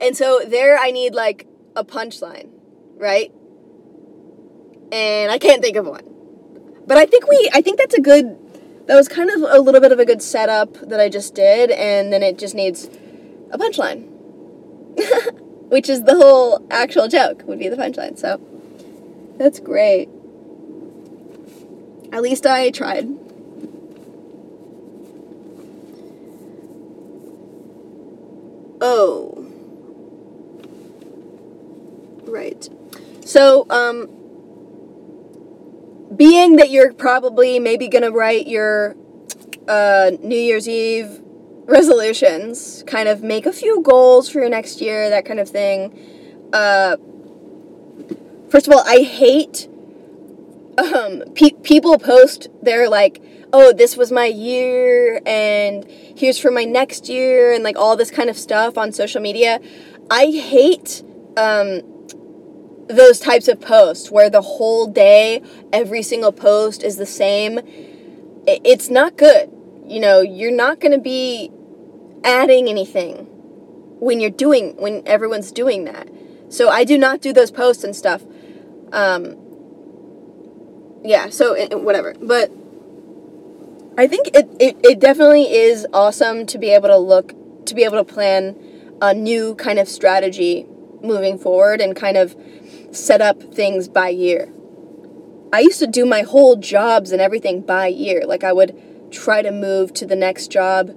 and 0.00 0.16
so 0.16 0.40
there 0.46 0.78
i 0.78 0.90
need 0.90 1.14
like 1.14 1.46
a 1.74 1.84
punchline 1.84 2.48
right 2.96 3.32
and 4.92 5.30
i 5.30 5.38
can't 5.38 5.62
think 5.62 5.76
of 5.76 5.86
one 5.86 6.04
but 6.86 6.96
i 6.96 7.06
think 7.06 7.28
we 7.28 7.50
i 7.54 7.60
think 7.60 7.78
that's 7.78 7.94
a 7.94 8.00
good 8.00 8.38
that 8.86 8.94
was 8.94 9.08
kind 9.08 9.30
of 9.30 9.42
a 9.42 9.58
little 9.60 9.80
bit 9.80 9.92
of 9.92 9.98
a 9.98 10.04
good 10.04 10.22
setup 10.22 10.74
that 10.88 11.00
i 11.00 11.08
just 11.08 11.34
did 11.34 11.70
and 11.70 12.12
then 12.12 12.22
it 12.22 12.38
just 12.38 12.54
needs 12.54 12.88
a 13.50 13.58
punchline. 13.58 14.08
Which 15.68 15.88
is 15.88 16.04
the 16.04 16.14
whole 16.14 16.64
actual 16.70 17.08
joke, 17.08 17.42
would 17.46 17.58
be 17.58 17.68
the 17.68 17.76
punchline. 17.76 18.18
So 18.18 18.40
that's 19.36 19.58
great. 19.58 20.08
At 22.12 22.22
least 22.22 22.46
I 22.46 22.70
tried. 22.70 23.08
Oh. 28.80 29.46
Right. 32.26 32.68
So, 33.24 33.66
um, 33.70 34.08
being 36.14 36.56
that 36.56 36.70
you're 36.70 36.92
probably 36.92 37.58
maybe 37.58 37.88
gonna 37.88 38.10
write 38.10 38.46
your 38.46 38.96
uh, 39.68 40.12
New 40.20 40.38
Year's 40.38 40.68
Eve 40.68 41.20
resolutions, 41.66 42.84
kind 42.86 43.08
of 43.08 43.22
make 43.22 43.46
a 43.46 43.52
few 43.52 43.82
goals 43.82 44.28
for 44.28 44.40
your 44.40 44.48
next 44.48 44.80
year, 44.80 45.10
that 45.10 45.24
kind 45.24 45.40
of 45.40 45.48
thing. 45.48 46.48
Uh, 46.52 46.96
first 48.50 48.68
of 48.68 48.72
all, 48.72 48.82
I 48.86 49.00
hate 49.00 49.68
um, 50.78 51.22
pe- 51.34 51.56
people 51.62 51.98
post 51.98 52.48
their 52.62 52.88
like, 52.88 53.20
oh, 53.58 53.72
this 53.72 53.96
was 53.96 54.12
my 54.12 54.26
year, 54.26 55.22
and 55.24 55.90
here's 55.90 56.38
for 56.38 56.50
my 56.50 56.64
next 56.64 57.08
year, 57.08 57.54
and 57.54 57.64
like 57.64 57.76
all 57.78 57.96
this 57.96 58.10
kind 58.10 58.28
of 58.28 58.36
stuff 58.36 58.76
on 58.76 58.92
social 58.92 59.22
media. 59.22 59.60
I 60.10 60.26
hate 60.26 61.02
um, 61.38 61.80
those 62.86 63.18
types 63.18 63.48
of 63.48 63.58
posts 63.58 64.10
where 64.10 64.28
the 64.28 64.42
whole 64.42 64.86
day, 64.86 65.42
every 65.72 66.02
single 66.02 66.32
post 66.32 66.82
is 66.82 66.96
the 66.96 67.06
same. 67.06 67.60
It's 68.46 68.90
not 68.90 69.16
good. 69.16 69.50
You 69.86 70.00
know, 70.00 70.20
you're 70.20 70.52
not 70.52 70.78
going 70.78 70.92
to 70.92 71.00
be 71.00 71.50
adding 72.24 72.68
anything 72.68 73.26
when 74.00 74.20
you're 74.20 74.28
doing 74.28 74.76
when 74.76 75.02
everyone's 75.06 75.50
doing 75.50 75.84
that. 75.84 76.10
So 76.50 76.68
I 76.68 76.84
do 76.84 76.98
not 76.98 77.22
do 77.22 77.32
those 77.32 77.50
posts 77.50 77.84
and 77.84 77.96
stuff. 77.96 78.22
Um, 78.92 79.36
yeah, 81.02 81.30
so 81.30 81.56
whatever. 81.78 82.14
But 82.20 82.50
I 83.98 84.06
think 84.06 84.28
it, 84.28 84.48
it, 84.60 84.76
it 84.84 85.00
definitely 85.00 85.50
is 85.50 85.86
awesome 85.92 86.44
to 86.46 86.58
be 86.58 86.70
able 86.70 86.88
to 86.88 86.98
look 86.98 87.34
to 87.66 87.74
be 87.74 87.82
able 87.82 87.96
to 87.96 88.04
plan 88.04 88.56
a 89.00 89.14
new 89.14 89.54
kind 89.54 89.78
of 89.78 89.88
strategy 89.88 90.66
moving 91.02 91.38
forward 91.38 91.80
and 91.80 91.96
kind 91.96 92.16
of 92.16 92.36
set 92.92 93.20
up 93.20 93.42
things 93.54 93.88
by 93.88 94.08
year. 94.08 94.52
I 95.52 95.60
used 95.60 95.78
to 95.80 95.86
do 95.86 96.04
my 96.04 96.22
whole 96.22 96.56
jobs 96.56 97.12
and 97.12 97.20
everything 97.20 97.62
by 97.62 97.86
year. 97.86 98.24
Like 98.26 98.44
I 98.44 98.52
would 98.52 99.10
try 99.10 99.42
to 99.42 99.50
move 99.50 99.94
to 99.94 100.06
the 100.06 100.16
next 100.16 100.48
job 100.48 100.94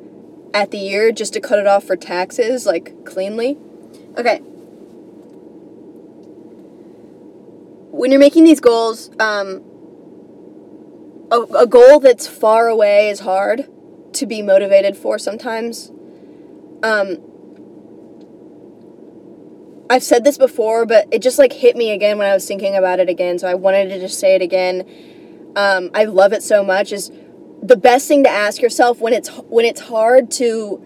at 0.54 0.72
the 0.72 0.78
year 0.78 1.12
just 1.12 1.34
to 1.34 1.40
cut 1.40 1.60
it 1.60 1.68
off 1.68 1.86
for 1.86 1.96
taxes, 1.96 2.66
like 2.66 3.06
cleanly. 3.06 3.58
Okay. 4.18 4.40
When 7.92 8.12
you're 8.12 8.20
making 8.20 8.44
these 8.44 8.60
goals, 8.60 9.10
um, 9.20 9.64
a, 11.32 11.42
a 11.60 11.68
goal 11.68 12.00
that's 12.00 12.28
far 12.28 12.68
away 12.68 13.10
is 13.10 13.22
hard 13.22 13.68
to 14.14 14.26
be 14.26 14.42
motivated 14.42 14.98
for 14.98 15.20
sometimes. 15.20 15.92
Um, 16.84 17.18
I've 19.90 20.04
said 20.04 20.24
this 20.24 20.38
before, 20.38 20.86
but 20.86 21.08
it 21.12 21.22
just 21.22 21.40
like 21.40 21.54
hit 21.54 21.76
me 21.76 21.92
again 21.92 22.18
when 22.18 22.28
I 22.28 22.34
was 22.34 22.48
thinking 22.48 22.76
about 22.76 23.00
it 23.00 23.10
again, 23.10 23.40
so 23.40 23.48
I 23.48 23.56
wanted 23.56 23.90
to 23.90 24.00
just 24.00 24.20
say 24.20 24.36
it 24.36 24.42
again. 24.42 24.88
Um, 25.56 25.90
I 25.94 26.06
love 26.06 26.32
it 26.32 26.44
so 26.44 26.64
much. 26.64 26.92
Is 26.92 27.12
the 27.62 27.76
best 27.76 28.08
thing 28.08 28.24
to 28.24 28.30
ask 28.30 28.62
yourself 28.62 29.00
when 29.00 29.14
it's 29.14 29.30
when 29.48 29.66
it's 29.66 29.82
hard 29.82 30.32
to 30.32 30.84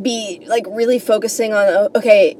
be 0.00 0.42
like 0.46 0.64
really 0.68 0.98
focusing 0.98 1.52
on 1.52 1.88
okay 1.94 2.36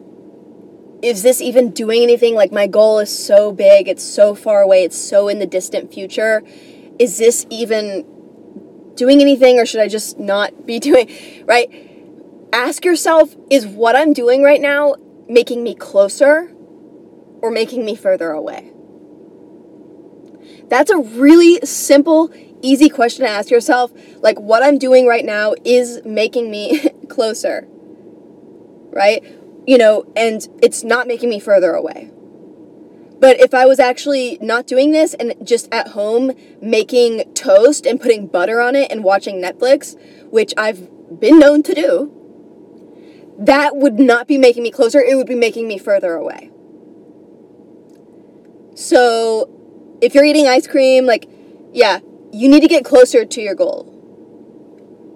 is 1.03 1.23
this 1.23 1.41
even 1.41 1.71
doing 1.71 2.03
anything 2.03 2.35
like 2.35 2.51
my 2.53 2.67
goal 2.67 2.99
is 2.99 3.17
so 3.17 3.53
big 3.53 3.89
it's 3.89 4.03
so 4.03 4.35
far 4.35 4.63
away 4.63 4.85
it's 4.85 4.97
so 4.97 5.29
in 5.29 5.39
the 5.39 5.47
distant 5.47 5.93
future 5.93 6.43
is 6.99 7.19
this 7.19 7.47
even 7.51 8.07
doing 8.95 9.21
anything 9.21 9.59
or 9.59 9.67
should 9.67 9.81
i 9.81 9.89
just 9.89 10.19
not 10.19 10.67
be 10.67 10.79
doing 10.89 11.09
right 11.47 11.71
ask 12.53 12.85
yourself 12.85 13.37
is 13.51 13.67
what 13.67 13.95
i'm 13.97 14.13
doing 14.13 14.43
right 14.43 14.61
now 14.61 14.95
making 15.29 15.63
me 15.63 15.75
closer 15.75 16.53
or 17.41 17.51
making 17.51 17.85
me 17.85 17.95
further 17.95 18.31
away 18.31 18.73
that's 20.69 20.91
a 20.91 20.99
really 20.99 21.59
simple 21.65 22.33
easy 22.63 22.89
question 22.89 23.25
to 23.25 23.31
ask 23.31 23.51
yourself 23.51 23.93
like 24.21 24.39
what 24.39 24.63
I'm 24.63 24.79
doing 24.79 25.07
right 25.07 25.25
now 25.25 25.55
is 25.65 26.01
making 26.05 26.51
me 26.51 26.89
closer. 27.09 27.67
Right? 28.91 29.23
You 29.67 29.79
know, 29.79 30.11
and 30.17 30.47
it's 30.63 30.83
not 30.83 31.07
making 31.07 31.29
me 31.29 31.41
further 31.41 31.73
away. 31.73 32.11
But 33.21 33.41
if 33.41 33.53
I 33.53 33.67
was 33.67 33.81
actually 33.81 34.39
not 34.41 34.67
doing 34.67 34.93
this 34.93 35.15
and 35.15 35.35
just 35.45 35.69
at 35.73 35.89
home 35.89 36.33
making 36.61 37.33
toast 37.35 37.85
and 37.85 38.01
putting 38.01 38.29
butter 38.29 38.61
on 38.61 38.77
it 38.77 38.93
and 38.93 39.03
watching 39.03 39.43
Netflix, 39.43 39.99
which 40.31 40.55
I've 40.57 40.89
been 41.19 41.39
known 41.39 41.63
to 41.65 41.75
do, 41.75 42.15
that 43.39 43.77
would 43.77 43.99
not 43.99 44.29
be 44.29 44.39
making 44.39 44.63
me 44.63 44.71
closer, 44.71 45.01
it 45.01 45.17
would 45.17 45.27
be 45.27 45.35
making 45.35 45.67
me 45.67 45.79
further 45.79 46.15
away. 46.15 46.51
So, 48.75 49.49
if 50.01 50.15
you're 50.15 50.25
eating 50.25 50.47
ice 50.47 50.69
cream, 50.69 51.05
like, 51.05 51.29
yeah, 51.73 51.99
you 52.33 52.49
need 52.49 52.61
to 52.61 52.69
get 52.69 52.85
closer 52.85 53.25
to 53.25 53.41
your 53.41 53.55
goal. 53.57 53.95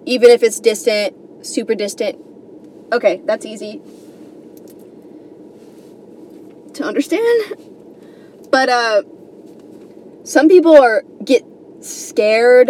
Even 0.05 0.29
if 0.29 0.43
it's 0.43 0.59
distant, 0.59 1.45
super 1.45 1.75
distant. 1.75 2.19
Okay, 2.91 3.21
that's 3.25 3.45
easy 3.45 3.81
to 6.73 6.83
understand. 6.83 7.55
But 8.53 8.69
uh 8.69 9.01
some 10.23 10.47
people 10.47 10.77
are 10.77 11.03
get 11.25 11.43
scared 11.81 12.69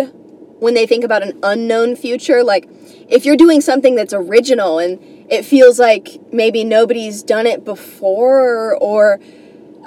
when 0.59 0.75
they 0.75 0.87
think 0.87 1.03
about 1.03 1.21
an 1.21 1.37
unknown 1.43 1.97
future 1.97 2.41
like 2.41 2.67
if 3.09 3.25
you're 3.25 3.35
doing 3.35 3.59
something 3.59 3.93
that's 3.93 4.13
original 4.13 4.79
and 4.79 4.97
it 5.29 5.43
feels 5.43 5.77
like 5.77 6.21
maybe 6.31 6.63
nobody's 6.63 7.21
done 7.21 7.45
it 7.45 7.65
before 7.65 8.77
or 8.77 9.19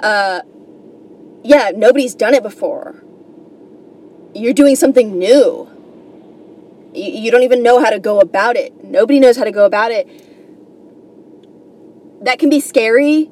uh 0.03 0.41
yeah, 1.43 1.71
nobody's 1.75 2.13
done 2.13 2.35
it 2.35 2.43
before. 2.43 3.03
You're 4.35 4.53
doing 4.53 4.75
something 4.75 5.17
new. 5.17 5.67
You, 6.93 7.11
you 7.23 7.31
don't 7.31 7.43
even 7.43 7.63
know 7.63 7.79
how 7.79 7.89
to 7.89 7.99
go 7.99 8.19
about 8.19 8.55
it. 8.55 8.83
Nobody 8.83 9.19
knows 9.19 9.37
how 9.37 9.45
to 9.45 9.51
go 9.51 9.65
about 9.65 9.91
it. 9.91 10.07
That 12.23 12.37
can 12.37 12.51
be 12.51 12.59
scary 12.59 13.31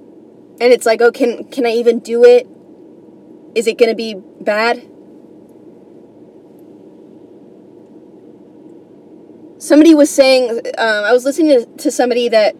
and 0.62 0.72
it's 0.72 0.86
like, 0.86 1.02
oh, 1.02 1.12
can 1.12 1.44
can 1.46 1.66
I 1.66 1.72
even 1.72 2.00
do 2.00 2.24
it? 2.24 2.48
Is 3.56 3.68
it 3.68 3.78
going 3.78 3.90
to 3.90 3.96
be 3.96 4.16
bad? 4.42 4.86
Somebody 9.58 9.96
was 9.96 10.10
saying, 10.10 10.52
um, 10.78 11.04
I 11.06 11.14
was 11.14 11.24
listening 11.24 11.60
to, 11.60 11.66
to 11.78 11.90
somebody 11.90 12.28
that 12.30 12.56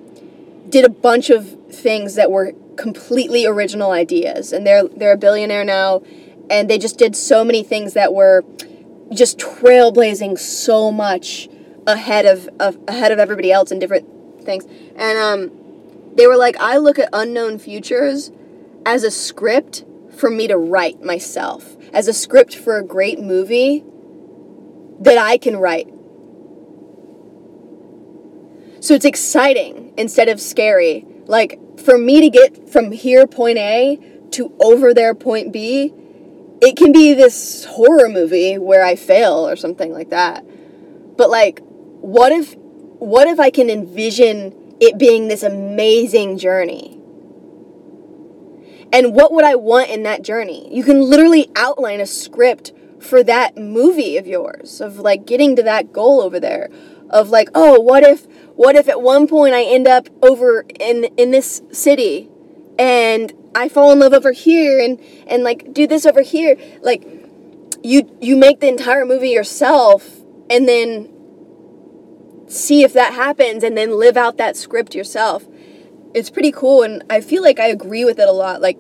did 0.72 0.86
a 0.86 0.90
bunch 0.90 1.30
of 1.30 1.48
things 1.70 2.16
that 2.16 2.32
were 2.32 2.54
completely 2.78 3.46
original 3.46 3.92
ideas, 3.92 4.52
and 4.54 4.66
they're 4.66 4.88
they're 4.88 5.14
a 5.14 5.18
billionaire 5.18 5.64
now, 5.66 6.02
and 6.50 6.70
they 6.70 6.78
just 6.78 6.98
did 6.98 7.16
so 7.16 7.44
many 7.44 7.64
things 7.64 7.94
that 7.94 8.14
were 8.14 8.44
just 9.14 9.38
trailblazing 9.38 10.40
so 10.40 10.92
much 10.92 11.48
ahead 11.86 12.26
of, 12.26 12.50
of 12.60 12.78
ahead 12.88 13.12
of 13.12 13.20
everybody 13.20 13.52
else 13.52 13.72
in 13.72 13.80
different 13.80 14.08
things, 14.44 14.66
and 14.96 15.20
um, 15.20 15.52
they 16.16 16.26
were 16.26 16.38
like, 16.38 16.56
I 16.58 16.78
look 16.78 16.98
at 16.98 17.10
unknown 17.14 17.60
futures 17.60 18.32
as 18.86 19.04
a 19.04 19.12
script 19.12 19.84
for 20.16 20.30
me 20.30 20.48
to 20.48 20.58
write 20.58 21.04
myself, 21.04 21.76
as 21.94 22.08
a 22.08 22.14
script 22.14 22.56
for 22.56 22.78
a 22.78 22.84
great 22.84 23.20
movie 23.20 23.84
that 25.02 25.18
I 25.18 25.38
can 25.38 25.58
write. 25.58 25.88
So 28.82 28.94
it's 28.94 29.06
exciting 29.06 29.94
instead 29.98 30.30
of 30.30 30.40
scary. 30.40 31.06
Like, 31.26 31.60
for 31.80 31.98
me 31.98 32.22
to 32.22 32.30
get 32.30 32.70
from 32.70 32.92
here, 32.92 33.28
point 33.28 33.58
A, 33.58 34.00
to 34.32 34.56
over 34.60 34.94
there, 34.94 35.16
point 35.16 35.52
B, 35.52 35.94
it 36.62 36.78
can 36.78 36.92
be 36.92 37.14
this 37.14 37.66
horror 37.66 38.10
movie 38.10 38.58
where 38.58 38.86
I 38.86 38.96
fail 38.96 39.48
or 39.48 39.56
something 39.56 39.92
like 39.92 40.10
that. 40.12 40.46
But, 41.18 41.30
like, 41.30 41.62
what 42.02 42.32
if. 42.32 42.56
What 42.98 43.28
if 43.28 43.42
I 43.42 43.50
can 43.50 43.70
envision 43.70 44.66
it 44.80 44.98
being 44.98 45.28
this 45.28 45.44
amazing 45.44 46.38
journey. 46.38 47.00
And 48.92 49.14
what 49.14 49.32
would 49.34 49.44
I 49.44 49.56
want 49.56 49.90
in 49.90 50.04
that 50.04 50.22
journey? 50.22 50.74
You 50.74 50.84
can 50.84 51.02
literally 51.02 51.50
outline 51.56 52.00
a 52.00 52.06
script 52.06 52.72
for 53.00 53.24
that 53.24 53.58
movie 53.58 54.18
of 54.18 54.26
yours 54.26 54.82
of 54.82 55.00
like 55.00 55.26
getting 55.26 55.56
to 55.56 55.64
that 55.64 55.92
goal 55.92 56.22
over 56.22 56.40
there 56.40 56.70
of 57.10 57.30
like, 57.30 57.50
oh, 57.54 57.80
what 57.80 58.04
if 58.04 58.26
what 58.56 58.76
if 58.76 58.88
at 58.88 59.02
one 59.02 59.28
point 59.28 59.54
I 59.54 59.64
end 59.64 59.88
up 59.88 60.08
over 60.24 60.66
in 60.80 61.06
in 61.18 61.32
this 61.32 61.62
city 61.72 62.30
and 62.80 63.34
I 63.54 63.70
fall 63.70 63.92
in 63.92 64.00
love 64.00 64.14
over 64.14 64.32
here 64.32 64.80
and 64.80 65.00
and 65.28 65.44
like 65.44 65.74
do 65.74 65.88
this 65.88 66.06
over 66.06 66.22
here 66.22 66.58
like 66.82 67.06
you 67.84 68.10
you 68.22 68.36
make 68.36 68.60
the 68.60 68.68
entire 68.68 69.06
movie 69.06 69.30
yourself 69.30 70.22
and 70.50 70.68
then 70.68 71.12
see 72.48 72.84
if 72.84 72.94
that 72.94 73.14
happens 73.14 73.64
and 73.64 73.78
then 73.78 74.00
live 74.00 74.18
out 74.18 74.38
that 74.38 74.56
script 74.56 74.96
yourself. 74.96 75.46
It's 76.16 76.30
pretty 76.30 76.54
cool 76.54 76.82
and 76.82 77.04
I 77.10 77.20
feel 77.20 77.44
like 77.44 77.60
I 77.60 77.68
agree 77.68 78.06
with 78.06 78.20
it 78.20 78.30
a 78.30 78.32
lot. 78.32 78.62
Like 78.62 78.78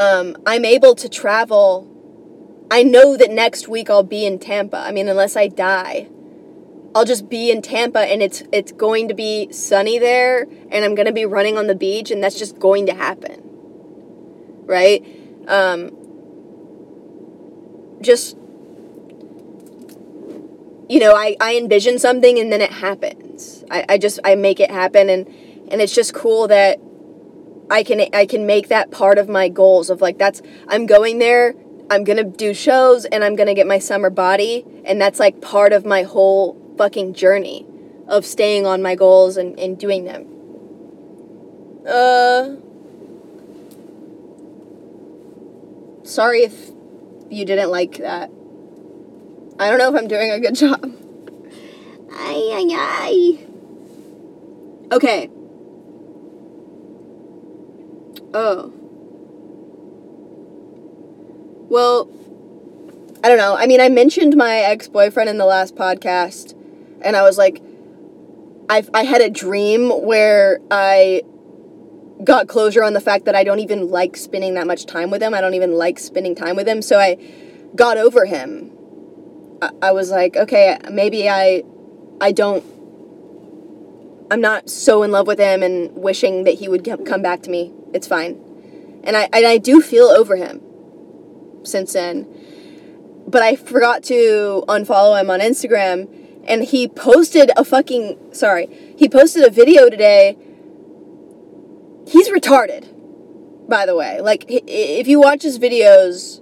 um, 0.00 0.36
I'm 0.44 0.64
able 0.64 0.96
to 0.96 1.08
travel. 1.08 1.86
I 2.72 2.82
know 2.82 3.16
that 3.16 3.30
next 3.30 3.68
week 3.68 3.88
I'll 3.88 4.02
be 4.02 4.26
in 4.26 4.40
Tampa. 4.40 4.78
I 4.78 4.90
mean, 4.90 5.08
unless 5.08 5.36
I 5.36 5.46
die, 5.46 6.08
I'll 6.92 7.04
just 7.04 7.28
be 7.28 7.52
in 7.52 7.62
Tampa 7.62 8.00
and 8.00 8.20
it's 8.20 8.42
it's 8.50 8.72
going 8.72 9.06
to 9.08 9.14
be 9.14 9.52
sunny 9.52 10.00
there 10.00 10.48
and 10.70 10.84
I'm 10.84 10.96
going 10.96 11.06
to 11.06 11.12
be 11.12 11.24
running 11.24 11.56
on 11.56 11.68
the 11.68 11.74
beach 11.76 12.10
and 12.10 12.20
that's 12.20 12.36
just 12.36 12.58
going 12.58 12.86
to 12.86 12.94
happen. 12.94 13.42
Right? 14.64 15.06
Um, 15.46 15.96
just 18.00 18.36
you 20.88 20.98
know, 20.98 21.14
I, 21.14 21.36
I 21.40 21.56
envision 21.56 21.98
something 22.00 22.38
and 22.38 22.52
then 22.52 22.60
it 22.60 22.72
happens. 22.72 23.64
I, 23.70 23.84
I 23.88 23.98
just 23.98 24.18
I 24.24 24.34
make 24.34 24.58
it 24.58 24.70
happen 24.70 25.08
and 25.08 25.32
and 25.68 25.80
it's 25.80 25.94
just 25.94 26.14
cool 26.14 26.48
that 26.48 26.78
I 27.70 27.82
can 27.82 28.00
I 28.12 28.26
can 28.26 28.46
make 28.46 28.68
that 28.68 28.90
part 28.90 29.18
of 29.18 29.28
my 29.28 29.48
goals 29.48 29.90
of 29.90 30.00
like 30.00 30.18
that's 30.18 30.40
I'm 30.68 30.86
going 30.86 31.18
there, 31.18 31.54
I'm 31.90 32.04
gonna 32.04 32.24
do 32.24 32.54
shows 32.54 33.04
and 33.06 33.24
I'm 33.24 33.34
gonna 33.36 33.54
get 33.54 33.66
my 33.66 33.78
summer 33.78 34.10
body 34.10 34.64
and 34.84 35.00
that's 35.00 35.18
like 35.18 35.40
part 35.40 35.72
of 35.72 35.84
my 35.84 36.02
whole 36.02 36.56
fucking 36.78 37.14
journey 37.14 37.66
of 38.06 38.24
staying 38.24 38.66
on 38.66 38.82
my 38.82 38.94
goals 38.94 39.36
and, 39.36 39.58
and 39.58 39.78
doing 39.78 40.04
them. 40.04 40.26
Uh 41.88 42.56
sorry 46.04 46.42
if 46.42 46.70
you 47.30 47.44
didn't 47.44 47.70
like 47.70 47.98
that. 47.98 48.30
I 49.58 49.70
don't 49.70 49.78
know 49.78 49.88
if 49.88 50.00
I'm 50.00 50.08
doing 50.08 50.30
a 50.30 50.38
good 50.38 50.54
job. 50.62 50.84
Ay, 52.12 52.50
ay, 52.52 52.66
ay. 52.70 53.38
Okay. 54.92 55.30
Oh. 58.36 58.72
Well, 61.68 62.08
I 63.24 63.28
don't 63.28 63.38
know. 63.38 63.56
I 63.56 63.66
mean, 63.66 63.80
I 63.80 63.88
mentioned 63.88 64.36
my 64.36 64.58
ex 64.58 64.88
boyfriend 64.88 65.30
in 65.30 65.38
the 65.38 65.46
last 65.46 65.74
podcast, 65.74 66.54
and 67.00 67.16
I 67.16 67.22
was 67.22 67.38
like, 67.38 67.62
I, 68.68 68.84
I 68.92 69.04
had 69.04 69.20
a 69.20 69.30
dream 69.30 69.88
where 69.88 70.60
I 70.70 71.22
got 72.22 72.46
closure 72.46 72.84
on 72.84 72.92
the 72.92 73.00
fact 73.00 73.24
that 73.24 73.34
I 73.34 73.42
don't 73.42 73.60
even 73.60 73.88
like 73.88 74.16
spending 74.16 74.54
that 74.54 74.66
much 74.66 74.86
time 74.86 75.10
with 75.10 75.22
him. 75.22 75.34
I 75.34 75.40
don't 75.40 75.54
even 75.54 75.72
like 75.72 75.98
spending 75.98 76.34
time 76.34 76.56
with 76.56 76.68
him. 76.68 76.82
So 76.82 76.98
I 76.98 77.16
got 77.74 77.96
over 77.96 78.26
him 78.26 78.76
I 79.82 79.92
was 79.92 80.10
like, 80.10 80.36
okay, 80.36 80.78
maybe 80.90 81.28
I, 81.28 81.62
I 82.20 82.32
don't, 82.32 82.64
I'm 84.30 84.40
not 84.40 84.68
so 84.68 85.02
in 85.02 85.12
love 85.12 85.26
with 85.26 85.38
him 85.38 85.62
and 85.62 85.94
wishing 85.94 86.44
that 86.44 86.54
he 86.54 86.68
would 86.68 86.84
come 86.84 87.22
back 87.22 87.42
to 87.42 87.50
me. 87.50 87.72
It's 87.92 88.06
fine. 88.06 89.00
And 89.04 89.16
I, 89.16 89.28
and 89.32 89.46
I 89.46 89.58
do 89.58 89.80
feel 89.80 90.06
over 90.06 90.36
him 90.36 90.60
since 91.64 91.92
then. 91.92 92.26
But 93.26 93.42
I 93.42 93.56
forgot 93.56 94.02
to 94.04 94.64
unfollow 94.68 95.20
him 95.20 95.30
on 95.30 95.40
Instagram 95.40 96.08
and 96.46 96.62
he 96.62 96.88
posted 96.88 97.50
a 97.56 97.64
fucking, 97.64 98.32
sorry, 98.32 98.94
he 98.96 99.08
posted 99.08 99.44
a 99.44 99.50
video 99.50 99.90
today. 99.90 100.36
He's 102.06 102.28
retarded, 102.28 103.68
by 103.68 103.84
the 103.84 103.96
way. 103.96 104.20
Like, 104.20 104.44
if 104.48 105.08
you 105.08 105.20
watch 105.20 105.42
his 105.42 105.58
videos, 105.58 106.40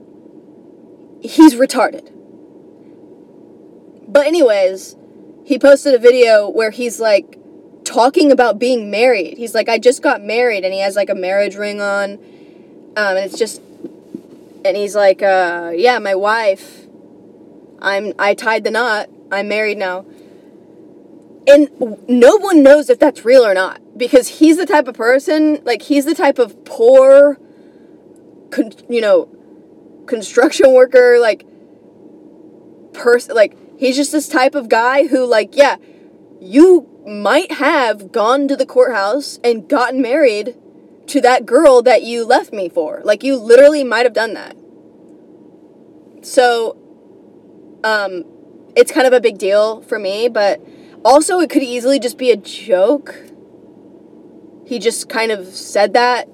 he's 1.23 1.55
retarded 1.55 2.15
but 4.15 4.29
anyways, 4.29 4.95
he 5.45 5.59
posted 5.59 5.93
a 5.93 5.99
video 5.99 6.49
where 6.49 6.71
he's 6.71 7.01
like 7.01 7.37
talking 7.85 8.33
about 8.33 8.59
being 8.59 8.91
married. 8.91 9.37
He's 9.37 9.55
like, 9.55 9.69
I 9.69 9.79
just 9.79 10.03
got 10.03 10.23
married, 10.23 10.65
and 10.65 10.73
he 10.73 10.81
has 10.81 10.97
like 10.97 11.11
a 11.11 11.15
marriage 11.15 11.57
ring 11.57 11.81
on. 11.81 12.13
Um, 12.97 13.17
and 13.17 13.19
it's 13.19 13.39
just, 13.39 13.61
and 14.65 14.77
he's 14.77 14.95
like, 14.95 15.23
uh, 15.23 15.73
yeah, 15.75 15.99
my 15.99 16.15
wife. 16.15 16.87
I'm 17.81 18.15
I 18.19 18.35
tied 18.35 18.65
the 18.65 18.71
knot. 18.71 19.11
I'm 19.31 19.49
married 19.49 19.79
now. 19.79 20.07
And 21.47 21.69
no 22.09 22.37
one 22.37 22.63
knows 22.63 22.89
if 22.89 22.99
that's 22.99 23.25
real 23.25 23.45
or 23.45 23.53
not 23.53 23.99
because 23.99 24.29
he's 24.29 24.57
the 24.57 24.65
type 24.65 24.89
of 24.89 24.95
person, 24.95 25.63
like 25.65 25.83
he's 25.83 26.07
the 26.07 26.15
type 26.15 26.39
of 26.39 26.65
poor, 26.65 27.39
con- 28.51 28.73
you 28.89 29.03
know, 29.03 29.29
construction 30.07 30.73
worker, 30.73 31.19
like 31.21 31.45
person, 32.95 33.35
like 33.35 33.55
He's 33.77 33.97
just 33.97 34.13
this 34.13 34.29
type 34.29 34.55
of 34.55 34.69
guy 34.69 35.07
who, 35.07 35.27
like, 35.27 35.57
yeah, 35.57 35.77
you 36.41 36.89
might 37.07 37.53
have 37.53 38.13
gone 38.13 38.49
to 38.49 38.57
the 38.57 38.67
courthouse 38.67 39.39
and 39.45 39.69
gotten 39.69 40.01
married 40.01 40.57
to 41.09 41.21
that 41.21 41.45
girl 41.45 41.83
that 41.83 42.03
you 42.03 42.25
left 42.25 42.53
me 42.53 42.69
for. 42.69 43.03
Like, 43.05 43.23
you 43.23 43.37
literally 43.37 43.85
might 43.85 44.07
have 44.07 44.15
done 44.15 44.35
that. 44.35 44.57
So, 46.23 46.79
um, 47.85 48.25
it's 48.75 48.91
kind 48.91 49.07
of 49.07 49.13
a 49.13 49.21
big 49.21 49.39
deal 49.39 49.83
for 49.83 49.99
me, 49.99 50.29
but 50.29 50.61
Also, 51.05 51.39
it 51.41 51.51
could 51.51 51.63
easily 51.63 51.99
just 51.99 52.17
be 52.17 52.31
a 52.31 52.37
joke. 52.37 53.15
He 54.65 54.79
just 54.79 55.11
kind 55.11 55.31
of 55.31 55.47
said 55.49 55.93
that 55.93 56.29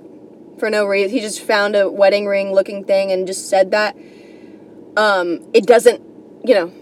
for 0.59 0.71
no 0.71 0.85
reason. 0.87 1.11
He 1.11 1.21
just 1.21 1.41
found 1.43 1.75
a 1.75 1.91
wedding 1.91 2.27
ring 2.27 2.53
looking 2.53 2.85
thing 2.85 3.11
and 3.11 3.27
just 3.27 3.49
said 3.51 3.73
that. 3.73 3.97
Um, 4.97 5.51
it 5.53 5.67
doesn't, 5.67 6.01
you 6.45 6.55
know, 6.55 6.73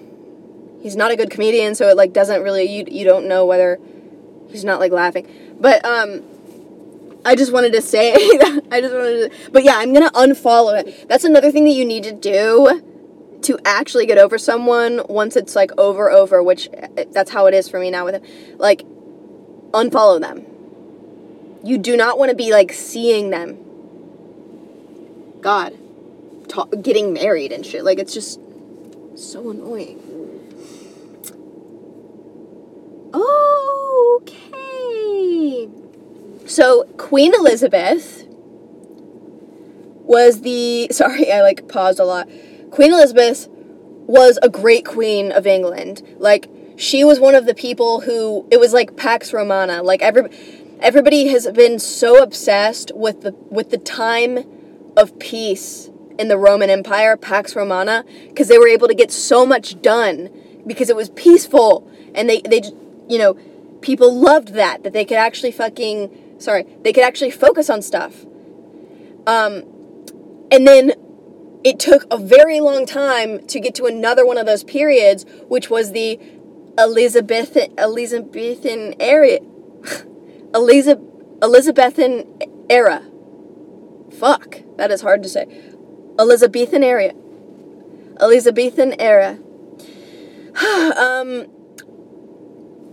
he's 0.80 0.96
not 0.96 1.10
a 1.10 1.16
good 1.16 1.30
comedian, 1.30 1.74
so 1.74 1.88
it 1.88 1.96
like 1.96 2.12
doesn't 2.12 2.42
really 2.42 2.64
you 2.64 2.84
you 2.88 3.04
don't 3.04 3.26
know 3.26 3.46
whether 3.46 3.78
he's 4.48 4.64
not 4.64 4.80
like 4.80 4.92
laughing. 4.92 5.26
But 5.60 5.84
um 5.84 6.22
I 7.24 7.34
just 7.34 7.52
wanted 7.52 7.72
to 7.72 7.82
say 7.82 8.12
that. 8.14 8.62
I 8.70 8.80
just 8.80 8.94
wanted 8.94 9.30
to 9.30 9.50
But 9.50 9.64
yeah, 9.64 9.76
I'm 9.76 9.92
to 9.94 10.00
unfollow 10.00 10.80
it. 10.80 11.08
That's 11.08 11.24
another 11.24 11.50
thing 11.50 11.64
that 11.64 11.72
you 11.72 11.84
need 11.84 12.04
to 12.04 12.12
do 12.12 12.82
to 13.42 13.58
actually 13.64 14.06
get 14.06 14.18
over 14.18 14.38
someone 14.38 15.02
once 15.08 15.36
it's 15.36 15.54
like 15.54 15.70
over 15.78 16.10
over, 16.10 16.42
which 16.42 16.68
eh, 16.72 17.04
that's 17.12 17.30
how 17.30 17.46
it 17.46 17.54
is 17.54 17.68
for 17.68 17.78
me 17.78 17.90
now 17.90 18.04
with 18.04 18.14
him. 18.14 18.58
Like 18.58 18.82
unfollow 19.72 20.20
them. 20.20 20.44
You 21.62 21.78
do 21.78 21.96
not 21.96 22.18
want 22.18 22.30
to 22.30 22.36
be 22.36 22.52
like 22.52 22.72
seeing 22.72 23.30
them. 23.30 23.58
God, 25.40 25.76
ta- 26.48 26.64
getting 26.64 27.12
married 27.12 27.52
and 27.52 27.64
shit. 27.64 27.84
Like 27.84 27.98
it's 27.98 28.14
just 28.14 28.40
so 29.16 29.50
annoying. 29.50 30.07
Okay. 34.20 35.68
So 36.46 36.84
Queen 36.96 37.34
Elizabeth 37.34 38.24
was 40.04 40.42
the 40.42 40.88
sorry, 40.92 41.32
I 41.32 41.42
like 41.42 41.68
paused 41.68 42.00
a 42.00 42.04
lot. 42.04 42.28
Queen 42.70 42.92
Elizabeth 42.92 43.48
was 43.50 44.38
a 44.42 44.48
great 44.48 44.84
queen 44.84 45.30
of 45.32 45.46
England. 45.46 46.02
Like 46.18 46.48
she 46.76 47.04
was 47.04 47.20
one 47.20 47.34
of 47.34 47.46
the 47.46 47.54
people 47.54 48.00
who 48.02 48.46
it 48.50 48.58
was 48.58 48.72
like 48.72 48.96
Pax 48.96 49.32
Romana. 49.32 49.82
Like 49.82 50.02
every 50.02 50.30
everybody 50.80 51.28
has 51.28 51.46
been 51.52 51.78
so 51.78 52.22
obsessed 52.22 52.92
with 52.94 53.22
the 53.22 53.32
with 53.50 53.70
the 53.70 53.78
time 53.78 54.44
of 54.96 55.18
peace 55.18 55.90
in 56.18 56.28
the 56.28 56.38
Roman 56.38 56.70
Empire, 56.70 57.16
Pax 57.16 57.54
Romana, 57.54 58.04
because 58.28 58.48
they 58.48 58.58
were 58.58 58.68
able 58.68 58.88
to 58.88 58.94
get 58.94 59.12
so 59.12 59.46
much 59.46 59.80
done 59.80 60.30
because 60.66 60.90
it 60.90 60.96
was 60.96 61.10
peaceful 61.10 61.88
and 62.14 62.28
they 62.28 62.40
they 62.42 62.62
you 63.08 63.18
know 63.18 63.34
people 63.80 64.14
loved 64.14 64.48
that 64.54 64.82
that 64.82 64.92
they 64.92 65.04
could 65.04 65.16
actually 65.16 65.52
fucking 65.52 66.36
sorry 66.38 66.64
they 66.82 66.92
could 66.92 67.04
actually 67.04 67.30
focus 67.30 67.70
on 67.70 67.82
stuff. 67.82 68.24
Um, 69.26 69.64
and 70.50 70.66
then 70.66 70.92
it 71.64 71.78
took 71.78 72.06
a 72.10 72.16
very 72.16 72.60
long 72.60 72.86
time 72.86 73.46
to 73.46 73.60
get 73.60 73.74
to 73.74 73.84
another 73.84 74.24
one 74.24 74.38
of 74.38 74.46
those 74.46 74.64
periods, 74.64 75.26
which 75.48 75.68
was 75.68 75.92
the 75.92 76.18
Elizabethan 76.78 77.74
Elizabethan 77.76 78.94
era. 79.00 79.38
Elizabeth 80.54 81.04
Elizabethan 81.42 82.24
era. 82.70 83.04
Fuck, 84.18 84.62
that 84.76 84.90
is 84.90 85.02
hard 85.02 85.22
to 85.22 85.28
say. 85.28 85.46
Elizabethan 86.18 86.82
era. 86.82 87.12
Elizabethan 88.20 89.00
era. 89.00 89.38
um, 90.96 91.46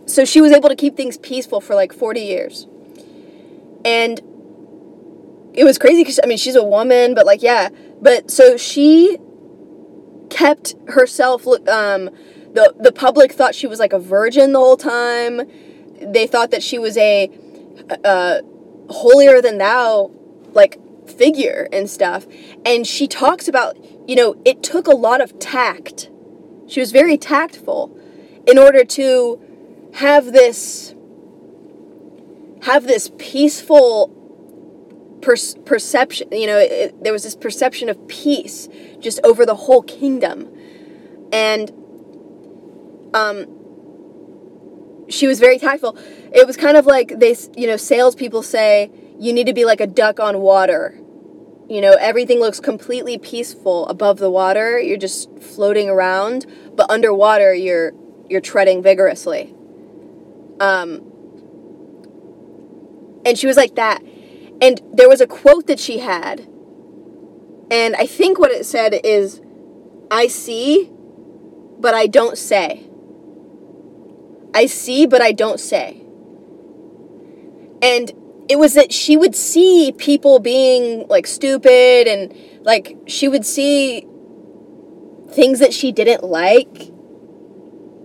so 0.05 0.25
she 0.25 0.41
was 0.41 0.51
able 0.51 0.69
to 0.69 0.75
keep 0.75 0.95
things 0.95 1.17
peaceful 1.17 1.61
for 1.61 1.75
like 1.75 1.93
40 1.93 2.21
years. 2.21 2.67
And 3.83 4.19
it 5.53 5.63
was 5.63 5.77
crazy 5.77 6.01
because, 6.01 6.19
I 6.23 6.27
mean, 6.27 6.37
she's 6.37 6.55
a 6.55 6.63
woman, 6.63 7.15
but 7.15 7.25
like, 7.25 7.41
yeah. 7.41 7.69
But 8.01 8.29
so 8.29 8.57
she 8.57 9.17
kept 10.29 10.75
herself, 10.87 11.47
um, 11.47 12.09
the, 12.53 12.73
the 12.79 12.91
public 12.91 13.31
thought 13.31 13.55
she 13.55 13.67
was 13.67 13.79
like 13.79 13.93
a 13.93 13.99
virgin 13.99 14.53
the 14.53 14.59
whole 14.59 14.77
time. 14.77 15.41
They 16.01 16.27
thought 16.27 16.51
that 16.51 16.61
she 16.61 16.77
was 16.77 16.97
a, 16.97 17.31
uh, 18.03 18.41
holier 18.89 19.41
than 19.41 19.57
thou, 19.57 20.11
like, 20.51 20.79
figure 21.07 21.67
and 21.71 21.89
stuff. 21.89 22.25
And 22.65 22.85
she 22.85 23.07
talks 23.07 23.47
about, 23.47 23.77
you 24.07 24.15
know, 24.15 24.35
it 24.45 24.63
took 24.63 24.87
a 24.87 24.95
lot 24.95 25.21
of 25.21 25.37
tact. 25.39 26.09
She 26.67 26.79
was 26.79 26.91
very 26.91 27.17
tactful 27.17 27.97
in 28.47 28.57
order 28.57 28.83
to 28.83 29.39
have 29.95 30.33
this 30.33 30.93
have 32.63 32.85
this 32.85 33.11
peaceful 33.17 34.09
per- 35.21 35.35
perception 35.65 36.27
you 36.31 36.47
know 36.47 36.57
it, 36.57 37.01
there 37.01 37.13
was 37.13 37.23
this 37.23 37.35
perception 37.35 37.87
of 37.87 38.07
peace 38.07 38.67
just 38.99 39.21
over 39.23 39.45
the 39.45 39.55
whole 39.55 39.81
kingdom. 39.81 40.53
And 41.31 41.71
um 43.13 43.47
she 45.07 45.27
was 45.27 45.39
very 45.39 45.59
tactful. 45.59 45.97
It 46.33 46.45
was 46.45 46.57
kind 46.57 46.75
of 46.75 46.85
like 46.85 47.19
they 47.19 47.35
you 47.55 47.67
know 47.67 47.77
salespeople 47.77 48.43
say 48.43 48.91
you 49.17 49.31
need 49.31 49.47
to 49.47 49.53
be 49.53 49.63
like 49.63 49.79
a 49.79 49.87
duck 49.87 50.19
on 50.19 50.41
water. 50.41 50.99
You 51.69 51.79
know 51.79 51.93
everything 51.93 52.41
looks 52.41 52.59
completely 52.59 53.17
peaceful 53.17 53.87
above 53.87 54.17
the 54.19 54.29
water. 54.29 54.77
You're 54.77 54.97
just 54.97 55.39
floating 55.39 55.89
around 55.89 56.45
but 56.75 56.89
underwater 56.91 57.53
you're 57.53 57.93
you're 58.29 58.41
treading 58.41 58.83
vigorously 58.83 59.54
um, 60.59 61.11
and 63.25 63.37
she 63.37 63.47
was 63.47 63.57
like 63.57 63.75
that. 63.75 64.01
And 64.61 64.81
there 64.93 65.09
was 65.09 65.19
a 65.19 65.27
quote 65.27 65.67
that 65.67 65.79
she 65.79 65.99
had. 65.99 66.47
And 67.71 67.95
I 67.95 68.05
think 68.05 68.39
what 68.39 68.51
it 68.51 68.65
said 68.65 68.99
is, 69.03 69.41
I 70.11 70.27
see, 70.27 70.91
but 71.79 71.93
I 71.93 72.07
don't 72.07 72.37
say. 72.37 72.87
I 74.53 74.67
see, 74.67 75.05
but 75.05 75.21
I 75.21 75.31
don't 75.31 75.59
say. 75.59 76.01
And 77.81 78.11
it 78.47 78.57
was 78.57 78.75
that 78.75 78.93
she 78.93 79.17
would 79.17 79.35
see 79.35 79.93
people 79.97 80.39
being 80.39 81.07
like 81.07 81.27
stupid 81.27 82.07
and 82.07 82.33
like 82.61 82.95
she 83.07 83.27
would 83.27 83.45
see 83.45 84.07
things 85.31 85.59
that 85.59 85.73
she 85.73 85.91
didn't 85.91 86.23
like. 86.23 86.91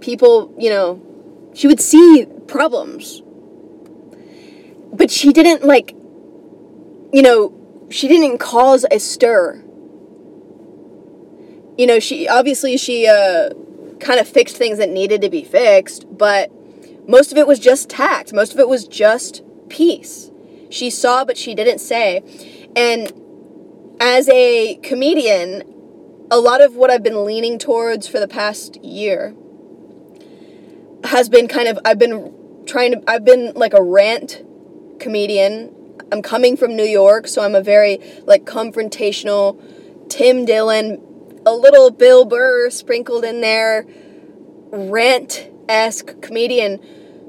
People, 0.00 0.54
you 0.58 0.70
know, 0.70 1.09
she 1.54 1.66
would 1.66 1.80
see 1.80 2.26
problems. 2.46 3.22
But 4.92 5.10
she 5.10 5.32
didn't, 5.32 5.64
like, 5.64 5.92
you 7.12 7.22
know, 7.22 7.86
she 7.90 8.08
didn't 8.08 8.38
cause 8.38 8.84
a 8.90 8.98
stir. 8.98 9.62
You 11.76 11.86
know, 11.86 11.98
she 11.98 12.28
obviously 12.28 12.76
she 12.76 13.06
uh, 13.06 13.50
kind 14.00 14.20
of 14.20 14.28
fixed 14.28 14.56
things 14.56 14.78
that 14.78 14.90
needed 14.90 15.22
to 15.22 15.30
be 15.30 15.44
fixed, 15.44 16.06
but 16.10 16.50
most 17.08 17.32
of 17.32 17.38
it 17.38 17.46
was 17.46 17.58
just 17.58 17.88
tact. 17.88 18.32
Most 18.32 18.52
of 18.52 18.60
it 18.60 18.68
was 18.68 18.86
just 18.86 19.42
peace. 19.68 20.30
She 20.68 20.90
saw, 20.90 21.24
but 21.24 21.36
she 21.36 21.54
didn't 21.54 21.80
say. 21.80 22.22
And 22.76 23.12
as 24.00 24.28
a 24.28 24.76
comedian, 24.82 25.62
a 26.30 26.38
lot 26.38 26.60
of 26.60 26.76
what 26.76 26.90
I've 26.90 27.02
been 27.02 27.24
leaning 27.24 27.58
towards 27.58 28.06
for 28.06 28.20
the 28.20 28.28
past 28.28 28.76
year 28.84 29.34
has 31.04 31.28
been 31.28 31.48
kind 31.48 31.68
of 31.68 31.78
I've 31.84 31.98
been 31.98 32.64
trying 32.66 32.92
to 32.92 33.02
I've 33.10 33.24
been 33.24 33.52
like 33.54 33.74
a 33.74 33.82
rant 33.82 34.42
comedian. 34.98 35.74
I'm 36.12 36.22
coming 36.22 36.56
from 36.56 36.76
New 36.76 36.84
York, 36.84 37.28
so 37.28 37.42
I'm 37.42 37.54
a 37.54 37.62
very 37.62 37.98
like 38.24 38.44
confrontational 38.44 39.60
Tim 40.08 40.44
Dillon, 40.44 41.00
a 41.46 41.52
little 41.52 41.90
Bill 41.90 42.24
Burr 42.24 42.70
sprinkled 42.70 43.24
in 43.24 43.40
there, 43.40 43.86
rant-esque 44.70 46.20
comedian. 46.20 46.80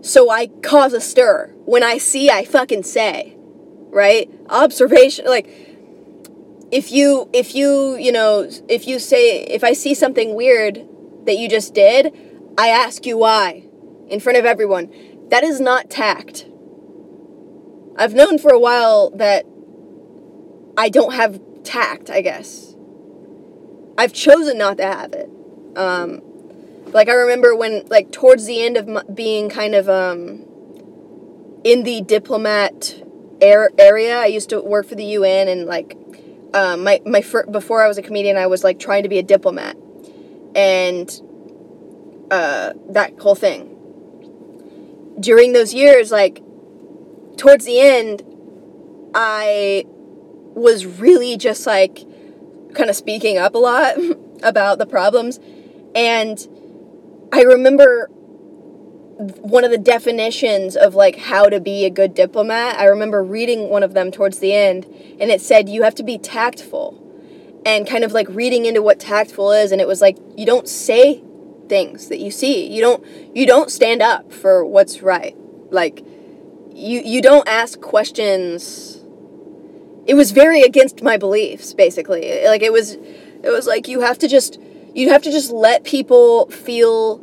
So 0.04 0.32
I 0.32 0.48
cause 0.48 0.94
a 0.94 1.02
stir. 1.02 1.54
When 1.66 1.84
I 1.84 2.00
see, 2.00 2.30
I 2.30 2.44
fucking 2.44 2.84
say. 2.84 3.36
Right? 3.92 4.30
Observation 4.50 5.26
like 5.26 5.48
if 6.72 6.92
you 6.92 7.30
if 7.34 7.54
you, 7.54 7.98
you 7.98 8.12
know, 8.12 8.50
if 8.68 8.88
you 8.88 9.00
say 9.00 9.44
if 9.44 9.64
I 9.64 9.74
see 9.74 9.94
something 9.94 10.34
weird 10.34 10.88
that 11.26 11.38
you 11.38 11.50
just 11.50 11.74
did, 11.74 12.14
I 12.58 12.70
ask 12.70 13.06
you 13.06 13.18
why 13.18 13.66
in 14.12 14.20
front 14.20 14.38
of 14.38 14.46
everyone. 14.46 14.92
That 15.30 15.44
is 15.44 15.60
not 15.60 15.90
tact. 15.90 16.46
I've 17.98 18.14
known 18.14 18.38
for 18.38 18.52
a 18.52 18.60
while 18.60 19.10
that 19.12 19.46
I 20.78 20.90
don't 20.90 21.14
have 21.14 21.40
tact, 21.64 22.10
I 22.10 22.22
guess. 22.22 22.76
I've 23.98 24.14
chosen 24.14 24.58
not 24.58 24.78
to 24.78 24.84
have 24.84 25.14
it. 25.14 25.30
Um, 25.76 26.22
like 26.88 27.08
I 27.08 27.14
remember 27.14 27.56
when, 27.56 27.86
like 27.88 28.12
towards 28.12 28.46
the 28.46 28.62
end 28.62 28.76
of 28.76 28.88
my, 28.88 29.04
being 29.04 29.50
kind 29.50 29.76
of 29.76 29.88
um, 29.88 30.46
in 31.64 31.84
the 31.84 32.02
diplomat 32.02 33.02
air, 33.42 33.70
area, 33.78 34.20
I 34.20 34.26
used 34.26 34.50
to 34.50 34.62
work 34.62 34.88
for 34.88 34.96
the 34.96 35.06
UN, 35.06 35.48
and 35.48 35.66
like 35.66 35.98
um, 36.54 36.84
my 36.84 37.02
my 37.06 37.22
fir- 37.22 37.46
before 37.46 37.84
I 37.84 37.88
was 37.88 37.98
a 37.98 38.02
comedian, 38.02 38.36
I 38.36 38.48
was 38.48 38.64
like 38.64 38.80
trying 38.80 39.04
to 39.04 39.10
be 39.10 39.20
a 39.20 39.24
diplomat, 39.24 39.78
and 40.56 41.22
uh, 42.32 42.74
that 42.90 43.20
whole 43.20 43.36
thing 43.36 43.78
during 45.22 45.54
those 45.54 45.74
years, 45.74 46.12
like 46.12 46.42
towards 47.38 47.66
the 47.66 47.80
end, 47.80 48.24
I 49.14 49.86
was 49.88 50.86
really 50.86 51.38
just 51.38 51.66
like 51.66 52.06
kind 52.74 52.90
of 52.90 52.96
speaking 52.96 53.38
up 53.38 53.56
a 53.56 53.58
lot 53.58 53.96
about 54.44 54.80
the 54.80 54.86
problems. 54.86 55.40
And 55.96 56.40
I 57.32 57.42
remember 57.42 58.08
one 58.08 59.64
of 59.64 59.70
the 59.70 59.78
definitions 59.78 60.76
of 60.76 60.96
like 60.96 61.18
how 61.18 61.46
to 61.46 61.60
be 61.60 61.86
a 61.86 61.90
good 61.90 62.16
diplomat. 62.16 62.80
I 62.80 62.86
remember 62.86 63.24
reading 63.24 63.70
one 63.70 63.84
of 63.84 63.94
them 63.94 64.12
towards 64.12 64.40
the 64.40 64.54
end, 64.54 64.86
and 65.20 65.30
it 65.30 65.42
said 65.42 65.70
you 65.70 65.84
have 65.84 65.96
to 65.96 66.04
be 66.04 66.18
tactful, 66.18 66.98
and 67.66 67.88
kind 67.88 68.04
of 68.04 68.14
like 68.14 68.28
reading 68.30 68.66
into 68.66 68.82
what 68.82 69.00
tactful 69.00 69.52
is, 69.52 69.72
and 69.72 69.80
it 69.80 69.88
was 69.88 70.02
like 70.02 70.18
you 70.36 70.46
don't 70.46 70.68
say 70.68 71.24
things 71.72 72.10
that 72.10 72.20
you 72.20 72.32
see. 72.32 72.68
You 72.68 72.82
don't 72.82 73.02
you 73.34 73.48
don't 73.48 73.72
stand 73.72 74.02
up 74.02 74.34
for 74.34 74.66
what's 74.66 75.02
right. 75.02 75.36
Like 75.72 76.04
you 76.74 77.00
you 77.00 77.22
don't 77.22 77.48
ask 77.48 77.80
questions. 77.80 79.00
It 80.06 80.16
was 80.16 80.32
very 80.32 80.64
against 80.64 81.02
my 81.02 81.16
beliefs, 81.16 81.74
basically. 81.74 82.46
Like 82.46 82.62
it 82.62 82.74
was 82.74 82.96
it 82.96 83.52
was 83.58 83.68
like 83.68 83.88
you 83.88 84.02
have 84.02 84.18
to 84.20 84.28
just 84.28 84.60
you 84.94 85.10
have 85.12 85.24
to 85.24 85.32
just 85.32 85.50
let 85.50 85.86
people 85.86 86.50
feel 86.50 87.22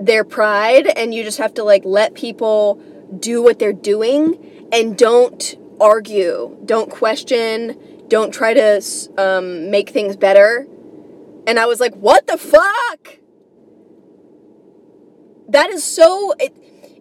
their 0.00 0.24
pride 0.24 0.86
and 0.86 1.14
you 1.14 1.22
just 1.22 1.38
have 1.38 1.52
to 1.54 1.62
like 1.62 1.84
let 1.84 2.14
people 2.14 2.80
do 3.20 3.42
what 3.42 3.58
they're 3.58 3.80
doing 3.94 4.68
and 4.72 4.96
don't 4.96 5.56
argue 5.78 6.56
don't 6.64 6.90
question 6.90 7.76
don't 8.08 8.32
try 8.32 8.54
to 8.54 8.82
um, 9.18 9.70
make 9.70 9.90
things 9.90 10.16
better 10.16 10.66
and 11.46 11.58
i 11.60 11.66
was 11.66 11.78
like 11.78 11.94
what 11.94 12.26
the 12.26 12.36
fuck 12.36 13.18
that 15.48 15.70
is 15.70 15.84
so 15.84 16.32
it, 16.38 16.54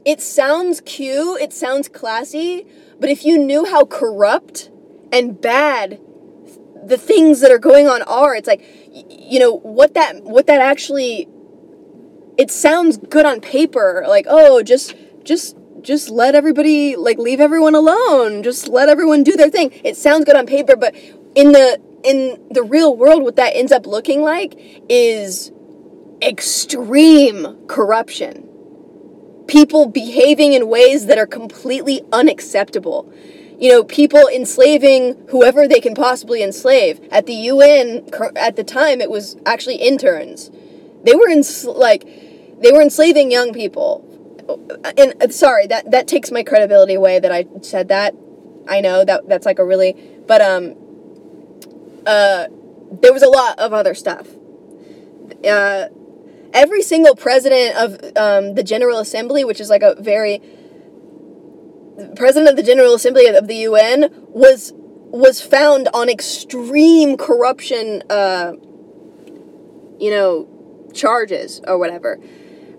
it 0.05 0.21
sounds 0.21 0.81
cute 0.81 1.41
it 1.41 1.53
sounds 1.53 1.87
classy 1.87 2.65
but 2.99 3.09
if 3.09 3.25
you 3.25 3.37
knew 3.37 3.65
how 3.65 3.85
corrupt 3.85 4.69
and 5.11 5.39
bad 5.39 5.99
the 6.85 6.97
things 6.97 7.39
that 7.39 7.51
are 7.51 7.59
going 7.59 7.87
on 7.87 8.01
are 8.03 8.35
it's 8.35 8.47
like 8.47 8.61
you 9.09 9.39
know 9.39 9.53
what 9.57 9.93
that 9.93 10.23
what 10.23 10.47
that 10.47 10.61
actually 10.61 11.27
it 12.37 12.51
sounds 12.51 12.97
good 12.97 13.25
on 13.25 13.41
paper. 13.41 14.05
Like 14.07 14.25
oh 14.29 14.63
just 14.63 14.95
just 15.23 15.57
just 15.81 16.09
let 16.09 16.35
everybody 16.35 16.95
like 16.95 17.17
leave 17.17 17.39
everyone 17.39 17.75
alone. 17.75 18.43
Just 18.43 18.67
let 18.67 18.89
everyone 18.89 19.23
do 19.23 19.35
their 19.35 19.49
thing. 19.49 19.71
It 19.83 19.97
sounds 19.97 20.25
good 20.25 20.35
on 20.35 20.45
paper 20.45 20.75
but 20.75 20.95
in 21.35 21.51
the 21.51 21.79
in 22.03 22.37
the 22.51 22.63
real 22.63 22.97
world 22.97 23.23
what 23.23 23.37
that 23.37 23.55
ends 23.55 23.71
up 23.71 23.87
looking 23.87 24.21
like 24.21 24.55
is 24.89 25.53
extreme 26.26 27.67
corruption 27.67 28.49
people 29.47 29.86
behaving 29.86 30.53
in 30.53 30.69
ways 30.69 31.07
that 31.07 31.17
are 31.17 31.28
completely 31.28 32.01
unacceptable 32.13 33.11
you 33.63 33.69
know, 33.69 33.84
people 33.84 34.28
enslaving 34.28 35.15
whoever 35.30 35.69
they 35.69 35.80
can 35.80 35.95
possibly 35.95 36.43
enslave. 36.43 36.99
At 37.11 37.28
the 37.28 37.34
UN, 37.34 38.09
at 38.36 38.57
the 38.57 38.63
time, 38.65 38.99
it 38.99 39.09
was 39.09 39.38
actually 39.45 39.76
interns. 39.76 40.51
They 41.05 41.15
were 41.15 41.30
in 41.30 41.43
like, 41.65 42.03
they 42.59 42.74
were 42.74 42.82
enslaving 42.82 43.32
young 43.32 43.53
people. 43.53 44.09
And 44.97 45.15
uh, 45.24 45.30
sorry, 45.30 45.67
that 45.67 45.91
that 45.91 46.09
takes 46.09 46.30
my 46.30 46.43
credibility 46.43 46.93
away 46.95 47.19
that 47.19 47.32
I 47.32 47.45
said 47.61 47.88
that. 47.88 48.13
I 48.67 48.82
know 48.82 49.05
that 49.05 49.30
that's 49.30 49.45
like 49.45 49.59
a 49.59 49.65
really, 49.65 49.95
but 50.28 50.41
um, 50.41 50.76
uh, 52.05 52.47
there 53.01 53.13
was 53.13 53.24
a 53.24 53.30
lot 53.30 53.59
of 53.59 53.71
other 53.71 53.93
stuff. 53.93 54.28
Uh, 55.47 55.88
every 56.54 56.82
single 56.82 57.16
president 57.16 57.76
of 57.78 57.93
um, 58.16 58.56
the 58.56 58.64
General 58.64 58.99
Assembly, 58.99 59.43
which 59.43 59.60
is 59.60 59.70
like 59.70 59.84
a 59.84 59.95
very 59.99 60.41
president 62.16 62.49
of 62.49 62.56
the 62.56 62.64
General 62.64 62.95
Assembly 62.95 63.28
of 63.28 63.47
the 63.47 63.56
UN 63.56 64.10
was 64.30 64.74
was 64.76 65.41
found 65.41 65.89
on 65.93 66.10
extreme 66.10 67.18
corruption, 67.18 68.01
uh, 68.10 68.54
you 69.99 70.10
know, 70.10 70.47
charges 70.93 71.62
or 71.68 71.78
whatever. 71.78 72.20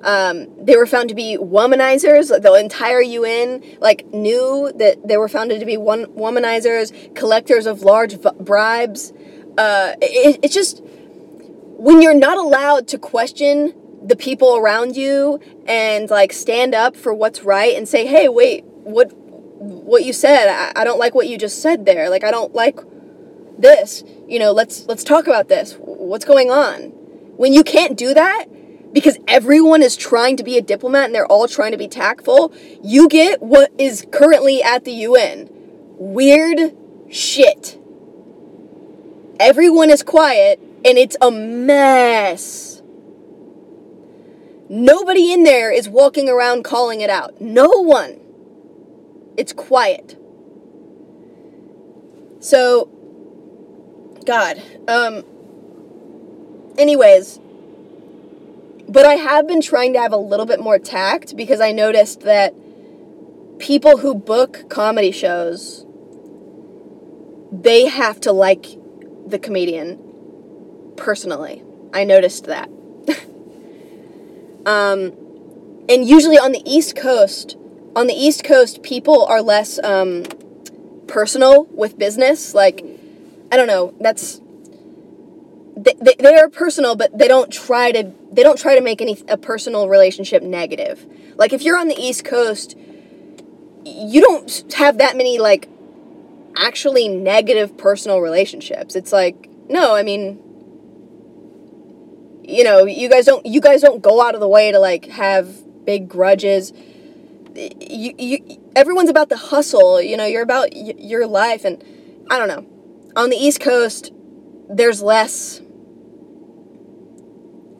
Um, 0.03 0.49
they 0.63 0.77
were 0.77 0.87
found 0.87 1.09
to 1.11 1.15
be 1.15 1.39
womanizers. 1.39 2.29
The 2.29 2.53
entire 2.55 3.01
UN 3.01 3.63
like 3.81 4.07
knew 4.07 4.73
that 4.77 5.07
they 5.07 5.17
were 5.17 5.29
found 5.29 5.51
to 5.51 5.65
be 5.65 5.77
one 5.77 6.07
womanizers, 6.07 7.15
collectors 7.15 7.67
of 7.67 7.83
large 7.83 8.15
v- 8.19 8.31
bribes. 8.41 9.13
Uh, 9.57 9.95
it, 10.03 10.41
it's 10.43 10.55
just 10.55 10.83
when 11.85 12.01
you're 12.01 12.15
not 12.15 12.39
allowed 12.39 12.89
to 12.89 12.99
question 12.99 13.75
the 14.03 14.17
people 14.17 14.57
around 14.57 14.97
you 14.97 15.39
and 15.67 16.09
like 16.09 16.33
stand 16.33 16.75
up 16.75 16.97
for 16.97 17.13
what's 17.13 17.43
right 17.43 17.77
and 17.77 17.87
say, 17.87 18.07
"Hey, 18.07 18.27
wait, 18.27 18.65
what 18.65 19.13
what 19.13 20.03
you 20.03 20.15
said 20.15 20.49
I, 20.49 20.81
I 20.81 20.85
don't 20.85 20.99
like 20.99 21.15
what 21.15 21.29
you 21.29 21.37
just 21.37 21.61
said 21.61 21.85
there. 21.85 22.09
Like 22.09 22.25
i 22.25 22.31
don't 22.31 22.55
like 22.55 22.81
this. 23.59 24.03
You 24.27 24.39
know 24.39 24.53
let's 24.53 24.87
let's 24.87 25.05
talk 25.05 25.27
about 25.27 25.49
this. 25.49 25.77
What's 25.79 26.25
going 26.25 26.51
on? 26.51 26.85
When 27.37 27.53
you 27.53 27.63
can't 27.63 27.99
do 27.99 28.15
that 28.15 28.47
because 28.95 29.19
everyone 29.29 29.83
is 29.83 29.95
trying 29.95 30.39
to 30.39 30.45
be 30.45 30.57
a 30.57 30.63
diplomat 30.63 31.05
and 31.05 31.15
they're 31.15 31.27
all 31.27 31.49
trying 31.49 31.73
to 31.73 31.79
be 31.79 31.89
tactful 31.89 32.55
you 32.83 33.09
get 33.09 33.43
what 33.43 33.73
is 33.77 34.07
currently 34.11 34.63
at 34.63 34.85
the 34.85 34.93
un 34.93 35.51
weird 35.99 36.75
shit. 37.11 37.79
Everyone 39.39 39.91
is 39.91 40.03
quiet 40.03 40.59
and 40.85 40.99
it's 40.99 41.17
a 41.21 41.31
mess 41.31 42.83
nobody 44.69 45.33
in 45.33 45.45
there 45.45 45.71
is 45.71 45.89
walking 45.89 46.29
around 46.29 46.65
calling 46.65 47.01
it 47.01 47.11
out 47.11 47.41
no 47.41 47.69
one 47.69 48.21
it's 49.37 49.53
quiet. 49.53 50.17
So, 52.41 52.89
God. 54.25 54.63
Um, 54.87 55.25
anyways, 56.79 57.41
but 58.89 59.07
I 59.07 59.15
have 59.15 59.47
been 59.47 59.61
trying 59.61 59.95
to 59.95 60.01
have 60.01 60.13
a 60.13 60.19
little 60.19 60.47
bit 60.47 60.61
more 60.61 60.79
tact 60.79 61.37
because 61.37 61.61
I 61.61 61.73
noticed 61.73 62.21
that 62.21 62.55
people 63.59 63.99
who 63.99 64.15
book 64.15 64.69
comedy 64.69 65.11
shows 65.11 65.87
they 67.53 67.87
have 67.87 68.21
to 68.21 68.33
like 68.33 68.67
the 69.27 69.39
comedian 69.39 69.97
personally. 70.97 71.63
I 71.93 72.05
noticed 72.05 72.45
that. 72.47 72.69
um, 74.67 75.13
and 75.89 76.09
usually 76.09 76.39
on 76.39 76.53
the 76.53 76.63
East 76.65 76.97
Coast, 76.97 77.57
on 77.95 78.07
the 78.07 78.15
East 78.15 78.45
Coast, 78.45 78.83
people 78.83 79.25
are 79.25 79.43
less 79.43 79.79
um, 79.83 80.25
personal 81.07 81.65
with 81.67 81.99
business. 81.99 82.55
Like, 82.55 82.85
I 83.53 83.57
don't 83.57 83.67
know. 83.67 83.95
That's 84.01 84.41
they, 85.77 85.95
they, 86.01 86.15
they 86.19 86.35
are 86.35 86.49
personal, 86.49 86.97
but 86.97 87.17
they 87.17 87.29
don't 87.29 87.53
try 87.53 87.93
to 87.93 88.13
they 88.33 88.43
don't 88.43 88.59
try 88.59 88.75
to 88.75 88.81
make 88.81 89.01
any 89.01 89.23
a 89.29 89.37
personal 89.37 89.89
relationship 89.89 90.43
negative. 90.43 91.07
Like, 91.37 91.53
if 91.53 91.63
you're 91.63 91.79
on 91.79 91.89
the 91.89 91.99
East 91.99 92.25
Coast, 92.25 92.77
you 93.85 94.21
don't 94.21 94.73
have 94.75 94.99
that 94.99 95.17
many 95.17 95.39
like 95.39 95.69
actually 96.57 97.09
negative 97.09 97.77
personal 97.77 98.21
relationships. 98.21 98.97
It's 98.97 99.13
like 99.13 99.49
no, 99.69 99.95
I 99.95 100.03
mean 100.03 100.41
you 102.47 102.65
know, 102.65 102.85
you 102.85 103.09
guys 103.09 103.27
don't 103.27 103.45
you 103.47 103.61
guys 103.61 103.81
don't 103.81 104.03
go 104.03 104.21
out 104.21 104.35
of 104.35 104.41
the 104.41 104.49
way 104.49 104.71
to 104.71 104.79
like 104.79 105.07
have 105.07 105.49
big 105.85 106.09
grudges. 106.09 106.73
You, 107.55 108.15
you 108.19 108.61
everyone's 108.75 109.11
about 109.11 109.29
the 109.29 109.37
hustle 109.37 110.03
you 110.03 110.17
know 110.17 110.27
you're 110.27 110.43
about 110.43 110.71
y- 110.75 110.95
your 110.99 111.27
life 111.27 111.65
and 111.65 111.83
i 112.31 112.39
don't 112.39 112.49
know. 112.49 112.67
On 113.17 113.31
the 113.31 113.37
east 113.37 113.61
coast 113.61 114.13
there's 114.69 115.01
less 115.01 115.61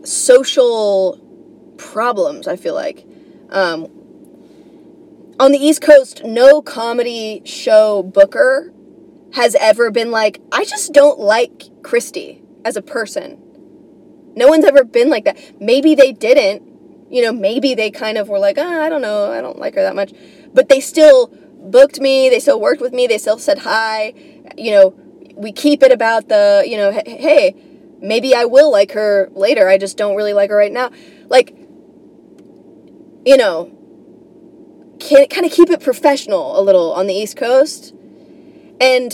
social 0.05 1.19
problems 1.77 2.47
i 2.47 2.57
feel 2.57 2.75
like. 2.75 3.05
Um, 3.51 3.89
on 5.41 5.51
the 5.51 5.59
east 5.59 5.83
coast 5.83 6.23
no 6.25 6.63
comedy 6.63 7.43
show 7.45 8.03
booker 8.03 8.73
has 9.35 9.57
ever 9.57 9.91
been 9.91 10.13
like 10.13 10.41
i 10.53 10.65
just 10.65 10.93
don't 10.93 11.19
like 11.19 11.59
Kristy 11.83 12.41
as 12.65 12.77
a 12.77 12.83
person 12.83 13.44
no 14.35 14.49
one's 14.49 14.65
ever 14.65 14.85
been 14.85 15.09
like 15.09 15.25
that 15.25 15.39
maybe 15.61 15.95
they 15.95 16.13
didn't 16.13 16.75
you 17.15 17.23
know, 17.23 17.33
maybe 17.33 17.77
they 17.77 17.93
kind 17.93 18.19
of 18.19 18.29
were 18.29 18.41
like, 18.41 18.59
oh, 18.59 18.83
I 18.83 18.89
don't 18.89 19.01
know, 19.01 19.31
I 19.31 19.41
don't 19.41 19.59
like 19.59 19.77
her 19.77 19.83
that 19.83 19.95
much. 19.95 20.13
But 20.53 20.69
they 20.69 20.81
still 20.81 21.29
booked 21.29 22.01
me, 22.01 22.29
they 22.29 22.41
still 22.41 22.61
worked 22.61 22.81
with 22.81 22.93
me, 22.93 23.07
they 23.07 23.19
still 23.19 23.39
said 23.39 23.59
hi. 23.59 24.15
You 24.57 24.73
know, 24.73 24.95
we 25.37 25.53
keep 25.53 25.85
it 25.85 25.93
about 25.93 26.29
the, 26.29 26.65
you 26.67 26.77
know, 26.77 26.91
hey, 26.91 27.55
maybe 28.01 28.35
I 28.35 28.47
will 28.47 28.73
like 28.73 28.91
her 28.93 29.31
later. 29.33 29.69
I 29.69 29.79
just 29.79 29.97
don't 29.97 30.17
really 30.17 30.33
like 30.33 30.51
her 30.51 30.57
right 30.57 30.73
now. 30.73 30.91
Like, 31.29 31.57
you 33.25 33.37
know, 33.37 33.71
can 34.99 35.29
kind 35.29 35.47
of 35.47 35.53
keep 35.53 35.71
it 35.71 35.81
professional 35.81 36.59
a 36.59 36.63
little 36.63 36.93
on 36.93 37.07
the 37.07 37.15
East 37.15 37.37
Coast. 37.37 37.95
And 38.81 39.13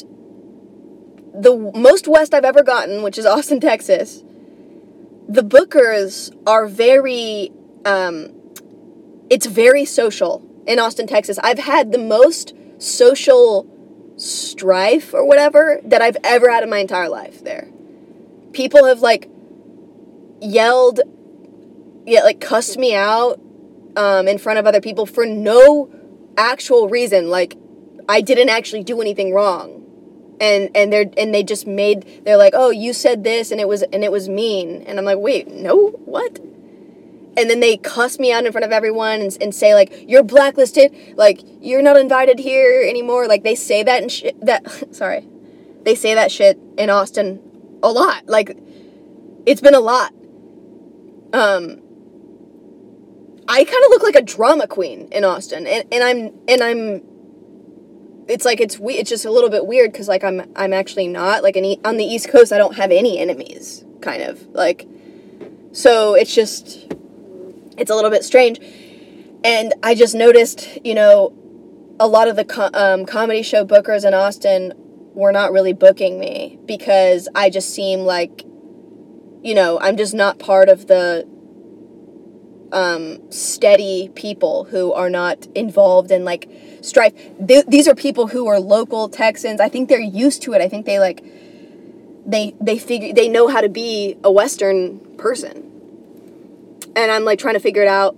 the 1.34 1.70
most 1.74 2.08
west 2.08 2.32
I've 2.32 2.44
ever 2.44 2.62
gotten, 2.62 3.02
which 3.02 3.18
is 3.18 3.26
Austin, 3.26 3.60
Texas, 3.60 4.24
the 5.30 5.42
bookers 5.42 6.36
are 6.44 6.66
very 6.66 7.52
um, 7.84 8.32
it's 9.30 9.46
very 9.46 9.84
social 9.84 10.44
in 10.66 10.80
Austin, 10.80 11.06
Texas. 11.06 11.38
I've 11.38 11.60
had 11.60 11.92
the 11.92 11.98
most 11.98 12.52
social 12.78 13.66
strife 14.16 15.14
or 15.14 15.24
whatever 15.24 15.80
that 15.84 16.02
I've 16.02 16.16
ever 16.24 16.50
had 16.50 16.64
in 16.64 16.68
my 16.68 16.78
entire 16.78 17.08
life 17.08 17.44
there. 17.44 17.68
People 18.52 18.84
have 18.86 19.02
like 19.02 19.30
yelled, 20.42 21.00
yeah, 22.06 22.22
like 22.22 22.40
cussed 22.40 22.76
me 22.76 22.94
out 22.96 23.40
um, 23.96 24.26
in 24.26 24.36
front 24.36 24.58
of 24.58 24.66
other 24.66 24.80
people 24.80 25.06
for 25.06 25.24
no 25.26 25.90
actual 26.36 26.88
reason. 26.88 27.30
Like, 27.30 27.56
I 28.08 28.20
didn't 28.20 28.48
actually 28.48 28.82
do 28.82 29.00
anything 29.00 29.32
wrong. 29.32 29.79
And, 30.40 30.74
and 30.74 30.90
they're 30.90 31.04
and 31.18 31.34
they 31.34 31.42
just 31.42 31.66
made 31.66 32.22
they're 32.24 32.38
like 32.38 32.54
oh 32.56 32.70
you 32.70 32.94
said 32.94 33.24
this 33.24 33.50
and 33.50 33.60
it 33.60 33.68
was 33.68 33.82
and 33.82 34.02
it 34.02 34.10
was 34.10 34.28
mean. 34.28 34.82
And 34.86 34.98
I'm 34.98 35.04
like 35.04 35.18
wait 35.18 35.48
no 35.48 35.90
what? 36.06 36.38
And 37.36 37.48
then 37.48 37.60
they 37.60 37.76
cuss 37.76 38.18
me 38.18 38.32
out 38.32 38.44
in 38.46 38.52
front 38.52 38.64
of 38.64 38.72
everyone 38.72 39.20
and, 39.20 39.36
and 39.40 39.54
say 39.54 39.74
like 39.74 40.04
you're 40.08 40.22
blacklisted. 40.22 40.94
Like 41.16 41.42
you're 41.60 41.82
not 41.82 41.96
invited 41.96 42.38
here 42.38 42.82
anymore. 42.88 43.28
Like 43.28 43.42
they 43.42 43.54
say 43.54 43.82
that 43.82 44.02
and 44.02 44.10
shit 44.10 44.40
that 44.44 44.94
sorry. 44.94 45.28
They 45.82 45.94
say 45.94 46.14
that 46.14 46.32
shit 46.32 46.58
in 46.78 46.88
austin 46.88 47.40
a 47.82 47.90
lot. 47.90 48.26
Like 48.26 48.56
it's 49.44 49.60
been 49.60 49.74
a 49.74 49.80
lot. 49.80 50.12
Um 51.34 51.82
i 53.50 53.64
kind 53.64 53.84
of 53.84 53.90
look 53.90 54.02
like 54.02 54.14
a 54.14 54.22
drama 54.22 54.66
queen 54.66 55.08
in 55.10 55.24
austin 55.24 55.66
and, 55.66 55.84
and 55.92 56.04
i'm 56.04 56.32
and 56.46 56.62
i'm 56.62 57.02
it's 58.30 58.44
like 58.44 58.60
it's 58.60 58.78
we 58.78 58.94
it's 58.94 59.10
just 59.10 59.24
a 59.24 59.30
little 59.30 59.50
bit 59.50 59.66
weird 59.66 59.92
because 59.92 60.08
like 60.08 60.24
i'm 60.24 60.40
i'm 60.56 60.72
actually 60.72 61.08
not 61.08 61.42
like 61.42 61.56
an, 61.56 61.76
on 61.84 61.96
the 61.96 62.04
east 62.04 62.28
coast 62.28 62.52
i 62.52 62.58
don't 62.58 62.76
have 62.76 62.90
any 62.90 63.18
enemies 63.18 63.84
kind 64.00 64.22
of 64.22 64.40
like 64.48 64.86
so 65.72 66.14
it's 66.14 66.34
just 66.34 66.90
it's 67.80 67.90
a 67.90 67.94
little 67.94 68.10
bit 68.10 68.24
strange. 68.24 68.60
And 69.42 69.72
I 69.82 69.94
just 69.94 70.14
noticed, 70.14 70.84
you 70.84 70.94
know, 70.94 71.34
a 71.98 72.06
lot 72.06 72.28
of 72.28 72.36
the 72.36 72.44
co- 72.44 72.70
um, 72.74 73.06
comedy 73.06 73.42
show 73.42 73.64
bookers 73.64 74.06
in 74.06 74.14
Austin 74.14 74.74
were 75.14 75.32
not 75.32 75.50
really 75.50 75.72
booking 75.72 76.20
me 76.20 76.58
because 76.66 77.28
I 77.34 77.50
just 77.50 77.74
seem 77.74 78.00
like, 78.00 78.44
you 79.42 79.54
know, 79.54 79.78
I'm 79.80 79.96
just 79.96 80.14
not 80.14 80.38
part 80.38 80.68
of 80.68 80.86
the 80.86 81.26
um, 82.72 83.32
steady 83.32 84.10
people 84.14 84.64
who 84.64 84.92
are 84.92 85.10
not 85.10 85.46
involved 85.54 86.10
in 86.10 86.24
like 86.24 86.48
strife. 86.82 87.14
Th- 87.46 87.66
these 87.66 87.88
are 87.88 87.94
people 87.94 88.28
who 88.28 88.46
are 88.46 88.58
local 88.58 89.08
Texans. 89.08 89.60
I 89.60 89.68
think 89.68 89.88
they're 89.88 90.00
used 90.00 90.42
to 90.42 90.52
it. 90.54 90.60
I 90.60 90.68
think 90.68 90.86
they 90.86 90.98
like 90.98 91.24
they 92.26 92.54
they 92.60 92.78
figure 92.78 93.12
they 93.12 93.28
know 93.28 93.48
how 93.48 93.60
to 93.60 93.68
be 93.68 94.16
a 94.22 94.30
Western 94.30 95.00
person 95.16 95.70
and 96.96 97.10
I'm 97.10 97.24
like 97.24 97.38
trying 97.38 97.54
to 97.54 97.60
figure 97.60 97.82
it 97.82 97.88
out. 97.88 98.16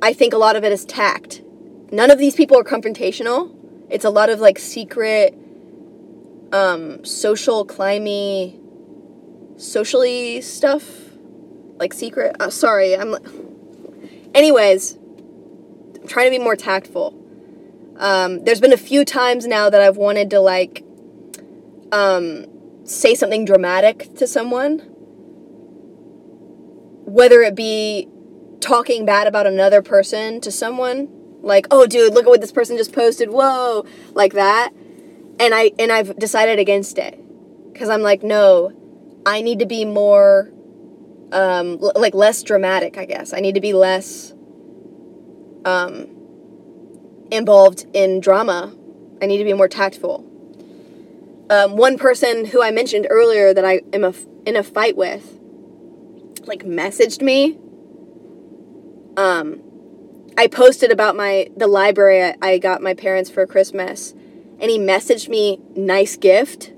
I 0.00 0.12
think 0.12 0.32
a 0.32 0.38
lot 0.38 0.56
of 0.56 0.64
it 0.64 0.72
is 0.72 0.84
tact. 0.84 1.42
None 1.90 2.10
of 2.10 2.18
these 2.18 2.34
people 2.34 2.58
are 2.58 2.64
confrontational. 2.64 3.54
It's 3.90 4.04
a 4.04 4.10
lot 4.10 4.30
of 4.30 4.40
like 4.40 4.58
secret, 4.58 5.36
um, 6.52 7.04
social 7.04 7.66
climby, 7.66 8.58
socially 9.56 10.40
stuff, 10.40 10.84
like 11.78 11.92
secret. 11.92 12.36
Uh, 12.38 12.50
sorry, 12.50 12.96
I'm. 12.96 13.16
Anyways, 14.34 14.94
I'm 14.94 16.06
trying 16.06 16.26
to 16.26 16.30
be 16.30 16.42
more 16.42 16.56
tactful. 16.56 17.14
Um, 17.98 18.44
there's 18.44 18.60
been 18.60 18.72
a 18.72 18.78
few 18.78 19.04
times 19.04 19.46
now 19.46 19.68
that 19.68 19.80
I've 19.80 19.96
wanted 19.96 20.30
to 20.30 20.40
like 20.40 20.84
um, 21.92 22.46
say 22.84 23.14
something 23.14 23.44
dramatic 23.44 24.14
to 24.16 24.26
someone. 24.26 24.78
Whether 27.04 27.42
it 27.42 27.54
be 27.54 28.08
talking 28.60 29.04
bad 29.04 29.26
about 29.26 29.46
another 29.46 29.82
person 29.82 30.40
to 30.40 30.50
someone 30.50 31.08
like 31.40 31.66
oh 31.70 31.86
dude 31.86 32.12
look 32.12 32.24
at 32.24 32.28
what 32.28 32.40
this 32.40 32.52
person 32.52 32.76
just 32.76 32.92
posted. 32.92 33.30
Whoa 33.30 33.84
like 34.14 34.32
that. 34.34 34.72
And 35.40 35.54
i 35.54 35.70
and 35.78 35.92
i've 35.92 36.16
decided 36.18 36.58
against 36.58 36.98
it. 36.98 37.18
Because 37.72 37.88
i'm 37.88 38.02
like 38.02 38.22
no 38.22 38.72
i 39.24 39.40
need 39.40 39.60
to 39.60 39.66
be 39.66 39.84
more 39.84 40.50
um 41.32 41.78
l- 41.80 41.92
like 41.94 42.14
less 42.14 42.42
dramatic 42.42 42.98
i 42.98 43.04
guess. 43.04 43.32
I 43.32 43.40
need 43.40 43.54
to 43.54 43.60
be 43.60 43.72
less 43.72 44.32
um 45.64 46.17
involved 47.30 47.86
in 47.92 48.20
drama 48.20 48.74
i 49.22 49.26
need 49.26 49.38
to 49.38 49.44
be 49.44 49.52
more 49.52 49.68
tactful 49.68 50.24
um, 51.50 51.76
one 51.76 51.96
person 51.96 52.44
who 52.46 52.62
i 52.62 52.70
mentioned 52.70 53.06
earlier 53.10 53.54
that 53.54 53.64
i 53.64 53.80
am 53.92 54.04
a, 54.04 54.14
in 54.46 54.56
a 54.56 54.62
fight 54.62 54.96
with 54.96 55.38
like 56.48 56.64
messaged 56.64 57.22
me. 57.22 57.58
Um, 59.16 59.60
I 60.36 60.48
posted 60.48 60.90
about 60.90 61.14
my 61.14 61.50
the 61.56 61.66
library 61.66 62.34
I 62.40 62.58
got 62.58 62.82
my 62.82 62.94
parents 62.94 63.30
for 63.30 63.46
Christmas, 63.46 64.12
and 64.58 64.70
he 64.70 64.78
messaged 64.78 65.28
me 65.28 65.60
nice 65.76 66.16
gift 66.16 66.72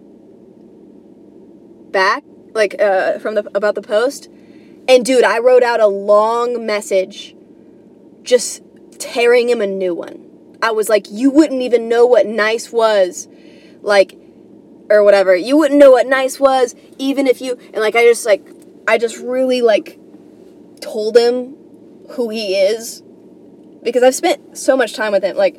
back 1.93 2.25
like 2.53 2.81
uh, 2.81 3.19
from 3.21 3.37
the 3.37 3.49
about 3.55 3.77
the 3.77 3.83
post. 3.83 4.29
And 4.89 5.05
dude, 5.07 5.25
I 5.25 5.39
wrote 5.39 5.63
out 5.63 5.81
a 5.81 5.87
long 5.87 6.67
message 6.67 7.37
just 8.23 8.63
tearing 8.99 9.49
him 9.49 9.61
a 9.61 9.67
new 9.67 9.95
one. 9.95 10.27
I 10.63 10.73
was 10.73 10.89
like, 10.89 11.07
you 11.11 11.31
wouldn't 11.31 11.63
even 11.63 11.89
know 11.89 12.07
what 12.07 12.27
nice 12.27 12.71
was. 12.73 13.29
Like 13.83 14.15
or 14.91 15.05
whatever. 15.05 15.35
You 15.35 15.57
wouldn't 15.57 15.79
know 15.79 15.93
what 15.93 16.07
nice 16.07 16.39
was 16.41 16.75
even 16.99 17.27
if 17.27 17.41
you 17.41 17.57
and 17.73 17.77
like 17.77 17.95
I 17.95 18.03
just 18.03 18.27
like 18.27 18.47
I 18.87 18.99
just 18.99 19.19
really 19.19 19.63
like 19.63 19.99
told 20.81 21.17
him 21.17 21.57
who 22.11 22.29
he 22.29 22.57
is 22.57 23.03
because 23.83 24.03
I've 24.03 24.15
spent 24.15 24.59
so 24.59 24.77
much 24.77 24.95
time 24.95 25.13
with 25.13 25.23
him. 25.23 25.37
Like 25.37 25.57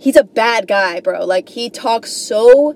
he's 0.00 0.16
a 0.16 0.24
bad 0.24 0.66
guy, 0.66 1.00
bro. 1.00 1.26
Like 1.26 1.50
he 1.50 1.68
talks 1.68 2.10
so 2.10 2.74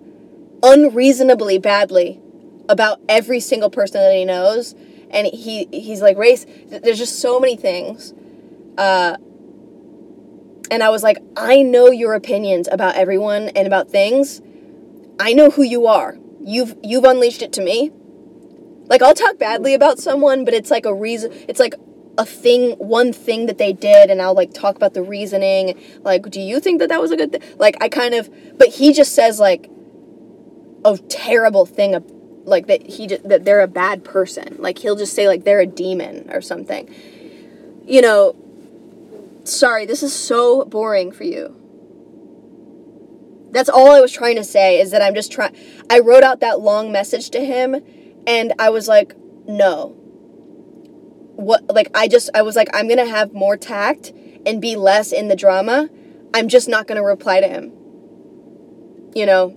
unreasonably 0.62 1.58
badly 1.58 2.20
about 2.68 3.00
every 3.08 3.40
single 3.40 3.70
person 3.70 4.00
that 4.00 4.14
he 4.14 4.24
knows 4.24 4.74
and 5.10 5.26
he 5.26 5.68
he's 5.70 6.00
like 6.00 6.16
race 6.16 6.46
there's 6.68 6.96
just 6.96 7.20
so 7.20 7.38
many 7.38 7.56
things 7.56 8.14
uh 8.78 9.18
and 10.70 10.82
I 10.82 10.90
was 10.90 11.02
like 11.02 11.18
I 11.36 11.62
know 11.62 11.90
your 11.90 12.14
opinions 12.14 12.68
about 12.70 12.96
everyone 12.96 13.48
and 13.50 13.66
about 13.66 13.90
things 13.90 14.40
I 15.18 15.32
know 15.32 15.50
who 15.50 15.62
you 15.62 15.86
are 15.86 16.16
you've 16.40 16.76
you've 16.82 17.04
unleashed 17.04 17.42
it 17.42 17.52
to 17.54 17.62
me 17.62 17.90
like 18.86 19.02
I'll 19.02 19.14
talk 19.14 19.38
badly 19.38 19.74
about 19.74 19.98
someone, 19.98 20.44
but 20.44 20.54
it's 20.54 20.70
like 20.70 20.86
a 20.86 20.94
reason. 20.94 21.32
It's 21.48 21.60
like 21.60 21.74
a 22.18 22.24
thing, 22.24 22.72
one 22.72 23.12
thing 23.12 23.46
that 23.46 23.58
they 23.58 23.72
did, 23.72 24.10
and 24.10 24.20
I'll 24.20 24.34
like 24.34 24.52
talk 24.52 24.76
about 24.76 24.94
the 24.94 25.02
reasoning. 25.02 25.80
Like, 26.02 26.30
do 26.30 26.40
you 26.40 26.60
think 26.60 26.80
that 26.80 26.88
that 26.90 27.00
was 27.00 27.10
a 27.10 27.16
good 27.16 27.32
thing? 27.32 27.42
Like, 27.58 27.82
I 27.82 27.88
kind 27.88 28.14
of, 28.14 28.30
but 28.58 28.68
he 28.68 28.92
just 28.92 29.14
says 29.14 29.40
like 29.40 29.70
a 30.84 30.98
terrible 30.98 31.64
thing, 31.64 31.96
like 32.44 32.66
that 32.66 32.86
he 32.86 33.06
just, 33.06 33.26
that 33.28 33.44
they're 33.44 33.62
a 33.62 33.68
bad 33.68 34.04
person. 34.04 34.56
Like 34.58 34.78
he'll 34.78 34.96
just 34.96 35.14
say 35.14 35.28
like 35.28 35.44
they're 35.44 35.60
a 35.60 35.66
demon 35.66 36.30
or 36.30 36.40
something. 36.40 36.92
You 37.86 38.02
know. 38.02 38.36
Sorry, 39.44 39.84
this 39.84 40.02
is 40.02 40.14
so 40.14 40.64
boring 40.64 41.12
for 41.12 41.24
you. 41.24 41.60
That's 43.50 43.68
all 43.68 43.92
I 43.92 44.00
was 44.00 44.10
trying 44.10 44.36
to 44.36 44.44
say 44.44 44.80
is 44.80 44.90
that 44.90 45.02
I'm 45.02 45.14
just 45.14 45.30
trying. 45.30 45.54
I 45.88 46.00
wrote 46.00 46.24
out 46.24 46.40
that 46.40 46.60
long 46.60 46.90
message 46.90 47.30
to 47.30 47.44
him 47.44 47.76
and 48.26 48.52
I 48.58 48.70
was 48.70 48.88
like, 48.88 49.14
no. 49.46 49.96
What 51.36 51.72
like 51.72 51.90
I 51.94 52.08
just 52.08 52.30
I 52.34 52.42
was 52.42 52.56
like 52.56 52.68
I'm 52.72 52.88
to 52.98 53.06
have 53.06 53.32
more 53.32 53.56
tact 53.56 54.12
and 54.46 54.60
be 54.60 54.76
less 54.76 55.12
in 55.12 55.28
the 55.28 55.36
drama. 55.36 55.88
I'm 56.32 56.48
just 56.48 56.68
not 56.68 56.86
to 56.96 57.02
reply 57.04 57.40
to 57.40 57.48
him. 57.48 57.72
You 59.14 59.26
know, 59.26 59.54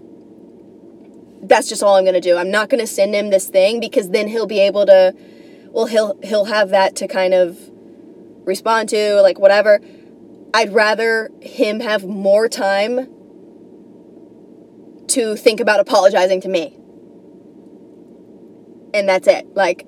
that's 1.44 1.70
just 1.70 1.82
all 1.82 1.96
I'm 1.96 2.04
to 2.14 2.22
do. 2.22 2.36
I'm 2.36 2.52
not 2.52 2.70
to 2.82 2.88
send 2.88 3.16
him 3.16 3.30
this 3.30 3.48
thing 3.48 3.80
because 3.80 4.10
then 4.10 4.28
he'll 4.28 4.48
be 4.48 4.60
able 4.60 4.86
to 4.86 5.16
well 5.72 5.86
he'll 5.86 6.20
he'll 6.24 6.46
have 6.46 6.70
that 6.70 6.96
to 6.98 7.08
kind 7.08 7.34
of 7.34 7.58
respond 8.48 8.90
to 8.90 9.22
like 9.22 9.38
whatever. 9.38 9.80
I'd 10.54 10.74
rather 10.74 11.30
him 11.42 11.82
have 11.82 12.06
more 12.06 12.50
time 12.50 13.10
to 15.10 15.36
think 15.36 15.60
about 15.60 15.80
apologizing 15.80 16.42
to 16.42 16.50
me 16.50 16.78
and 18.94 19.08
that's 19.08 19.28
it. 19.28 19.48
Like 19.56 19.86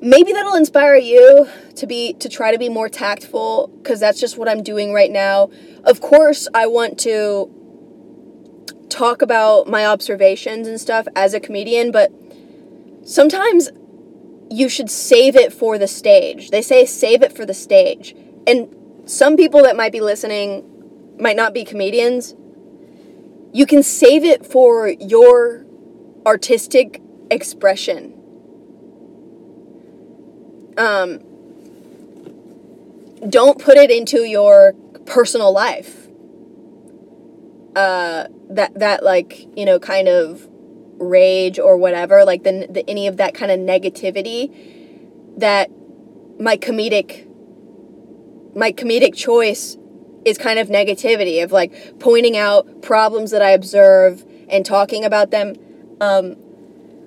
maybe 0.00 0.32
that'll 0.32 0.54
inspire 0.54 0.96
you 0.96 1.48
to 1.76 1.86
be 1.86 2.12
to 2.14 2.28
try 2.28 2.52
to 2.52 2.58
be 2.58 2.68
more 2.68 2.88
tactful 2.88 3.68
cuz 3.84 4.00
that's 4.00 4.20
just 4.20 4.36
what 4.36 4.48
I'm 4.48 4.62
doing 4.62 4.92
right 4.92 5.10
now. 5.10 5.50
Of 5.84 6.00
course, 6.00 6.48
I 6.52 6.66
want 6.66 6.98
to 7.00 7.50
talk 8.88 9.22
about 9.22 9.68
my 9.68 9.84
observations 9.84 10.66
and 10.68 10.80
stuff 10.80 11.06
as 11.14 11.34
a 11.34 11.40
comedian, 11.40 11.90
but 11.90 12.12
sometimes 13.04 13.70
you 14.50 14.68
should 14.68 14.90
save 14.90 15.36
it 15.36 15.52
for 15.52 15.78
the 15.78 15.88
stage. 15.88 16.50
They 16.50 16.62
say 16.62 16.86
save 16.86 17.22
it 17.22 17.36
for 17.36 17.44
the 17.44 17.54
stage. 17.54 18.14
And 18.46 18.74
some 19.06 19.36
people 19.36 19.62
that 19.62 19.76
might 19.76 19.92
be 19.92 20.00
listening 20.00 21.16
might 21.18 21.36
not 21.36 21.54
be 21.54 21.64
comedians. 21.64 22.34
You 23.52 23.66
can 23.66 23.82
save 23.82 24.24
it 24.24 24.44
for 24.44 24.88
your 24.88 25.64
artistic 26.26 27.00
expression. 27.30 28.12
Um, 30.76 31.20
don't 33.28 33.58
put 33.58 33.76
it 33.76 33.90
into 33.90 34.24
your 34.24 34.74
personal 35.06 35.52
life. 35.52 36.06
Uh, 37.74 38.28
that 38.50 38.72
that 38.78 39.02
like 39.02 39.46
you 39.56 39.64
know 39.64 39.78
kind 39.78 40.08
of 40.08 40.48
rage 40.98 41.58
or 41.58 41.76
whatever, 41.76 42.24
like 42.24 42.42
the, 42.42 42.66
the 42.70 42.88
any 42.88 43.06
of 43.06 43.16
that 43.18 43.34
kind 43.34 43.50
of 43.50 43.58
negativity 43.58 44.50
that 45.38 45.70
my 46.38 46.56
comedic 46.56 47.26
my 48.54 48.72
comedic 48.72 49.14
choice 49.14 49.76
is 50.24 50.38
kind 50.38 50.58
of 50.58 50.68
negativity 50.68 51.44
of 51.44 51.52
like 51.52 51.98
pointing 52.00 52.36
out 52.36 52.82
problems 52.82 53.30
that 53.30 53.42
I 53.42 53.50
observe 53.50 54.24
and 54.48 54.64
talking 54.64 55.04
about 55.04 55.30
them. 55.30 55.54
Um, 56.00 56.32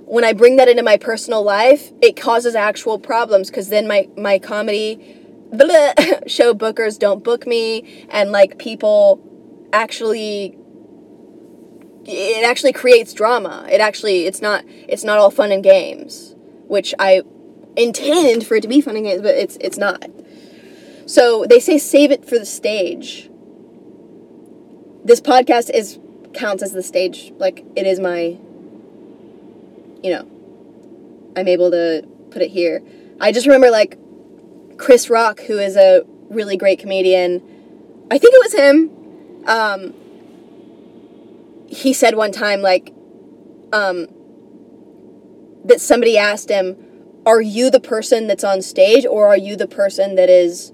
when 0.06 0.24
I 0.24 0.34
bring 0.34 0.56
that 0.58 0.68
into 0.68 0.84
my 0.84 0.98
personal 0.98 1.44
life, 1.44 1.92
it 2.02 2.16
causes 2.16 2.56
actual 2.56 3.00
problems 3.00 3.50
because 3.50 3.70
then 3.70 3.88
my 3.88 4.08
my 4.16 4.40
comedy 4.40 5.20
blah, 5.52 5.94
show 6.28 6.54
bookers 6.54 6.98
don't 6.98 7.24
book 7.24 7.48
me, 7.48 8.06
and 8.10 8.32
like 8.32 8.58
people 8.58 9.22
actually 9.74 10.58
it 12.10 12.46
actually 12.46 12.74
creates 12.74 13.14
drama. 13.14 13.68
It 13.72 13.82
actually 13.82 14.26
it's 14.26 14.42
not 14.42 14.64
it's 14.68 15.04
not 15.04 15.20
all 15.20 15.32
fun 15.32 15.52
and 15.52 15.64
games, 15.64 16.36
which 16.68 16.94
I 17.00 17.22
intend 17.76 18.46
for 18.46 18.56
it 18.56 18.62
to 18.62 18.68
be 18.68 18.82
fun 18.82 18.96
and 18.96 19.06
games, 19.06 19.22
but 19.22 19.36
it's 19.36 19.58
it's 19.62 19.78
not. 19.78 20.06
So 21.06 21.46
they 21.50 21.60
say 21.60 21.78
save 21.78 22.12
it 22.12 22.26
for 22.26 22.38
the 22.38 22.46
stage. 22.46 23.30
This 25.04 25.22
podcast 25.22 25.70
is 25.74 26.00
counts 26.34 26.62
as 26.62 26.74
the 26.74 26.84
stage. 26.84 27.32
Like 27.38 27.66
it 27.76 27.86
is 27.88 28.00
my 28.00 28.38
you 30.02 30.12
know, 30.12 30.28
I'm 31.36 31.48
able 31.48 31.72
to 31.72 32.08
put 32.32 32.42
it 32.42 32.52
here. 32.52 32.82
I 33.20 33.32
just 33.32 33.46
remember 33.48 33.70
like 33.70 33.98
Chris 34.78 35.10
Rock, 35.10 35.42
who 35.42 35.60
is 35.60 35.76
a 35.76 36.04
really 36.30 36.58
great 36.58 36.80
comedian. 36.80 37.42
I 38.10 38.18
think 38.18 38.34
it 38.34 38.42
was 38.42 38.54
him. 38.54 39.46
Um, 39.46 39.94
he 41.70 41.94
said 41.94 42.16
one 42.16 42.32
time 42.32 42.62
like 42.62 42.94
um, 43.72 44.08
that 45.64 45.80
somebody 45.80 46.18
asked 46.18 46.50
him, 46.50 46.76
"Are 47.26 47.42
you 47.42 47.70
the 47.70 47.80
person 47.80 48.28
that's 48.28 48.44
on 48.44 48.62
stage, 48.62 49.06
or 49.06 49.28
are 49.28 49.38
you 49.38 49.56
the 49.56 49.68
person 49.68 50.16
that 50.16 50.30
is 50.30 50.74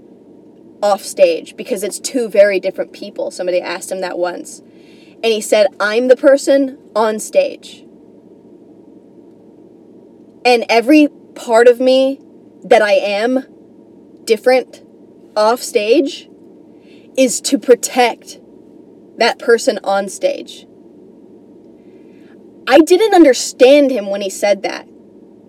off 0.82 1.04
stage?" 1.04 1.56
Because 1.56 1.84
it's 1.84 2.00
two 2.00 2.30
very 2.30 2.60
different 2.60 2.94
people. 2.94 3.30
Somebody 3.30 3.60
asked 3.60 3.92
him 3.92 4.02
that 4.02 4.18
once, 4.18 4.60
and 4.60 5.26
he 5.26 5.42
said, 5.42 5.68
"I'm 5.80 6.08
the 6.08 6.16
person 6.16 6.78
on 6.96 7.20
stage." 7.20 7.86
And 10.46 10.64
every 10.70 11.10
part 11.34 11.68
of 11.68 11.80
me 11.80 12.22
that 12.64 12.82
I 12.82 12.94
am 12.94 13.46
different 14.24 14.84
off 15.36 15.62
stage 15.62 16.30
is 17.18 17.42
to 17.42 17.58
protect 17.58 18.40
that 19.18 19.40
person 19.40 19.80
on 19.84 20.08
stage. 20.08 20.68
I 22.76 22.80
didn't 22.80 23.14
understand 23.14 23.90
him 23.90 24.10
when 24.10 24.20
he 24.20 24.30
said 24.30 24.64
that 24.64 24.86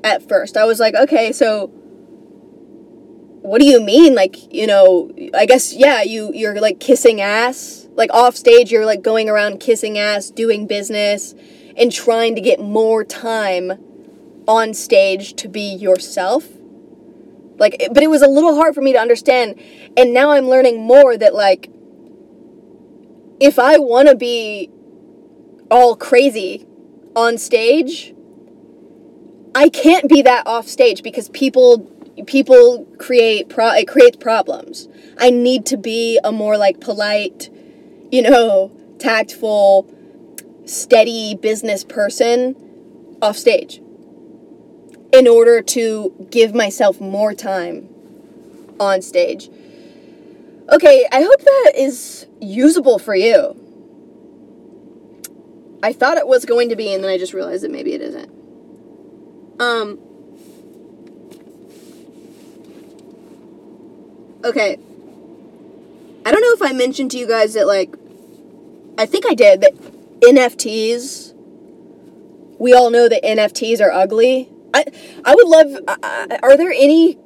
at 0.05 0.29
first. 0.29 0.57
I 0.57 0.65
was 0.65 0.79
like, 0.79 0.95
okay, 0.95 1.33
so 1.33 1.67
what 3.43 3.61
do 3.61 3.67
you 3.67 3.81
mean? 3.81 4.15
Like, 4.15 4.53
you 4.55 4.65
know, 4.65 5.11
I 5.35 5.45
guess 5.45 5.73
yeah, 5.73 6.03
you 6.03 6.31
you're 6.33 6.61
like 6.61 6.79
kissing 6.79 7.21
ass. 7.21 7.89
Like 7.97 8.13
off 8.13 8.37
stage 8.37 8.71
you're 8.71 8.87
like 8.87 9.03
going 9.03 9.29
around 9.29 9.59
kissing 9.59 9.99
ass, 9.99 10.31
doing 10.31 10.69
business 10.69 11.35
and 11.77 11.91
trying 11.91 12.37
to 12.37 12.41
get 12.41 12.61
more 12.61 13.03
time 13.03 13.73
on 14.47 14.73
stage 14.73 15.35
to 15.35 15.49
be 15.49 15.75
yourself. 15.75 16.47
Like 17.59 17.89
but 17.93 18.05
it 18.05 18.09
was 18.09 18.23
a 18.23 18.29
little 18.29 18.55
hard 18.55 18.73
for 18.73 18.83
me 18.83 18.93
to 18.93 19.01
understand 19.01 19.61
and 19.97 20.15
now 20.15 20.31
I'm 20.31 20.47
learning 20.47 20.81
more 20.81 21.17
that 21.17 21.35
like 21.35 21.71
if 23.41 23.59
I 23.59 23.79
want 23.79 24.07
to 24.11 24.15
be 24.15 24.71
all 25.73 25.97
crazy 25.97 26.65
on 27.17 27.39
stage, 27.39 28.15
I 29.55 29.71
can't 29.71 30.09
be 30.09 30.23
that 30.23 30.47
off 30.47 30.69
stage 30.69 31.03
because 31.03 31.31
people 31.31 31.91
people 32.27 32.87
create 32.99 33.49
pro 33.49 33.73
it 33.73 33.89
creates 33.89 34.19
problems. 34.19 34.87
I 35.19 35.31
need 35.31 35.65
to 35.67 35.79
be 35.79 36.21
a 36.23 36.31
more 36.31 36.59
like 36.59 36.81
polite, 36.81 37.49
you 38.13 38.23
know, 38.23 38.71
tactful, 38.99 39.91
steady 40.67 41.35
business 41.35 41.85
person 41.85 42.55
off 43.23 43.37
stage 43.37 43.81
in 45.13 45.27
order 45.27 45.63
to 45.63 46.29
give 46.31 46.55
myself 46.55 47.01
more 47.01 47.33
time 47.33 47.89
on 48.79 49.01
stage. 49.01 49.49
Okay, 50.71 51.07
I 51.11 51.23
hope 51.23 51.41
that 51.41 51.73
is 51.77 52.27
usable 52.41 52.99
for 52.99 53.15
you. 53.15 53.66
I 55.87 55.93
thought 55.93 56.19
it 56.19 56.27
was 56.27 56.45
going 56.45 56.71
to 56.71 56.77
be, 56.77 56.93
and 56.93 57.05
then 57.05 57.09
I 57.09 57.17
just 57.17 57.33
realized 57.33 57.63
that 57.63 57.71
maybe 57.71 57.93
it 57.93 58.01
isn't. 58.01 58.29
Um. 59.61 60.01
Okay. 64.45 64.79
I 66.25 66.33
don't 66.33 66.41
know 66.41 66.55
if 66.55 66.63
I 66.63 66.73
mentioned 66.73 67.13
to 67.13 67.19
you 67.19 67.29
guys 67.29 67.55
that, 67.55 67.69
like, 67.69 67.95
I 68.99 69.07
think 69.07 69.27
I 69.27 69.35
did, 69.35 69.61
that 69.61 69.75
NFTs, 70.23 71.33
we 72.59 72.75
all 72.75 72.91
know 72.91 73.09
that 73.09 73.23
NFTs 73.23 73.81
are 73.81 73.93
ugly. 73.93 74.49
I, 74.75 74.87
I 75.25 75.37
would 75.37 75.47
love, 75.47 75.85
uh, 75.87 76.39
are 76.43 76.57
there 76.57 76.73
any, 76.73 77.17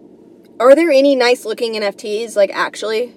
are 0.61 0.75
there 0.75 0.91
any 0.91 1.17
nice 1.17 1.47
looking 1.47 1.77
NFTs, 1.77 2.37
like, 2.37 2.51
actually? 2.53 3.15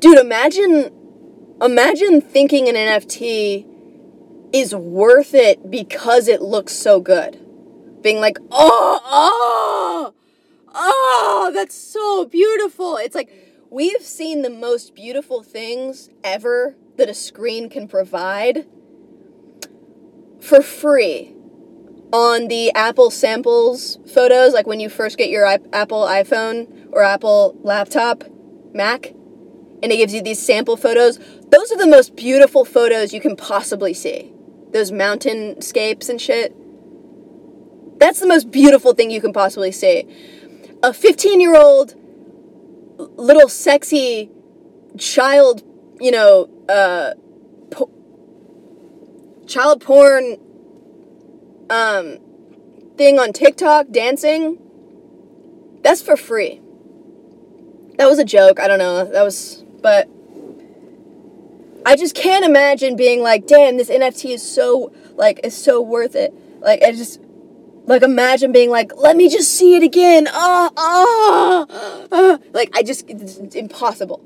Dude, 0.00 0.16
imagine 0.16 0.97
imagine 1.60 2.20
thinking 2.20 2.68
an 2.68 2.74
NFT 2.74 3.66
is 4.52 4.74
worth 4.74 5.34
it 5.34 5.70
because 5.70 6.28
it 6.28 6.40
looks 6.40 6.72
so 6.72 7.00
good. 7.00 7.44
Being 8.02 8.20
like, 8.20 8.38
oh, 8.50 9.00
oh, 9.04 10.14
oh, 10.74 11.50
that's 11.54 11.74
so 11.74 12.24
beautiful. 12.26 12.96
It's 12.96 13.14
like 13.14 13.30
we've 13.70 14.02
seen 14.02 14.42
the 14.42 14.50
most 14.50 14.94
beautiful 14.94 15.42
things 15.42 16.08
ever 16.22 16.76
that 16.96 17.08
a 17.08 17.14
screen 17.14 17.68
can 17.68 17.88
provide 17.88 18.66
for 20.40 20.62
free 20.62 21.34
on 22.12 22.48
the 22.48 22.72
Apple 22.74 23.10
samples 23.10 23.98
photos, 24.14 24.54
like 24.54 24.66
when 24.66 24.80
you 24.80 24.88
first 24.88 25.18
get 25.18 25.28
your 25.28 25.44
Apple 25.46 26.02
iPhone 26.02 26.88
or 26.90 27.02
Apple 27.02 27.58
laptop, 27.62 28.24
Mac 28.72 29.12
and 29.82 29.92
it 29.92 29.96
gives 29.96 30.14
you 30.14 30.22
these 30.22 30.38
sample 30.38 30.76
photos. 30.76 31.18
Those 31.50 31.72
are 31.72 31.78
the 31.78 31.86
most 31.86 32.14
beautiful 32.14 32.64
photos 32.64 33.12
you 33.12 33.20
can 33.20 33.36
possibly 33.36 33.94
see. 33.94 34.32
Those 34.72 34.92
mountainscapes 34.92 36.08
and 36.08 36.20
shit. 36.20 36.54
That's 37.98 38.20
the 38.20 38.26
most 38.26 38.50
beautiful 38.50 38.94
thing 38.94 39.10
you 39.10 39.20
can 39.20 39.32
possibly 39.32 39.72
see. 39.72 40.06
A 40.82 40.92
15 40.92 41.40
year 41.40 41.56
old 41.56 41.94
little 42.98 43.48
sexy 43.48 44.30
child, 44.98 45.62
you 46.00 46.10
know, 46.10 46.48
uh, 46.68 47.14
po- 47.70 47.90
child 49.46 49.80
porn 49.80 50.36
um, 51.70 52.18
thing 52.96 53.18
on 53.18 53.32
TikTok 53.32 53.90
dancing, 53.90 54.58
that's 55.82 56.02
for 56.02 56.16
free. 56.16 56.60
That 57.96 58.06
was 58.06 58.18
a 58.18 58.24
joke. 58.24 58.60
I 58.60 58.68
don't 58.68 58.78
know. 58.78 59.04
That 59.04 59.22
was 59.22 59.64
but 59.80 60.08
I 61.84 61.96
just 61.96 62.14
can't 62.14 62.44
imagine 62.44 62.96
being 62.96 63.22
like, 63.22 63.46
damn, 63.46 63.76
this 63.76 63.90
NFT 63.90 64.34
is 64.34 64.42
so 64.42 64.92
like 65.14 65.40
is 65.44 65.56
so 65.56 65.80
worth 65.80 66.14
it. 66.14 66.32
Like 66.60 66.82
I 66.82 66.92
just 66.92 67.20
like 67.84 68.02
imagine 68.02 68.52
being 68.52 68.70
like, 68.70 68.94
let 68.96 69.16
me 69.16 69.28
just 69.28 69.52
see 69.52 69.76
it 69.76 69.82
again. 69.82 70.28
Ah, 70.30 70.70
ah, 70.76 71.66
ah. 72.12 72.38
Like 72.52 72.70
I 72.74 72.82
just 72.82 73.08
it's, 73.08 73.36
it's 73.36 73.54
impossible. 73.54 74.24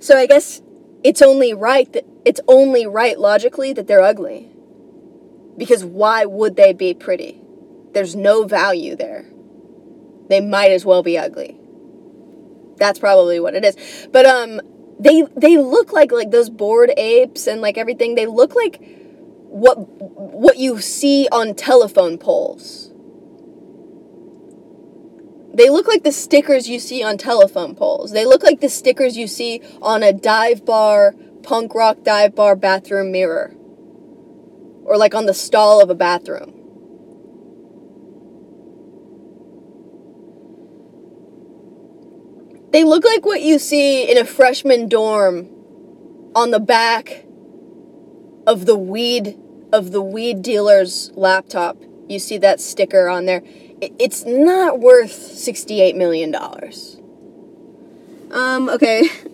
So 0.00 0.16
I 0.16 0.26
guess 0.26 0.62
it's 1.04 1.22
only 1.22 1.54
right 1.54 1.90
that 1.92 2.04
it's 2.24 2.40
only 2.48 2.86
right 2.86 3.18
logically 3.18 3.72
that 3.74 3.86
they're 3.86 4.02
ugly. 4.02 4.50
Because 5.56 5.84
why 5.84 6.24
would 6.24 6.56
they 6.56 6.72
be 6.72 6.94
pretty? 6.94 7.40
There's 7.92 8.16
no 8.16 8.44
value 8.44 8.96
there. 8.96 9.26
They 10.28 10.40
might 10.40 10.70
as 10.70 10.84
well 10.84 11.02
be 11.02 11.18
ugly. 11.18 11.56
That's 12.76 12.98
probably 12.98 13.40
what 13.40 13.54
it 13.54 13.64
is. 13.64 13.76
But 14.10 14.26
um 14.26 14.60
they 15.00 15.22
they 15.34 15.56
look 15.56 15.92
like 15.92 16.12
like 16.12 16.30
those 16.30 16.50
bored 16.50 16.92
apes 16.96 17.46
and 17.46 17.60
like 17.62 17.78
everything. 17.78 18.14
They 18.14 18.26
look 18.26 18.54
like 18.54 18.80
what 19.48 19.76
what 19.76 20.58
you 20.58 20.80
see 20.80 21.26
on 21.32 21.54
telephone 21.54 22.18
poles. 22.18 22.92
They 25.54 25.70
look 25.70 25.88
like 25.88 26.04
the 26.04 26.12
stickers 26.12 26.68
you 26.68 26.78
see 26.78 27.02
on 27.02 27.16
telephone 27.16 27.74
poles. 27.74 28.12
They 28.12 28.24
look 28.24 28.42
like 28.42 28.60
the 28.60 28.68
stickers 28.68 29.16
you 29.16 29.26
see 29.26 29.62
on 29.82 30.02
a 30.02 30.12
dive 30.12 30.64
bar, 30.64 31.14
punk 31.42 31.74
rock 31.74 32.02
dive 32.04 32.34
bar 32.34 32.54
bathroom 32.54 33.10
mirror. 33.10 33.54
Or 34.84 34.96
like 34.96 35.14
on 35.14 35.26
the 35.26 35.34
stall 35.34 35.82
of 35.82 35.90
a 35.90 35.94
bathroom. 35.94 36.59
They 42.70 42.84
look 42.84 43.04
like 43.04 43.24
what 43.24 43.42
you 43.42 43.58
see 43.58 44.10
in 44.10 44.16
a 44.16 44.24
freshman 44.24 44.88
dorm 44.88 45.48
on 46.34 46.50
the 46.50 46.60
back 46.60 47.24
of 48.46 48.66
the 48.66 48.76
weed 48.76 49.36
of 49.72 49.92
the 49.92 50.02
weed 50.02 50.42
dealer's 50.42 51.10
laptop. 51.14 51.76
You 52.08 52.18
see 52.18 52.38
that 52.38 52.60
sticker 52.60 53.08
on 53.08 53.26
there. 53.26 53.42
It's 53.80 54.24
not 54.24 54.80
worth 54.80 55.12
68 55.12 55.96
million 55.96 56.30
dollars. 56.30 56.98
Um, 58.30 58.68
okay. 58.68 59.08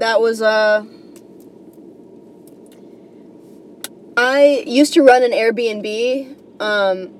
That 0.00 0.22
was, 0.22 0.40
uh. 0.40 0.86
I 4.16 4.64
used 4.66 4.94
to 4.94 5.02
run 5.02 5.22
an 5.22 5.32
Airbnb. 5.32 6.36
Um, 6.58 7.19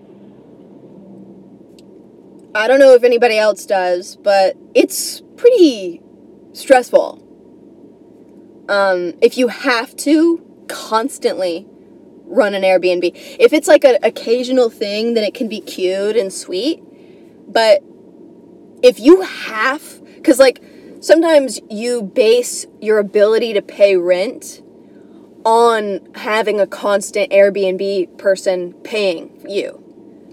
I 2.55 2.67
don't 2.67 2.81
know 2.81 2.95
if 2.95 3.05
anybody 3.05 3.39
else 3.39 3.65
does, 3.67 4.17
but 4.17 4.57
it's 4.75 5.23
pretty 5.37 6.03
stressful. 6.53 7.27
Um, 8.69 9.15
if 9.21 9.39
you 9.39 9.49
have 9.49 9.97
to 9.97 10.45
constantly 10.69 11.67
run 12.31 12.55
an 12.55 12.63
Airbnb. 12.63 13.11
If 13.39 13.53
it's 13.53 13.69
like 13.69 13.85
an 13.85 13.99
occasional 14.03 14.71
thing, 14.71 15.15
then 15.15 15.25
it 15.25 15.35
can 15.35 15.49
be 15.49 15.61
cute 15.61 16.17
and 16.17 16.33
sweet. 16.33 16.83
But 17.49 17.83
if 18.83 19.01
you 19.01 19.23
have, 19.23 19.83
because 20.15 20.39
like 20.39 20.63
sometimes 21.01 21.61
you 21.69 22.03
base 22.03 22.67
your 22.81 22.99
ability 22.99 23.53
to 23.55 23.63
pay 23.63 23.97
rent 23.97 24.63
on 25.45 26.01
having 26.15 26.61
a 26.61 26.67
constant 26.67 27.33
Airbnb 27.33 28.17
person 28.19 28.75
paying 28.85 29.45
you, 29.49 29.83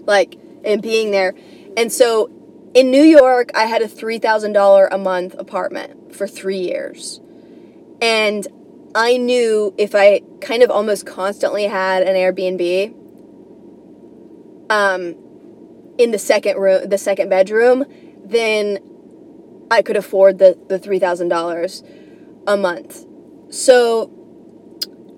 like, 0.06 0.38
and 0.64 0.80
being 0.80 1.10
there. 1.10 1.34
And 1.76 1.92
so 1.92 2.30
in 2.74 2.90
New 2.90 3.02
York, 3.02 3.50
I 3.54 3.66
had 3.66 3.82
a 3.82 3.88
$3,000 3.88 4.88
a 4.90 4.98
month 4.98 5.34
apartment 5.38 6.14
for 6.14 6.26
three 6.26 6.58
years. 6.58 7.20
And 8.00 8.46
I 8.94 9.16
knew 9.16 9.74
if 9.78 9.94
I 9.94 10.22
kind 10.40 10.62
of 10.62 10.70
almost 10.70 11.06
constantly 11.06 11.64
had 11.64 12.02
an 12.02 12.14
Airbnb 12.14 12.94
um, 14.70 15.14
in 15.98 16.10
the 16.10 16.18
second 16.18 16.58
room, 16.58 16.88
the 16.88 16.98
second 16.98 17.28
bedroom, 17.28 17.84
then 18.24 18.78
I 19.70 19.82
could 19.82 19.96
afford 19.96 20.38
the, 20.38 20.58
the 20.68 20.78
$3,000 20.78 22.44
a 22.46 22.56
month. 22.56 23.04
So 23.50 24.10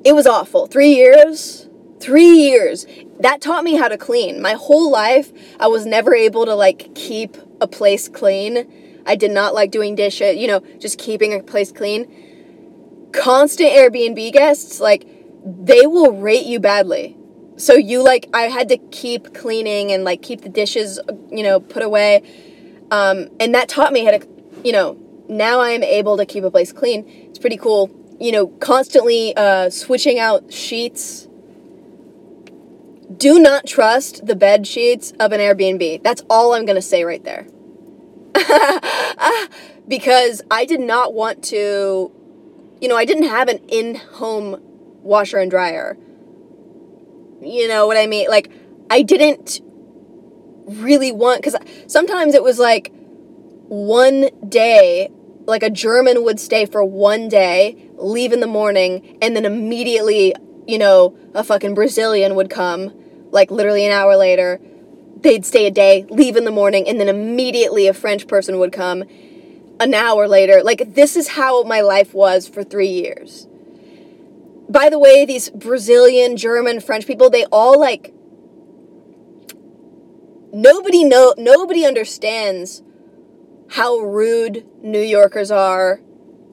it 0.04 0.14
was 0.14 0.26
awful. 0.26 0.66
Three 0.66 0.94
years, 0.94 1.68
three 2.00 2.30
years. 2.30 2.86
That 3.20 3.40
taught 3.40 3.64
me 3.64 3.76
how 3.76 3.88
to 3.88 3.98
clean. 3.98 4.40
My 4.40 4.54
whole 4.54 4.90
life, 4.90 5.32
I 5.60 5.68
was 5.68 5.86
never 5.86 6.14
able 6.14 6.46
to 6.46 6.54
like 6.54 6.94
keep 6.94 7.36
a 7.60 7.68
place 7.68 8.08
clean. 8.08 9.02
I 9.06 9.16
did 9.16 9.30
not 9.30 9.54
like 9.54 9.70
doing 9.70 9.94
dishes, 9.94 10.36
you 10.36 10.46
know, 10.46 10.60
just 10.78 10.98
keeping 10.98 11.32
a 11.34 11.42
place 11.42 11.72
clean 11.72 12.06
constant 13.12 13.70
Airbnb 13.70 14.32
guests, 14.32 14.80
like, 14.80 15.06
they 15.44 15.86
will 15.86 16.12
rate 16.12 16.46
you 16.46 16.60
badly. 16.60 17.16
So 17.56 17.74
you 17.74 18.02
like, 18.02 18.28
I 18.32 18.42
had 18.42 18.68
to 18.70 18.78
keep 18.78 19.34
cleaning 19.34 19.92
and 19.92 20.04
like 20.04 20.22
keep 20.22 20.42
the 20.42 20.48
dishes, 20.48 20.98
you 21.30 21.42
know, 21.42 21.60
put 21.60 21.82
away. 21.82 22.22
Um, 22.90 23.28
and 23.38 23.54
that 23.54 23.68
taught 23.68 23.92
me 23.92 24.04
how 24.04 24.12
to, 24.12 24.26
you 24.64 24.72
know, 24.72 24.98
now 25.28 25.60
I 25.60 25.70
am 25.70 25.82
able 25.82 26.16
to 26.16 26.26
keep 26.26 26.44
a 26.44 26.50
place 26.50 26.72
clean. 26.72 27.04
It's 27.28 27.38
pretty 27.38 27.56
cool. 27.56 27.90
You 28.18 28.32
know, 28.32 28.46
constantly 28.48 29.34
uh, 29.36 29.70
switching 29.70 30.18
out 30.18 30.52
sheets. 30.52 31.26
Do 33.16 33.38
not 33.38 33.66
trust 33.66 34.26
the 34.26 34.36
bed 34.36 34.66
sheets 34.66 35.12
of 35.18 35.32
an 35.32 35.40
Airbnb. 35.40 36.02
That's 36.02 36.22
all 36.30 36.54
I'm 36.54 36.64
going 36.64 36.76
to 36.76 36.82
say 36.82 37.04
right 37.04 37.22
there. 37.24 37.46
Ah, 39.22 39.48
because 39.86 40.40
I 40.50 40.64
did 40.64 40.80
not 40.80 41.12
want 41.12 41.44
to 41.44 42.10
you 42.80 42.88
know, 42.88 42.96
I 42.96 43.04
didn't 43.04 43.28
have 43.28 43.48
an 43.48 43.58
in 43.68 43.94
home 43.94 44.60
washer 45.02 45.38
and 45.38 45.50
dryer. 45.50 45.96
You 47.42 47.68
know 47.68 47.86
what 47.86 47.96
I 47.96 48.06
mean? 48.06 48.28
Like, 48.28 48.50
I 48.90 49.02
didn't 49.02 49.60
really 50.66 51.12
want, 51.12 51.42
because 51.42 51.56
sometimes 51.86 52.34
it 52.34 52.42
was 52.42 52.58
like 52.58 52.90
one 53.68 54.30
day, 54.48 55.10
like 55.46 55.62
a 55.62 55.70
German 55.70 56.24
would 56.24 56.40
stay 56.40 56.66
for 56.66 56.84
one 56.84 57.28
day, 57.28 57.90
leave 57.96 58.32
in 58.32 58.40
the 58.40 58.46
morning, 58.46 59.18
and 59.20 59.36
then 59.36 59.44
immediately, 59.44 60.34
you 60.66 60.78
know, 60.78 61.16
a 61.34 61.44
fucking 61.44 61.74
Brazilian 61.74 62.34
would 62.34 62.50
come, 62.50 62.92
like 63.30 63.50
literally 63.50 63.86
an 63.86 63.92
hour 63.92 64.16
later. 64.16 64.60
They'd 65.20 65.44
stay 65.44 65.66
a 65.66 65.70
day, 65.70 66.06
leave 66.08 66.36
in 66.36 66.44
the 66.44 66.50
morning, 66.50 66.88
and 66.88 66.98
then 66.98 67.08
immediately 67.08 67.86
a 67.86 67.94
French 67.94 68.26
person 68.26 68.58
would 68.58 68.72
come 68.72 69.04
an 69.78 69.94
hour 69.94 70.26
later. 70.28 70.62
Like, 70.62 70.94
this 70.94 71.16
is 71.16 71.28
how 71.28 71.62
my 71.64 71.80
life 71.80 72.14
was 72.14 72.48
for 72.48 72.62
three 72.62 72.88
years. 72.88 73.46
By 74.68 74.88
the 74.88 74.98
way, 74.98 75.24
these 75.24 75.50
Brazilian, 75.50 76.36
German, 76.36 76.80
French 76.80 77.06
people, 77.06 77.28
they 77.28 77.44
all 77.46 77.78
like. 77.78 78.14
Nobody 80.52 81.04
know 81.04 81.34
nobody 81.36 81.84
understands 81.86 82.82
how 83.70 83.98
rude 83.98 84.66
New 84.82 85.00
Yorkers 85.00 85.50
are. 85.50 86.00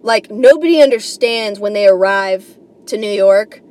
Like 0.02 0.30
nobody 0.30 0.82
understands 0.82 1.60
when 1.60 1.74
they 1.74 1.88
arrive 1.88 2.58
to 2.88 2.98
New 2.98 3.10
York, 3.10 3.62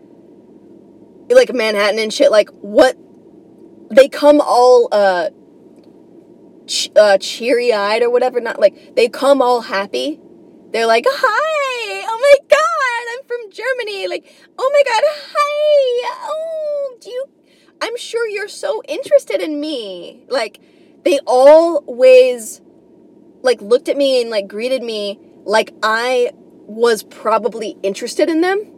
like 1.29 1.53
Manhattan 1.53 1.99
and 1.99 2.13
shit. 2.13 2.31
Like 2.31 2.51
what 2.51 2.97
they 3.91 4.09
come 4.09 4.41
all 4.41 4.89
uh 4.93 5.31
ch- 6.67 6.91
uh, 6.97 7.19
cheery 7.19 7.73
eyed 7.73 8.03
or 8.03 8.11
whatever. 8.11 8.41
Not 8.41 8.61
like 8.61 8.95
they 8.95 9.09
come 9.09 9.41
all 9.41 9.61
happy. 9.63 10.21
They're 10.73 10.87
like, 10.87 11.07
hi, 11.09 12.05
oh 12.09 12.19
my 12.21 12.47
god, 12.49 13.13
I'm 13.13 13.27
from 13.27 13.51
Germany. 13.51 14.09
Like, 14.09 14.27
oh 14.59 14.71
my 14.73 14.83
god, 14.85 15.03
hi, 15.07 16.17
oh, 16.29 16.97
do 17.01 17.11
you? 17.11 17.25
I'm 17.81 17.97
sure 17.97 18.29
you're 18.29 18.49
so 18.49 18.83
interested 18.89 19.41
in 19.41 19.61
me. 19.61 20.25
Like, 20.29 20.61
they 21.05 21.21
always 21.27 22.61
like 23.43 23.63
looked 23.63 23.89
at 23.89 23.97
me 23.97 24.21
and 24.21 24.29
like 24.29 24.49
greeted 24.49 24.83
me 24.83 25.21
like 25.45 25.73
I 25.83 26.33
was 26.35 27.05
probably 27.05 27.77
interested 27.83 28.29
in 28.29 28.41
them. 28.41 28.73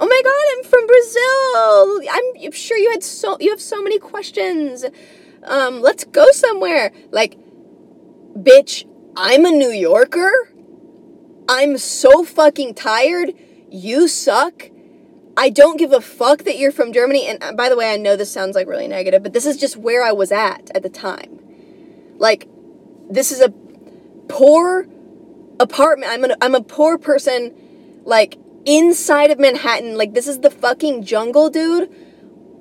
Oh 0.00 0.06
my 0.06 0.20
god, 0.24 0.44
I'm 0.56 0.64
from 0.64 0.86
Brazil. 0.86 2.44
I'm 2.44 2.52
sure 2.52 2.76
you 2.76 2.90
had 2.90 3.02
so 3.02 3.36
you 3.40 3.50
have 3.50 3.60
so 3.60 3.82
many 3.82 3.98
questions 3.98 4.84
um, 5.44 5.80
let's 5.80 6.04
go 6.04 6.30
somewhere. 6.32 6.92
Like, 7.10 7.38
bitch, 8.36 8.86
I'm 9.16 9.44
a 9.44 9.50
New 9.50 9.70
Yorker. 9.70 10.32
I'm 11.48 11.78
so 11.78 12.24
fucking 12.24 12.74
tired. 12.74 13.32
You 13.70 14.08
suck. 14.08 14.70
I 15.36 15.50
don't 15.50 15.78
give 15.78 15.92
a 15.92 16.00
fuck 16.00 16.44
that 16.44 16.58
you're 16.58 16.72
from 16.72 16.92
Germany. 16.92 17.26
And 17.26 17.42
uh, 17.42 17.52
by 17.52 17.68
the 17.68 17.76
way, 17.76 17.92
I 17.92 17.96
know 17.96 18.16
this 18.16 18.30
sounds 18.30 18.54
like 18.54 18.66
really 18.66 18.88
negative, 18.88 19.22
but 19.22 19.32
this 19.32 19.46
is 19.46 19.56
just 19.56 19.76
where 19.76 20.02
I 20.02 20.12
was 20.12 20.32
at 20.32 20.70
at 20.74 20.82
the 20.82 20.88
time. 20.88 21.38
Like, 22.18 22.48
this 23.08 23.30
is 23.30 23.40
a 23.40 23.50
poor 24.28 24.86
apartment. 25.60 26.10
I'm, 26.12 26.24
an, 26.24 26.34
I'm 26.42 26.54
a 26.54 26.62
poor 26.62 26.98
person, 26.98 27.54
like, 28.04 28.36
inside 28.68 29.30
of 29.30 29.38
Manhattan. 29.38 29.96
Like, 29.96 30.12
this 30.12 30.28
is 30.28 30.40
the 30.40 30.50
fucking 30.50 31.02
jungle, 31.04 31.48
dude. 31.48 31.90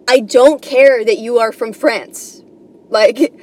I 0.07 0.21
don't 0.21 0.61
care 0.61 1.03
that 1.03 1.17
you 1.17 1.37
are 1.37 1.51
from 1.51 1.73
France. 1.73 2.41
Like, 2.87 3.33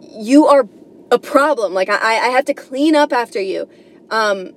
you 0.00 0.46
are 0.46 0.68
a 1.10 1.18
problem. 1.18 1.74
Like, 1.74 1.88
I, 1.88 1.96
I 1.96 2.28
have 2.28 2.44
to 2.44 2.54
clean 2.54 2.94
up 2.94 3.12
after 3.12 3.40
you. 3.40 3.68
Um, 4.08 4.52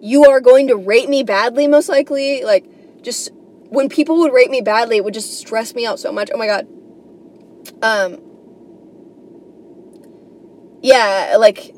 you 0.00 0.24
are 0.24 0.40
going 0.40 0.68
to 0.68 0.76
rate 0.76 1.10
me 1.10 1.22
badly, 1.22 1.68
most 1.68 1.90
likely. 1.90 2.44
Like, 2.44 3.02
just 3.02 3.30
when 3.68 3.90
people 3.90 4.18
would 4.20 4.32
rate 4.32 4.50
me 4.50 4.62
badly, 4.62 4.96
it 4.96 5.04
would 5.04 5.14
just 5.14 5.38
stress 5.38 5.74
me 5.74 5.84
out 5.84 6.00
so 6.00 6.12
much. 6.12 6.30
Oh 6.32 6.38
my 6.38 6.46
god. 6.46 6.66
Um, 7.82 8.20
yeah, 10.82 11.36
like, 11.38 11.74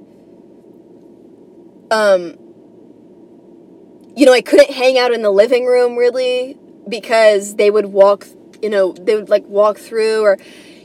um, 1.90 2.38
you 4.16 4.26
know, 4.26 4.32
I 4.32 4.40
couldn't 4.40 4.70
hang 4.70 4.98
out 4.98 5.12
in 5.12 5.22
the 5.22 5.30
living 5.30 5.66
room 5.66 5.96
really 5.96 6.56
because 6.88 7.56
they 7.56 7.70
would 7.70 7.86
walk, 7.86 8.26
you 8.62 8.70
know, 8.70 8.92
they 8.92 9.16
would 9.16 9.28
like 9.28 9.44
walk 9.46 9.78
through 9.78 10.22
or 10.22 10.38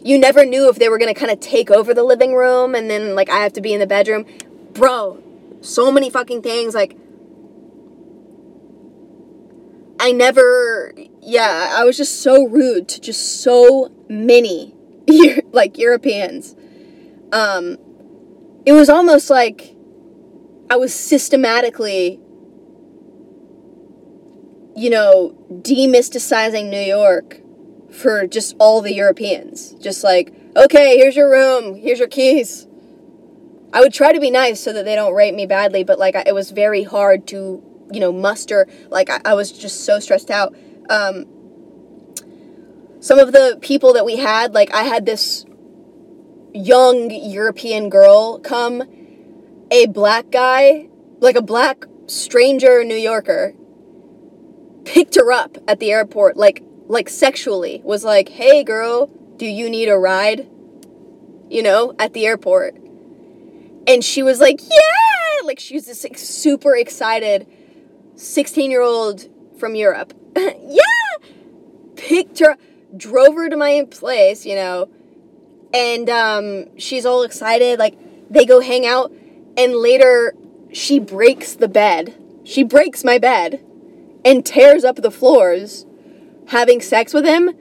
you 0.04 0.18
never 0.18 0.46
knew 0.46 0.70
if 0.70 0.78
they 0.78 0.90
were 0.90 0.98
going 0.98 1.14
to 1.14 1.20
kind 1.20 1.32
of 1.32 1.40
take 1.40 1.70
over 1.70 1.94
the 1.94 2.04
living 2.04 2.34
room 2.34 2.74
and 2.74 2.90
then 2.90 3.16
like 3.16 3.30
I 3.30 3.40
have 3.44 3.54
to 3.54 3.62
be 3.62 3.74
in 3.74 3.80
the 3.80 3.88
bedroom. 3.88 4.26
Bro, 4.74 5.22
so 5.62 5.92
many 5.92 6.10
fucking 6.10 6.42
things 6.42 6.74
like 6.74 6.96
I 10.00 10.12
never 10.12 10.94
yeah, 11.22 11.76
I 11.78 11.84
was 11.84 11.98
just 11.98 12.22
so 12.22 12.48
rude 12.48 12.88
to 12.90 13.02
just 13.02 13.44
so 13.44 13.92
many 14.08 14.74
like 15.52 15.78
Europeans. 15.78 16.56
Um 17.32 17.78
it 18.66 18.74
was 18.74 18.90
almost 18.90 19.30
like 19.30 19.76
I 20.70 20.78
was 20.78 20.94
systematically 20.94 22.20
you 24.80 24.90
know, 24.90 25.36
demysticizing 25.52 26.70
New 26.70 26.80
York 26.80 27.42
for 27.92 28.26
just 28.26 28.56
all 28.60 28.82
the 28.82 28.94
Europeans. 28.94 29.74
Just 29.74 30.06
like, 30.06 30.34
okay, 30.56 30.96
here's 30.96 31.18
your 31.18 31.30
room, 31.30 31.76
here's 31.76 32.00
your 32.00 32.08
keys. 32.08 32.66
I 33.74 33.82
would 33.82 33.94
try 33.94 34.14
to 34.14 34.22
be 34.22 34.32
nice 34.32 34.62
so 34.62 34.72
that 34.72 34.86
they 34.86 34.96
don't 34.96 35.14
rate 35.14 35.36
me 35.36 35.46
badly, 35.46 35.84
but 35.84 36.00
like 36.00 36.16
it 36.16 36.34
was 36.34 36.52
very 36.52 36.84
hard 36.84 37.28
to, 37.28 37.62
you 37.92 38.00
know, 38.00 38.14
muster. 38.14 38.70
Like 38.90 39.10
I, 39.10 39.20
I 39.26 39.34
was 39.34 39.52
just 39.52 39.84
so 39.84 40.00
stressed 40.00 40.32
out. 40.32 40.56
Um, 40.90 41.26
some 43.02 43.20
of 43.20 43.34
the 43.34 43.60
people 43.62 43.92
that 43.94 44.06
we 44.06 44.16
had, 44.16 44.54
like 44.54 44.74
I 44.74 44.84
had 44.84 45.06
this 45.06 45.46
young 46.54 47.12
European 47.12 47.90
girl 47.90 48.40
come, 48.40 48.84
a 49.72 49.88
black 49.88 50.32
guy, 50.32 50.88
like 51.20 51.36
a 51.36 51.42
black 51.42 51.84
stranger 52.08 52.86
New 52.86 52.96
Yorker, 52.96 53.54
picked 54.90 55.16
her 55.16 55.32
up 55.32 55.58
at 55.68 55.80
the 55.80 55.92
airport, 55.92 56.36
like 56.36 56.64
like 56.88 57.10
sexually, 57.10 57.80
was 57.84 58.04
like, 58.04 58.30
"Hey, 58.30 58.64
girl, 58.64 59.06
do 59.38 59.46
you 59.46 59.70
need 59.70 59.88
a 59.88 59.98
ride?" 59.98 60.50
You 61.48 61.62
know, 61.62 61.94
at 62.00 62.14
the 62.14 62.26
airport, 62.26 62.76
and 63.88 64.04
she 64.04 64.24
was 64.24 64.40
like, 64.40 64.60
"Yeah!" 64.62 65.46
Like 65.46 65.60
she 65.60 65.76
was 65.76 65.86
this 65.86 66.04
like, 66.04 66.18
super 66.18 66.76
excited 66.76 67.48
sixteen 68.16 68.72
year 68.72 68.82
old 68.82 69.28
from 69.60 69.76
Europe. 69.76 70.14
yeah, 70.36 70.82
picked 71.96 72.40
her, 72.40 72.58
drove 72.98 73.36
her 73.36 73.48
to 73.48 73.58
my 73.58 73.86
place, 73.92 74.44
you 74.44 74.56
know, 74.56 74.90
and 75.72 76.10
um, 76.10 76.78
she's 76.80 77.06
all 77.06 77.22
excited. 77.22 77.78
Like 77.78 77.96
they 78.32 78.46
go 78.46 78.60
hang 78.60 78.88
out, 78.88 79.12
and 79.56 79.76
later 79.76 80.34
she 80.74 81.00
breaks 81.00 81.54
the 81.54 81.68
bed. 81.68 82.16
She 82.44 82.64
breaks 82.64 83.04
my 83.04 83.20
bed 83.20 83.64
and 84.26 84.46
tears 84.46 84.84
up 84.84 84.98
the 84.98 85.12
floors 85.12 85.86
having 86.48 86.82
sex 86.82 87.14
with 87.14 87.26
him. 87.26 87.52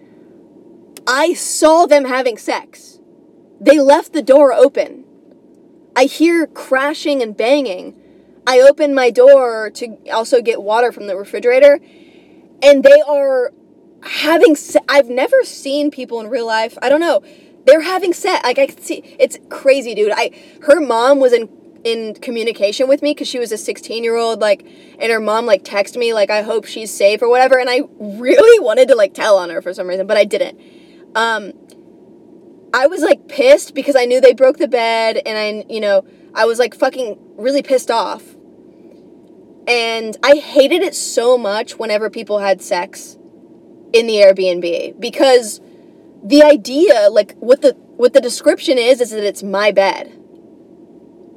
I 1.07 1.35
saw 1.35 1.87
them 1.87 2.05
having 2.05 2.37
sex. 2.37 2.99
They 3.61 3.81
left 3.81 4.13
the 4.13 4.23
door 4.23 4.53
open. 4.53 5.05
I 5.97 6.05
hear 6.05 6.47
crashing 6.47 7.23
and 7.23 7.37
banging. 7.37 7.99
I 8.47 8.61
open 8.61 8.95
my 8.95 9.11
door 9.11 9.71
to 9.71 9.97
also 10.11 10.41
get 10.41 10.63
water 10.63 10.93
from 10.93 11.07
the 11.07 11.17
refrigerator, 11.17 11.81
and 12.63 12.83
they 12.83 13.01
are 13.07 13.53
having 14.03 14.55
se- 14.55 14.81
I've 14.89 15.09
never 15.09 15.45
seen 15.45 15.91
people 15.91 16.21
in 16.21 16.29
real 16.29 16.47
life. 16.47 16.79
I 16.81 16.89
don't 16.89 17.01
know. 17.01 17.23
They're 17.67 17.83
having 17.83 18.15
sex. 18.15 18.43
Like 18.45 18.59
I 18.59 18.69
see 18.69 19.03
it's 19.19 19.39
crazy, 19.51 19.95
dude. 19.95 20.13
I 20.15 20.31
her 20.63 20.81
mom 20.81 21.21
was 21.21 21.33
in 21.33 21.49
in 21.85 22.15
communication 22.15 22.89
with 22.89 23.03
me 23.03 23.13
because 23.13 23.29
she 23.29 23.39
was 23.39 23.53
a 23.53 23.59
16 23.59 24.03
year 24.03 24.17
old 24.17 24.41
like 24.41 24.67
and 24.99 25.13
her 25.13 25.21
mom 25.21 25.47
like 25.47 25.63
texted 25.63 25.97
me 25.97 26.13
like 26.13 26.31
i 26.31 26.43
hope 26.43 26.65
she's 26.65 26.93
safe 26.93 27.23
or 27.23 27.29
whatever 27.29 27.59
and 27.59 27.71
i 27.71 27.83
really 27.99 28.65
wanted 28.65 28.89
to 28.89 28.95
like 28.95 29.15
tell 29.15 29.39
on 29.39 29.51
her 29.51 29.63
for 29.63 29.73
some 29.73 29.87
reason 29.87 30.07
but 30.07 30.17
i 30.17 30.25
didn't. 30.25 30.61
Um 31.15 31.53
i 32.75 32.87
was 32.87 33.01
like 33.01 33.29
pissed 33.29 33.75
because 33.75 33.97
i 33.97 34.05
knew 34.05 34.21
they 34.21 34.35
broke 34.35 34.59
the 34.59 34.69
bed 34.69 35.21
and 35.25 35.39
i 35.39 35.65
you 35.73 35.81
know 35.81 36.05
i 36.35 36.45
was 36.45 36.59
like 36.59 36.75
fucking 36.75 37.19
really 37.37 37.63
pissed 37.63 37.91
off. 37.91 38.23
And 39.67 40.17
i 40.23 40.37
hated 40.37 40.83
it 40.83 40.95
so 40.95 41.39
much 41.39 41.79
whenever 41.79 42.11
people 42.11 42.39
had 42.39 42.61
sex 42.61 43.17
in 43.93 44.07
the 44.07 44.15
airbnb 44.15 44.99
because 45.01 45.61
the 46.23 46.43
idea 46.43 47.09
like 47.11 47.37
what 47.37 47.63
the 47.63 47.73
what 47.97 48.13
the 48.13 48.21
description 48.21 48.79
is 48.79 49.01
is 49.01 49.11
that 49.11 49.25
it's 49.25 49.43
my 49.43 49.71
bed 49.71 50.18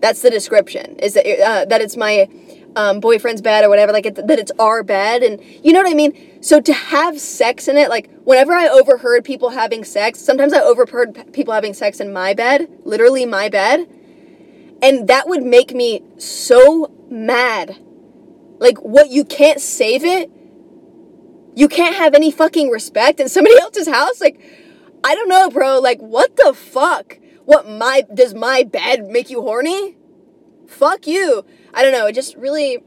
that's 0.02 0.22
the 0.22 0.30
description. 0.30 0.98
Is 1.00 1.14
that 1.14 1.26
uh, 1.26 1.66
that 1.66 1.82
it's 1.82 1.96
my 1.96 2.28
um, 2.76 3.00
boyfriend's 3.00 3.42
bed 3.42 3.64
or 3.64 3.70
whatever, 3.70 3.92
like 3.92 4.06
it, 4.06 4.16
that 4.16 4.40
it's 4.40 4.52
our 4.60 4.84
bed, 4.84 5.24
and 5.24 5.42
you 5.64 5.72
know 5.72 5.82
what 5.82 5.92
I 5.92 5.96
mean. 5.96 6.42
So 6.42 6.60
to 6.60 6.74
have 6.74 7.20
sex 7.20 7.68
in 7.68 7.78
it, 7.78 7.90
like 7.90 8.10
whenever 8.24 8.54
I 8.54 8.68
overheard 8.68 9.24
people 9.24 9.50
having 9.50 9.84
sex, 9.84 10.20
sometimes 10.20 10.54
I 10.54 10.62
overheard 10.62 11.34
people 11.34 11.54
having 11.54 11.74
sex 11.74 12.00
in 12.00 12.12
my 12.12 12.34
bed, 12.34 12.70
literally 12.84 13.26
my 13.26 13.50
bed, 13.50 13.88
and 14.82 15.08
that 15.08 15.28
would 15.28 15.44
make 15.44 15.74
me 15.74 16.04
so 16.18 16.92
mad. 17.10 17.78
Like 18.60 18.78
what 18.80 19.10
you 19.10 19.24
can't 19.24 19.60
save 19.60 20.04
it, 20.04 20.30
you 21.56 21.68
can't 21.68 21.96
have 21.96 22.14
any 22.14 22.32
fucking 22.32 22.70
respect 22.70 23.20
in 23.20 23.30
somebody 23.30 23.58
else's 23.62 23.88
house. 23.88 24.20
Like 24.22 24.40
I 25.04 25.16
don't 25.16 25.30
know, 25.30 25.50
bro. 25.50 25.80
Like 25.80 26.00
what 26.00 26.36
the 26.38 26.54
fuck. 26.54 27.18
What 27.46 27.68
my 27.68 28.04
does 28.14 28.34
my 28.34 28.64
bed 28.64 29.08
make 29.08 29.30
you 29.30 29.42
horny? 29.42 29.98
Fuck 30.68 31.08
you. 31.08 31.46
I 31.74 31.84
don't 31.84 31.92
know. 31.92 32.08
It 32.08 32.14
just 32.14 32.36
really 32.36 32.80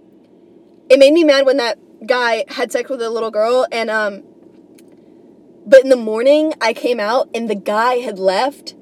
it 0.88 0.98
made 0.98 1.12
me 1.12 1.24
mad 1.24 1.46
when 1.46 1.56
that 1.58 1.78
guy 2.06 2.44
had 2.48 2.70
sex 2.70 2.90
with 2.90 3.00
a 3.00 3.10
little 3.10 3.30
girl 3.30 3.66
and 3.72 3.88
um 3.88 4.22
but 5.66 5.82
in 5.82 5.88
the 5.88 5.96
morning 5.96 6.52
I 6.60 6.72
came 6.72 7.00
out 7.00 7.28
and 7.34 7.48
the 7.48 7.54
guy 7.54 7.94
had 7.96 8.18
left 8.18 8.74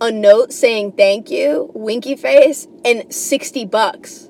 a 0.00 0.10
note 0.10 0.52
saying 0.52 0.92
thank 0.92 1.30
you, 1.30 1.70
winky 1.74 2.16
face, 2.16 2.66
and 2.84 3.12
60 3.12 3.64
bucks. 3.66 4.28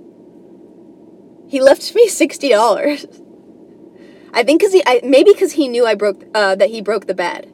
He 1.49 1.61
left 1.61 1.95
me 1.95 2.09
$60. 2.09 3.23
I 4.33 4.43
think 4.43 4.63
cuz 4.63 4.73
he 4.73 4.83
I, 4.87 5.01
maybe 5.05 5.35
cuz 5.35 5.53
he 5.53 5.69
knew 5.69 5.87
I 5.87 5.95
broke 5.95 6.25
uh, 6.35 6.55
that 6.57 6.71
he 6.71 6.81
broke 6.81 7.07
the 7.07 7.15
bed. 7.15 7.51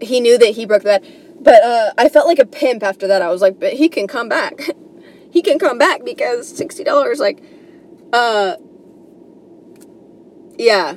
He 0.00 0.20
knew 0.20 0.38
that 0.38 0.50
he 0.50 0.66
broke 0.66 0.82
the 0.82 1.00
bed. 1.00 1.23
But 1.44 1.62
uh, 1.62 1.92
I 1.98 2.08
felt 2.08 2.26
like 2.26 2.38
a 2.38 2.46
pimp 2.46 2.82
after 2.82 3.06
that. 3.06 3.20
I 3.20 3.28
was 3.28 3.42
like, 3.42 3.60
but 3.60 3.74
he 3.74 3.90
can 3.90 4.06
come 4.06 4.30
back. 4.30 4.62
he 5.30 5.42
can 5.42 5.58
come 5.58 5.76
back 5.76 6.02
because 6.02 6.48
sixty 6.48 6.82
dollars, 6.82 7.20
like, 7.20 7.42
uh, 8.14 8.56
yeah. 10.58 10.94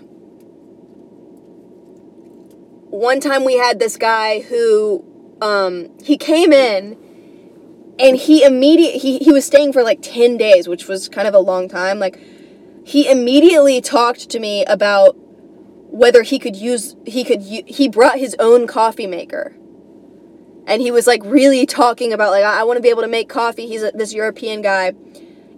One 2.89 3.19
time 3.19 3.43
we 3.43 3.57
had 3.57 3.79
this 3.79 3.97
guy 3.97 4.39
who, 4.39 5.03
um, 5.41 5.89
he 6.01 6.17
came 6.17 6.53
in, 6.53 6.97
and 7.99 8.15
he 8.15 8.43
immediate 8.43 9.01
he 9.01 9.17
he 9.17 9.33
was 9.33 9.45
staying 9.45 9.73
for 9.73 9.83
like 9.83 9.99
ten 10.01 10.37
days, 10.37 10.69
which 10.69 10.87
was 10.87 11.09
kind 11.09 11.27
of 11.27 11.33
a 11.33 11.39
long 11.39 11.67
time. 11.67 11.99
Like, 11.99 12.17
he 12.85 13.11
immediately 13.11 13.81
talked 13.81 14.29
to 14.29 14.39
me 14.39 14.63
about 14.63 15.17
whether 15.89 16.23
he 16.23 16.39
could 16.39 16.55
use 16.55 16.95
he 17.05 17.25
could 17.25 17.41
he 17.41 17.89
brought 17.89 18.17
his 18.17 18.33
own 18.39 18.65
coffee 18.65 19.07
maker 19.07 19.53
and 20.67 20.81
he 20.81 20.91
was 20.91 21.07
like 21.07 21.21
really 21.23 21.65
talking 21.65 22.13
about 22.13 22.31
like 22.31 22.43
I, 22.43 22.59
I 22.59 22.63
want 22.63 22.77
to 22.77 22.83
be 22.83 22.89
able 22.89 23.01
to 23.01 23.07
make 23.07 23.29
coffee. 23.29 23.65
He's 23.65 23.81
a, 23.81 23.91
this 23.91 24.13
European 24.13 24.61
guy, 24.61 24.93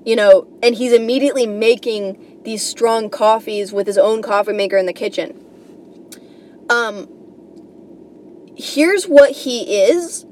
you 0.06 0.15
know, 0.15 0.48
and 0.64 0.76
he's 0.76 0.94
immediately 0.94 1.48
making 1.48 2.41
these 2.44 2.65
strong 2.65 3.10
coffees 3.10 3.73
with 3.73 3.88
his 3.88 3.98
own 3.98 4.22
coffee 4.22 4.53
maker 4.53 4.77
in 4.77 4.86
the 4.86 4.94
kitchen. 4.94 5.45
Um 6.69 7.10
here's 8.56 9.06
what 9.06 9.31
he 9.31 9.81
is. 9.84 10.26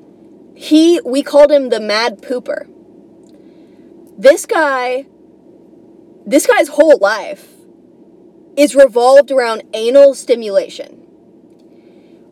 He 0.55 1.01
we 1.03 1.23
called 1.23 1.51
him 1.51 1.69
the 1.69 1.79
mad 1.79 2.21
pooper. 2.21 2.69
This 4.17 4.45
guy 4.45 5.07
this 6.25 6.45
guy's 6.45 6.67
whole 6.67 6.99
life 6.99 7.47
is 8.55 8.75
revolved 8.75 9.31
around 9.31 9.63
anal 9.73 10.13
stimulation 10.13 11.06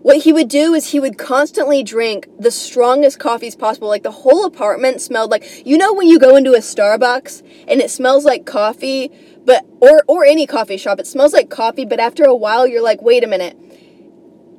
what 0.05 0.17
he 0.17 0.31
would 0.31 0.49
do 0.49 0.75
is 0.75 0.91
he 0.91 0.99
would 0.99 1.17
constantly 1.17 1.81
drink 1.81 2.29
the 2.37 2.51
strongest 2.51 3.17
coffees 3.17 3.55
possible. 3.55 3.87
Like 3.87 4.03
the 4.03 4.11
whole 4.11 4.45
apartment 4.45 5.01
smelled 5.01 5.31
like 5.31 5.65
you 5.65 5.79
know 5.79 5.95
when 5.95 6.07
you 6.07 6.19
go 6.19 6.35
into 6.35 6.53
a 6.53 6.59
Starbucks 6.59 7.41
and 7.67 7.81
it 7.81 7.89
smells 7.89 8.23
like 8.23 8.45
coffee, 8.45 9.09
but 9.45 9.65
or 9.79 10.03
or 10.05 10.23
any 10.23 10.45
coffee 10.45 10.77
shop, 10.77 10.99
it 10.99 11.07
smells 11.07 11.33
like 11.33 11.49
coffee, 11.49 11.85
but 11.85 11.99
after 11.99 12.23
a 12.23 12.35
while 12.35 12.67
you're 12.67 12.83
like, 12.83 13.01
"Wait 13.01 13.23
a 13.23 13.27
minute. 13.27 13.57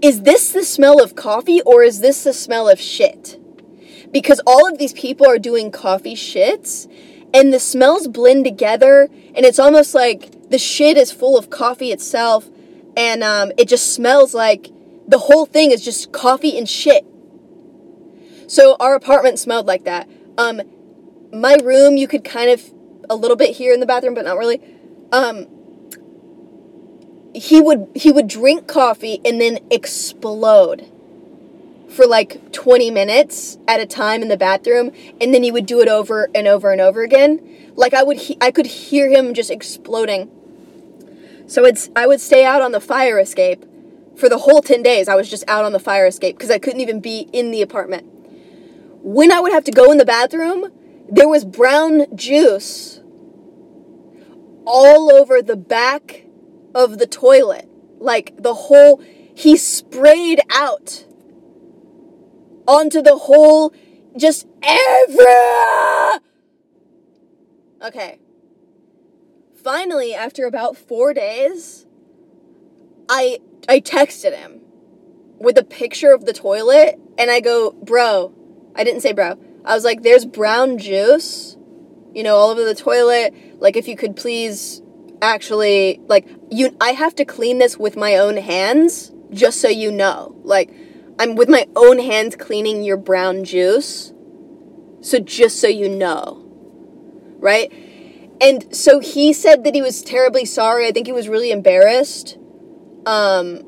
Is 0.02 0.23
this 0.23 0.51
the 0.51 0.64
smell 0.64 1.01
of 1.01 1.14
coffee 1.14 1.62
or 1.62 1.85
is 1.85 2.01
this 2.01 2.24
the 2.24 2.32
smell 2.32 2.68
of 2.68 2.81
shit?" 2.81 3.39
Because 4.10 4.40
all 4.48 4.68
of 4.68 4.78
these 4.78 4.94
people 4.94 5.28
are 5.28 5.39
doing 5.39 5.70
coffee 5.70 6.16
shits 6.16 6.93
and 7.32 7.55
the 7.55 7.60
smells 7.60 8.09
blend 8.09 8.44
together 8.44 9.09
and 9.36 9.47
it's 9.47 9.60
almost 9.60 9.94
like 9.94 10.51
the 10.51 10.59
shit 10.59 10.97
is 10.97 11.12
full 11.12 11.39
of 11.39 11.51
coffee 11.51 11.93
itself 11.93 12.48
and 12.97 13.23
um, 13.23 13.52
it 13.56 13.68
just 13.68 13.94
smells 13.94 14.35
like 14.35 14.73
the 15.09 15.19
whole 15.19 15.47
thing 15.47 15.70
is 15.70 15.85
just 15.85 16.12
coffee 16.12 16.57
and 16.59 16.69
shit. 16.69 17.05
So 18.49 18.77
our 18.78 18.95
apartment 18.95 19.39
smelled 19.39 19.66
like 19.66 19.85
that. 19.85 20.09
Um, 20.39 20.62
my 21.33 21.57
room, 21.62 21.97
you 21.97 22.09
could 22.09 22.24
kind 22.24 22.51
of 22.51 22.62
a 23.09 23.16
little 23.16 23.37
bit 23.37 23.57
here 23.57 23.73
in 23.73 23.81
the 23.81 23.87
bathroom, 23.87 24.15
but 24.15 24.24
not 24.24 24.39
really. 24.39 24.61
Um, 25.12 25.47
he 27.35 27.61
would 27.61 27.89
he 27.95 28.11
would 28.11 28.28
drink 28.28 28.66
coffee 28.66 29.20
and 29.24 29.41
then 29.41 29.59
explode 29.70 30.91
for 31.91 32.07
like 32.07 32.53
20 32.53 32.91
minutes 32.91 33.59
at 33.69 33.78
a 33.78 33.87
time 33.87 34.23
in 34.23 34.28
the 34.28 34.37
bathroom 34.37 34.91
and 35.20 35.35
then 35.35 35.43
he 35.43 35.53
would 35.53 35.66
do 35.66 35.81
it 35.81 35.89
over 35.89 36.28
and 36.35 36.47
over 36.49 36.73
and 36.73 36.81
over 36.81 37.03
again 37.03 37.73
like 37.74 37.93
i 37.93 38.03
would 38.03 38.16
he- 38.16 38.39
i 38.41 38.51
could 38.51 38.66
hear 38.66 39.09
him 39.09 39.35
just 39.35 39.51
exploding 39.51 40.31
so 41.47 41.65
it's 41.65 41.91
i 41.95 42.07
would 42.07 42.20
stay 42.20 42.45
out 42.45 42.62
on 42.62 42.73
the 42.73 42.81
fire 42.81 43.19
escape 43.19 43.65
for 44.16 44.28
the 44.28 44.38
whole 44.38 44.62
10 44.62 44.82
days, 44.82 45.09
I 45.09 45.14
was 45.14 45.28
just 45.28 45.44
out 45.47 45.64
on 45.64 45.72
the 45.72 45.78
fire 45.78 46.06
escape 46.06 46.36
because 46.36 46.51
I 46.51 46.59
couldn't 46.59 46.80
even 46.80 47.01
be 47.01 47.28
in 47.32 47.51
the 47.51 47.62
apartment. 47.62 48.06
When 49.02 49.30
I 49.30 49.40
would 49.40 49.52
have 49.52 49.64
to 49.64 49.70
go 49.70 49.93
in 49.93 49.98
the 49.98 50.05
bathroom, 50.05 50.72
there 51.09 51.28
was 51.28 51.44
brown 51.44 52.06
juice 52.16 53.01
all 54.64 55.12
over 55.14 55.43
the 55.43 55.56
back 55.56 56.24
of 56.74 56.98
the 56.98 57.06
toilet. 57.06 57.68
Like 57.98 58.34
the 58.43 58.55
whole, 58.55 59.02
he 59.34 59.56
sprayed 59.56 60.40
out 60.51 61.06
onto 62.66 63.01
the 63.02 63.16
whole, 63.16 63.72
just 64.16 64.47
every. 64.62 65.24
Okay. 67.82 68.18
Finally, 69.62 70.14
after 70.14 70.47
about 70.47 70.76
four 70.76 71.14
days, 71.14 71.86
I 73.09 73.38
I 73.68 73.80
texted 73.80 74.36
him 74.36 74.60
with 75.38 75.59
a 75.59 75.64
picture 75.64 76.12
of 76.12 76.24
the 76.24 76.32
toilet, 76.32 76.98
and 77.18 77.30
I 77.30 77.40
go, 77.40 77.72
bro, 77.72 78.32
I 78.74 78.84
didn't 78.84 79.01
say 79.01 79.12
bro. 79.12 79.38
I 79.64 79.74
was 79.74 79.84
like, 79.84 80.02
there's 80.02 80.24
brown 80.24 80.78
juice, 80.78 81.56
you 82.14 82.22
know, 82.22 82.36
all 82.36 82.51
over 82.51 82.64
the 82.64 82.74
toilet. 82.74 83.34
Like, 83.60 83.76
if 83.76 83.88
you 83.88 83.97
could 83.97 84.16
please 84.16 84.80
actually, 85.20 86.01
like, 86.06 86.28
you, 86.51 86.76
I 86.80 86.90
have 86.90 87.14
to 87.16 87.24
clean 87.24 87.59
this 87.59 87.76
with 87.76 87.97
my 87.97 88.16
own 88.16 88.36
hands, 88.36 89.12
just 89.30 89.60
so 89.60 89.68
you 89.68 89.90
know. 89.90 90.36
Like, 90.44 90.70
I'm 91.18 91.34
with 91.34 91.48
my 91.48 91.66
own 91.74 91.98
hands 91.98 92.36
cleaning 92.36 92.82
your 92.82 92.97
brown 92.97 93.44
juice. 93.44 94.12
So, 95.01 95.18
just 95.18 95.60
so 95.60 95.66
you 95.66 95.88
know. 95.88 96.43
Right? 97.38 97.72
And 98.40 98.74
so 98.74 99.01
he 99.01 99.32
said 99.32 99.64
that 99.64 99.74
he 99.74 99.82
was 99.82 100.02
terribly 100.02 100.44
sorry. 100.44 100.86
I 100.86 100.93
think 100.93 101.06
he 101.06 101.12
was 101.12 101.28
really 101.28 101.51
embarrassed. 101.51 102.38
Um, 103.07 103.62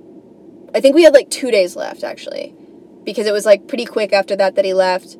I 0.74 0.80
think 0.80 0.94
we 0.94 1.04
had 1.04 1.14
like 1.14 1.30
two 1.30 1.50
days 1.50 1.76
left 1.76 2.04
actually, 2.04 2.54
because 3.04 3.26
it 3.26 3.32
was 3.32 3.46
like 3.46 3.68
pretty 3.68 3.86
quick 3.86 4.12
after 4.12 4.36
that 4.36 4.56
that 4.56 4.64
he 4.64 4.74
left. 4.74 5.16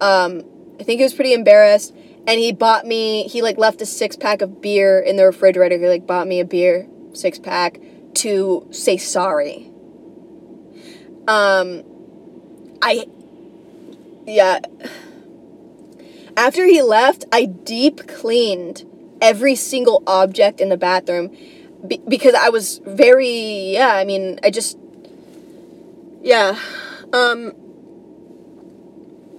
Um, 0.00 0.44
I 0.78 0.84
think 0.84 1.00
he 1.00 1.02
was 1.02 1.14
pretty 1.14 1.34
embarrassed, 1.34 1.94
and 2.26 2.38
he 2.38 2.52
bought 2.52 2.86
me. 2.86 3.28
He 3.28 3.42
like 3.42 3.58
left 3.58 3.82
a 3.82 3.86
six 3.86 4.16
pack 4.16 4.40
of 4.40 4.62
beer 4.62 5.00
in 5.00 5.16
the 5.16 5.26
refrigerator. 5.26 5.78
He 5.78 5.88
like 5.88 6.06
bought 6.06 6.26
me 6.28 6.40
a 6.40 6.44
beer 6.44 6.88
six 7.12 7.38
pack 7.38 7.80
to 8.14 8.66
say 8.70 8.96
sorry. 8.96 9.70
Um, 11.28 11.82
I, 12.80 13.06
yeah. 14.26 14.60
After 16.36 16.66
he 16.66 16.82
left, 16.82 17.24
I 17.32 17.46
deep 17.46 18.06
cleaned 18.06 18.84
every 19.20 19.54
single 19.54 20.02
object 20.06 20.60
in 20.60 20.68
the 20.68 20.76
bathroom 20.76 21.34
be- 21.88 22.02
because 22.08 22.34
I 22.34 22.48
was 22.48 22.80
very, 22.84 23.72
yeah, 23.72 23.94
I 23.94 24.04
mean, 24.04 24.38
I 24.42 24.50
just, 24.50 24.78
yeah. 26.22 26.58
Um, 27.12 27.52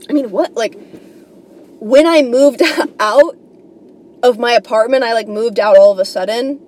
I 0.10 0.14
mean, 0.14 0.32
what? 0.32 0.54
Like, 0.54 0.78
when 1.80 2.08
I 2.08 2.22
moved 2.22 2.62
out 3.00 3.38
of 4.24 4.40
my 4.40 4.54
apartment, 4.54 5.04
I 5.04 5.14
like 5.14 5.28
moved 5.28 5.60
out 5.60 5.78
all 5.78 5.92
of 5.92 6.00
a 6.00 6.06
sudden. 6.06 6.60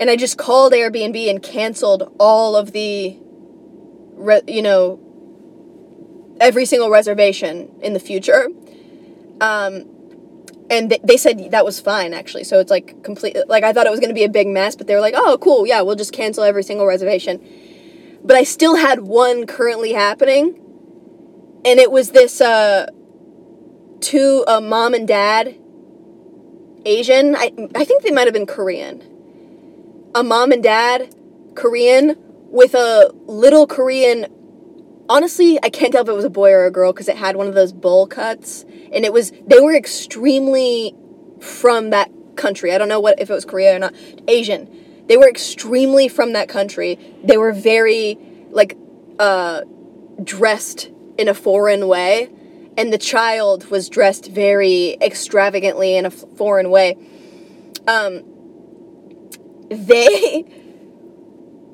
And 0.00 0.10
I 0.10 0.16
just 0.16 0.36
called 0.36 0.72
Airbnb 0.72 1.30
and 1.30 1.42
canceled 1.42 2.12
all 2.18 2.56
of 2.56 2.72
the, 2.72 3.16
re- 4.14 4.42
you 4.48 4.62
know, 4.62 4.98
every 6.40 6.64
single 6.64 6.90
reservation 6.90 7.70
in 7.82 7.92
the 7.92 8.00
future. 8.00 8.48
Um, 9.40 9.84
and 10.72 10.90
they, 10.90 10.98
they 11.04 11.16
said 11.18 11.50
that 11.50 11.64
was 11.64 11.78
fine 11.78 12.14
actually. 12.14 12.44
So 12.44 12.58
it's 12.58 12.70
like 12.70 13.04
complete. 13.04 13.36
Like 13.46 13.62
I 13.62 13.72
thought 13.72 13.86
it 13.86 13.90
was 13.90 14.00
going 14.00 14.08
to 14.10 14.14
be 14.14 14.24
a 14.24 14.28
big 14.28 14.48
mess, 14.48 14.74
but 14.74 14.86
they 14.86 14.94
were 14.94 15.00
like, 15.00 15.14
"Oh, 15.14 15.36
cool, 15.38 15.66
yeah, 15.66 15.82
we'll 15.82 15.96
just 15.96 16.12
cancel 16.12 16.42
every 16.42 16.62
single 16.62 16.86
reservation." 16.86 17.40
But 18.24 18.36
I 18.36 18.44
still 18.44 18.76
had 18.76 19.00
one 19.00 19.46
currently 19.46 19.92
happening, 19.92 20.54
and 21.64 21.78
it 21.78 21.90
was 21.90 22.12
this 22.12 22.40
uh, 22.40 22.86
two 24.00 24.44
uh, 24.48 24.60
mom 24.62 24.94
and 24.94 25.06
dad 25.06 25.54
Asian. 26.86 27.36
I 27.36 27.52
I 27.74 27.84
think 27.84 28.02
they 28.02 28.10
might 28.10 28.26
have 28.26 28.34
been 28.34 28.46
Korean. 28.46 29.04
A 30.14 30.22
mom 30.22 30.52
and 30.52 30.62
dad 30.62 31.14
Korean 31.54 32.16
with 32.50 32.74
a 32.74 33.12
little 33.26 33.66
Korean 33.66 34.26
honestly, 35.12 35.58
I 35.62 35.68
can't 35.68 35.92
tell 35.92 36.02
if 36.02 36.08
it 36.08 36.12
was 36.14 36.24
a 36.24 36.30
boy 36.30 36.52
or 36.52 36.64
a 36.64 36.70
girl 36.70 36.92
because 36.92 37.06
it 37.06 37.16
had 37.16 37.36
one 37.36 37.46
of 37.46 37.54
those 37.54 37.72
bowl 37.72 38.06
cuts, 38.06 38.64
and 38.92 39.04
it 39.04 39.12
was 39.12 39.30
they 39.46 39.60
were 39.60 39.74
extremely 39.74 40.94
from 41.40 41.90
that 41.90 42.10
country. 42.34 42.72
I 42.72 42.78
don't 42.78 42.88
know 42.88 43.00
what 43.00 43.20
if 43.20 43.28
it 43.28 43.32
was 43.32 43.44
Korea 43.44 43.76
or 43.76 43.78
not. 43.78 43.94
Asian. 44.26 45.04
They 45.06 45.16
were 45.18 45.28
extremely 45.28 46.08
from 46.08 46.32
that 46.32 46.48
country. 46.48 46.98
They 47.22 47.36
were 47.36 47.52
very 47.52 48.18
like 48.50 48.78
uh, 49.18 49.62
dressed 50.24 50.90
in 51.18 51.28
a 51.28 51.34
foreign 51.34 51.86
way, 51.88 52.30
and 52.78 52.90
the 52.90 52.98
child 52.98 53.70
was 53.70 53.90
dressed 53.90 54.30
very 54.30 54.96
extravagantly 55.02 55.94
in 55.96 56.06
a 56.06 56.10
foreign 56.10 56.70
way. 56.70 56.96
Um, 57.86 58.22
they 59.68 60.44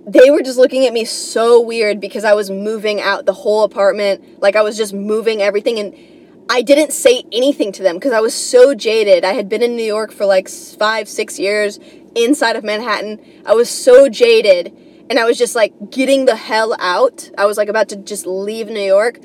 they 0.09 0.31
were 0.31 0.43
just 0.43 0.59
looking 0.59 0.87
at 0.87 0.93
me 0.93 1.05
so 1.05 1.61
weird 1.61 2.01
because 2.01 2.25
I 2.25 2.33
was 2.33 2.51
moving 2.51 3.01
out 3.01 3.27
the 3.27 3.35
whole 3.35 3.65
apartment. 3.65 4.41
Like 4.41 4.57
I 4.57 4.63
was 4.63 4.77
just 4.77 4.95
moving 4.95 5.43
everything 5.43 5.79
and 5.79 5.95
I 6.49 6.63
didn't 6.63 6.93
say 6.93 7.25
anything 7.31 7.73
to 7.73 7.83
them 7.83 7.97
because 7.97 8.13
I 8.13 8.21
was 8.21 8.33
so 8.33 8.75
jaded. 8.75 9.23
I 9.23 9.35
had 9.35 9.51
been 9.51 9.63
in 9.63 9.77
New 9.77 9.85
York 9.85 10.11
for 10.11 10.25
like 10.25 10.49
five, 10.49 11.09
six 11.09 11.39
years 11.39 11.79
inside 12.15 12.57
of 12.57 12.65
Manhattan. 12.65 13.21
I 13.45 13.55
was 13.55 13.69
so 13.69 14.09
jaded 14.09 14.75
and 15.11 15.19
I 15.19 15.27
was 15.27 15.37
just 15.37 15.55
like 15.55 15.75
getting 15.91 16.25
the 16.25 16.37
hell 16.37 16.75
out. 16.81 17.31
I 17.37 17.45
was 17.45 17.59
like 17.59 17.69
about 17.69 17.91
to 17.91 17.97
just 17.97 18.27
leave 18.27 18.69
New 18.69 18.81
York. 18.81 19.19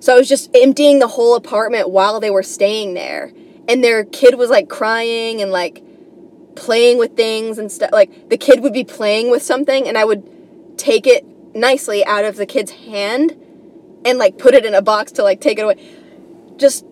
So 0.00 0.12
I 0.12 0.18
was 0.18 0.28
just 0.28 0.50
emptying 0.56 0.98
the 0.98 1.08
whole 1.08 1.36
apartment 1.36 1.90
while 1.90 2.18
they 2.18 2.30
were 2.30 2.42
staying 2.42 2.94
there. 2.94 3.32
And 3.68 3.82
their 3.82 4.04
kid 4.04 4.36
was 4.36 4.50
like 4.50 4.68
crying 4.68 5.40
and 5.40 5.52
like 5.52 5.82
playing 6.56 6.98
with 6.98 7.16
things 7.16 7.58
and 7.58 7.70
stuff. 7.70 7.90
Like 7.92 8.28
the 8.28 8.36
kid 8.38 8.62
would 8.62 8.72
be 8.72 8.84
playing 8.84 9.30
with 9.30 9.42
something, 9.42 9.86
and 9.86 9.96
I 9.96 10.04
would 10.04 10.78
take 10.78 11.06
it 11.06 11.24
nicely 11.54 12.04
out 12.04 12.24
of 12.24 12.36
the 12.36 12.46
kid's 12.46 12.72
hand 12.72 13.36
and 14.04 14.18
like 14.18 14.38
put 14.38 14.54
it 14.54 14.64
in 14.64 14.74
a 14.74 14.82
box 14.82 15.12
to 15.12 15.22
like 15.22 15.40
take 15.40 15.58
it 15.58 15.62
away. 15.62 15.76
Just 16.56 16.84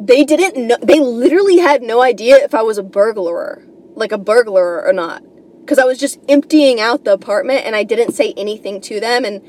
they 0.00 0.24
didn't 0.24 0.66
know. 0.66 0.76
They 0.82 1.00
literally 1.00 1.58
had 1.58 1.82
no 1.82 2.02
idea 2.02 2.36
if 2.36 2.54
I 2.54 2.62
was 2.62 2.78
a 2.78 2.82
burglar, 2.82 3.64
like 3.94 4.12
a 4.12 4.18
burglar 4.18 4.86
or 4.86 4.92
not, 4.92 5.22
because 5.60 5.78
I 5.78 5.84
was 5.84 5.98
just 5.98 6.18
emptying 6.28 6.80
out 6.80 7.04
the 7.04 7.12
apartment 7.12 7.62
and 7.64 7.74
I 7.74 7.84
didn't 7.84 8.12
say 8.12 8.32
anything 8.36 8.80
to 8.82 9.00
them, 9.00 9.24
and 9.24 9.42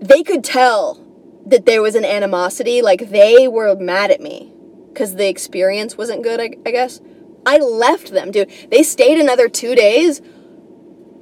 they 0.00 0.22
could 0.22 0.44
tell 0.44 1.04
that 1.46 1.66
there 1.66 1.82
was 1.82 1.94
an 1.94 2.04
animosity. 2.04 2.82
Like 2.82 3.10
they 3.10 3.48
were 3.48 3.74
mad 3.76 4.10
at 4.10 4.20
me 4.20 4.52
because 4.92 5.16
the 5.16 5.28
experience 5.28 5.96
wasn't 5.96 6.22
good. 6.22 6.40
I, 6.40 6.50
I 6.64 6.70
guess. 6.70 7.00
I 7.48 7.56
left 7.56 8.12
them, 8.12 8.30
dude. 8.30 8.50
They 8.70 8.82
stayed 8.82 9.18
another 9.18 9.48
two 9.48 9.74
days, 9.74 10.20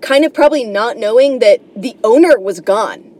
kind 0.00 0.24
of 0.24 0.34
probably 0.34 0.64
not 0.64 0.96
knowing 0.96 1.38
that 1.38 1.60
the 1.80 1.96
owner 2.02 2.36
was 2.36 2.58
gone. 2.58 3.12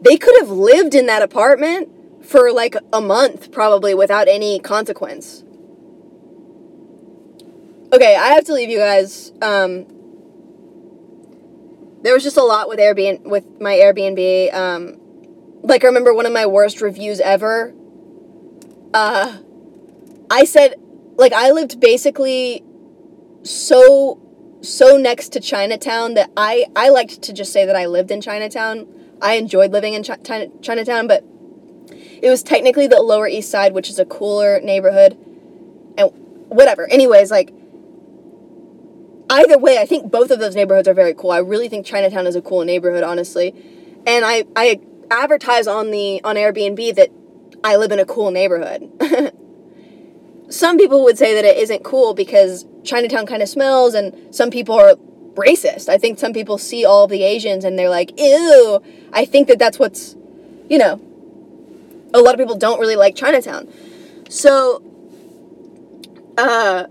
They 0.00 0.16
could 0.16 0.34
have 0.40 0.50
lived 0.50 0.96
in 0.96 1.06
that 1.06 1.22
apartment 1.22 1.90
for 2.26 2.50
like 2.50 2.74
a 2.92 3.00
month, 3.00 3.52
probably 3.52 3.94
without 3.94 4.26
any 4.26 4.58
consequence. 4.58 5.44
Okay, 7.92 8.16
I 8.16 8.30
have 8.34 8.44
to 8.46 8.52
leave 8.52 8.68
you 8.68 8.78
guys. 8.78 9.30
Um, 9.40 9.86
there 12.02 12.14
was 12.14 12.24
just 12.24 12.36
a 12.36 12.42
lot 12.42 12.68
with 12.68 12.80
Airbnb 12.80 13.22
with 13.22 13.60
my 13.60 13.74
Airbnb. 13.74 14.52
Um, 14.52 14.98
like 15.62 15.84
I 15.84 15.86
remember 15.86 16.12
one 16.12 16.26
of 16.26 16.32
my 16.32 16.46
worst 16.46 16.80
reviews 16.80 17.20
ever. 17.20 17.72
Uh, 18.92 19.38
I 20.28 20.44
said 20.44 20.74
like 21.16 21.32
I 21.32 21.50
lived 21.50 21.80
basically 21.80 22.62
so 23.42 24.20
so 24.60 24.96
next 24.96 25.30
to 25.30 25.40
Chinatown 25.40 26.14
that 26.14 26.30
I 26.36 26.66
I 26.74 26.88
liked 26.90 27.22
to 27.22 27.32
just 27.32 27.52
say 27.52 27.64
that 27.66 27.76
I 27.76 27.86
lived 27.86 28.10
in 28.10 28.20
Chinatown. 28.20 28.86
I 29.20 29.34
enjoyed 29.34 29.72
living 29.72 29.94
in 29.94 30.02
Chi- 30.02 30.50
Chinatown, 30.60 31.06
but 31.06 31.24
it 32.20 32.28
was 32.28 32.42
technically 32.42 32.86
the 32.86 33.00
Lower 33.00 33.28
East 33.28 33.50
Side, 33.50 33.72
which 33.72 33.88
is 33.88 33.98
a 33.98 34.04
cooler 34.04 34.60
neighborhood, 34.60 35.16
and 35.96 36.10
whatever. 36.48 36.86
Anyways, 36.88 37.30
like 37.30 37.52
either 39.30 39.58
way, 39.58 39.78
I 39.78 39.86
think 39.86 40.10
both 40.10 40.30
of 40.30 40.38
those 40.38 40.54
neighborhoods 40.54 40.88
are 40.88 40.94
very 40.94 41.14
cool. 41.14 41.30
I 41.30 41.38
really 41.38 41.68
think 41.68 41.86
Chinatown 41.86 42.26
is 42.26 42.36
a 42.36 42.42
cool 42.42 42.64
neighborhood, 42.64 43.04
honestly, 43.04 43.54
and 44.06 44.24
I 44.24 44.44
I 44.54 44.80
advertise 45.10 45.66
on 45.66 45.90
the 45.90 46.20
on 46.24 46.36
Airbnb 46.36 46.94
that 46.96 47.10
I 47.64 47.76
live 47.76 47.92
in 47.92 48.00
a 48.00 48.06
cool 48.06 48.30
neighborhood. 48.30 48.90
some 50.48 50.78
people 50.78 51.02
would 51.04 51.18
say 51.18 51.34
that 51.34 51.44
it 51.44 51.56
isn't 51.58 51.82
cool 51.84 52.14
because 52.14 52.64
Chinatown 52.84 53.26
kind 53.26 53.42
of 53.42 53.48
smells, 53.48 53.94
and 53.94 54.34
some 54.34 54.50
people 54.50 54.74
are 54.74 54.96
racist. 55.36 55.88
I 55.88 55.98
think 55.98 56.18
some 56.18 56.32
people 56.32 56.58
see 56.58 56.84
all 56.84 57.06
the 57.06 57.22
Asians 57.22 57.64
and 57.64 57.78
they're 57.78 57.90
like, 57.90 58.18
ew. 58.18 58.82
I 59.12 59.24
think 59.24 59.48
that 59.48 59.58
that's 59.58 59.78
what's, 59.78 60.16
you 60.68 60.78
know, 60.78 61.00
a 62.12 62.20
lot 62.20 62.34
of 62.34 62.38
people 62.38 62.56
don't 62.56 62.80
really 62.80 62.96
like 62.96 63.14
Chinatown. 63.14 63.68
So, 64.28 64.82
uh, 66.38 66.86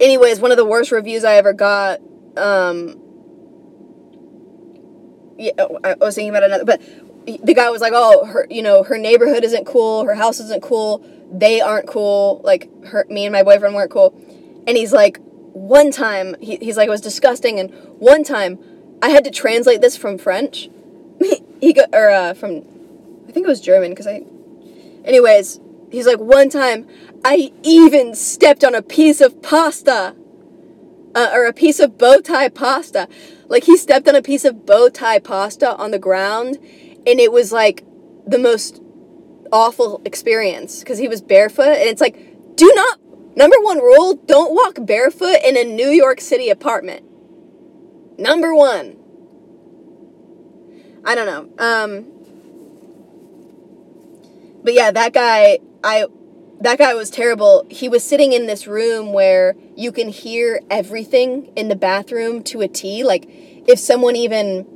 anyways, 0.00 0.40
one 0.40 0.50
of 0.50 0.56
the 0.56 0.64
worst 0.64 0.90
reviews 0.90 1.24
I 1.24 1.34
ever 1.34 1.52
got, 1.52 2.00
um, 2.36 2.98
yeah, 5.38 5.52
oh, 5.58 5.78
I 5.84 5.94
was 5.94 6.14
thinking 6.14 6.30
about 6.30 6.44
another, 6.44 6.64
but 6.64 6.80
the 7.36 7.54
guy 7.54 7.68
was 7.70 7.80
like, 7.80 7.92
oh, 7.94 8.24
her, 8.24 8.46
you 8.48 8.62
know, 8.62 8.82
her 8.82 8.96
neighborhood 8.96 9.44
isn't 9.44 9.66
cool, 9.66 10.04
her 10.04 10.14
house 10.14 10.40
isn't 10.40 10.62
cool 10.62 11.04
they 11.30 11.60
aren't 11.60 11.86
cool. 11.86 12.40
Like 12.44 12.86
her, 12.86 13.06
me 13.08 13.26
and 13.26 13.32
my 13.32 13.42
boyfriend 13.42 13.74
weren't 13.74 13.90
cool. 13.90 14.14
And 14.66 14.76
he's 14.76 14.92
like, 14.92 15.18
one 15.52 15.90
time, 15.90 16.36
he, 16.40 16.56
he's 16.56 16.76
like, 16.76 16.88
it 16.88 16.90
was 16.90 17.00
disgusting. 17.00 17.58
And 17.58 17.72
one 17.98 18.24
time, 18.24 18.58
I 19.02 19.10
had 19.10 19.24
to 19.24 19.30
translate 19.30 19.80
this 19.80 19.96
from 19.96 20.18
French. 20.18 20.68
he 21.60 21.72
got, 21.72 21.88
or 21.92 22.10
uh, 22.10 22.34
from, 22.34 22.58
I 23.28 23.32
think 23.32 23.46
it 23.46 23.48
was 23.48 23.60
German, 23.60 23.90
because 23.90 24.06
I, 24.06 24.22
anyways, 25.04 25.60
he's 25.90 26.06
like, 26.06 26.18
one 26.18 26.48
time, 26.48 26.86
I 27.24 27.52
even 27.62 28.14
stepped 28.14 28.64
on 28.64 28.74
a 28.74 28.82
piece 28.82 29.20
of 29.20 29.42
pasta, 29.42 30.14
uh, 31.14 31.30
or 31.32 31.46
a 31.46 31.52
piece 31.52 31.80
of 31.80 31.98
bow 31.98 32.20
tie 32.20 32.48
pasta. 32.48 33.08
Like 33.48 33.64
he 33.64 33.76
stepped 33.76 34.06
on 34.08 34.14
a 34.14 34.22
piece 34.22 34.44
of 34.44 34.66
bow 34.66 34.88
tie 34.90 35.18
pasta 35.18 35.74
on 35.76 35.90
the 35.90 35.98
ground, 35.98 36.58
and 37.06 37.20
it 37.20 37.32
was 37.32 37.52
like 37.52 37.84
the 38.26 38.38
most 38.38 38.82
awful 39.52 40.02
experience 40.04 40.80
because 40.80 40.98
he 40.98 41.08
was 41.08 41.22
barefoot, 41.22 41.76
and 41.76 41.88
it's 41.88 42.00
like, 42.00 42.16
do 42.56 42.72
not. 42.74 43.00
Number 43.36 43.56
one 43.60 43.78
rule: 43.78 44.14
don't 44.14 44.54
walk 44.54 44.78
barefoot 44.80 45.38
in 45.44 45.56
a 45.56 45.64
New 45.64 45.90
York 45.90 46.20
City 46.20 46.50
apartment. 46.50 47.04
Number 48.18 48.54
one. 48.54 48.96
I 51.04 51.14
don't 51.14 51.26
know. 51.26 51.64
Um, 51.64 52.18
but 54.62 54.74
yeah, 54.74 54.90
that 54.90 55.12
guy, 55.12 55.60
I 55.82 56.06
that 56.60 56.78
guy 56.78 56.94
was 56.94 57.10
terrible. 57.10 57.66
He 57.70 57.88
was 57.88 58.02
sitting 58.02 58.32
in 58.32 58.46
this 58.46 58.66
room 58.66 59.12
where 59.12 59.54
you 59.76 59.92
can 59.92 60.08
hear 60.08 60.60
everything 60.70 61.52
in 61.54 61.68
the 61.68 61.76
bathroom 61.76 62.42
to 62.44 62.60
a 62.60 62.68
T. 62.68 63.04
Like 63.04 63.26
if 63.28 63.78
someone 63.78 64.16
even 64.16 64.66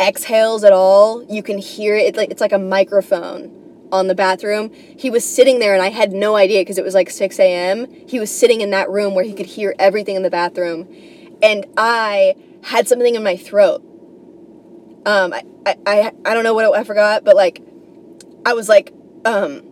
exhales 0.00 0.64
at 0.64 0.72
all, 0.72 1.24
you 1.24 1.42
can 1.42 1.58
hear 1.58 1.96
it. 1.96 2.16
Like 2.16 2.30
it's 2.30 2.40
like 2.40 2.52
a 2.52 2.58
microphone 2.58 3.88
on 3.92 4.08
the 4.08 4.14
bathroom. 4.14 4.72
He 4.72 5.10
was 5.10 5.24
sitting 5.24 5.58
there, 5.58 5.74
and 5.74 5.82
I 5.82 5.90
had 5.90 6.12
no 6.12 6.36
idea 6.36 6.60
because 6.60 6.78
it 6.78 6.84
was 6.84 6.94
like 6.94 7.10
6 7.10 7.38
a.m. 7.38 7.86
He 8.06 8.18
was 8.18 8.30
sitting 8.30 8.60
in 8.60 8.70
that 8.70 8.90
room 8.90 9.14
where 9.14 9.24
he 9.24 9.32
could 9.32 9.46
hear 9.46 9.74
everything 9.78 10.16
in 10.16 10.22
the 10.22 10.30
bathroom, 10.30 10.88
and 11.42 11.66
I 11.76 12.34
had 12.62 12.88
something 12.88 13.14
in 13.14 13.22
my 13.22 13.36
throat. 13.36 13.82
Um, 15.06 15.32
I 15.32 15.42
I 15.66 15.76
I, 15.86 16.12
I 16.24 16.34
don't 16.34 16.44
know 16.44 16.54
what 16.54 16.64
it, 16.64 16.78
I 16.78 16.84
forgot, 16.84 17.24
but 17.24 17.36
like 17.36 17.62
I 18.46 18.54
was 18.54 18.68
like 18.68 18.92
um 19.24 19.62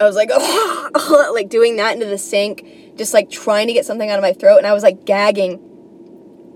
I 0.00 0.04
was 0.04 0.16
like, 0.16 0.30
oh, 0.32 1.30
like 1.34 1.50
doing 1.50 1.76
that 1.76 1.94
into 1.94 2.06
the 2.06 2.18
sink, 2.18 2.96
just 2.96 3.12
like 3.12 3.30
trying 3.30 3.66
to 3.66 3.74
get 3.74 3.84
something 3.84 4.08
out 4.08 4.18
of 4.18 4.22
my 4.22 4.32
throat, 4.32 4.56
and 4.56 4.66
I 4.66 4.72
was 4.72 4.82
like 4.82 5.04
gagging 5.04 5.60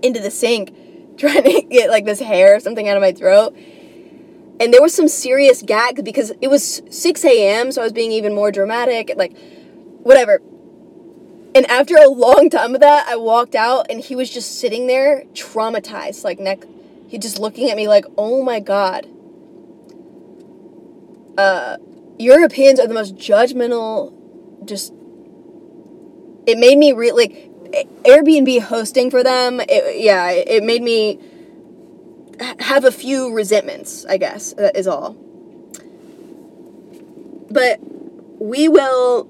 into 0.01 0.19
the 0.19 0.31
sink, 0.31 0.75
trying 1.17 1.43
to 1.43 1.61
get 1.63 1.89
like 1.89 2.05
this 2.05 2.19
hair 2.19 2.55
or 2.55 2.59
something 2.59 2.87
out 2.87 2.97
of 2.97 3.01
my 3.01 3.11
throat. 3.11 3.55
And 4.59 4.73
there 4.73 4.81
was 4.81 4.93
some 4.93 5.07
serious 5.07 5.61
gags 5.61 6.01
because 6.01 6.31
it 6.41 6.47
was 6.47 6.81
6 6.89 7.25
a.m., 7.25 7.71
so 7.71 7.81
I 7.81 7.83
was 7.83 7.91
being 7.91 8.11
even 8.13 8.33
more 8.33 8.51
dramatic, 8.51 9.11
like 9.17 9.35
whatever. 10.03 10.41
And 11.53 11.65
after 11.67 11.95
a 11.95 12.07
long 12.09 12.49
time 12.49 12.75
of 12.75 12.81
that, 12.81 13.07
I 13.07 13.15
walked 13.15 13.55
out 13.55 13.87
and 13.89 14.01
he 14.01 14.15
was 14.15 14.29
just 14.29 14.59
sitting 14.59 14.87
there, 14.87 15.23
traumatized, 15.33 16.23
like 16.23 16.39
neck. 16.39 16.65
He 17.07 17.17
just 17.17 17.39
looking 17.39 17.69
at 17.69 17.77
me 17.77 17.87
like, 17.87 18.05
oh 18.17 18.43
my 18.43 18.59
god. 18.59 19.07
Uh, 21.37 21.77
Europeans 22.17 22.79
are 22.79 22.87
the 22.87 22.93
most 22.93 23.15
judgmental. 23.15 24.13
Just 24.65 24.93
it 26.45 26.57
made 26.57 26.77
me 26.77 26.91
really 26.91 27.27
like 27.27 27.51
Airbnb 28.03 28.61
hosting 28.61 29.11
for 29.11 29.23
them. 29.23 29.59
It, 29.59 30.01
yeah, 30.01 30.29
it 30.31 30.63
made 30.63 30.81
me 30.81 31.19
have 32.59 32.85
a 32.85 32.91
few 32.91 33.33
resentments. 33.33 34.05
I 34.05 34.17
guess 34.17 34.53
that 34.53 34.75
is 34.75 34.87
all. 34.87 35.13
But 37.49 37.79
we 38.39 38.67
will. 38.67 39.27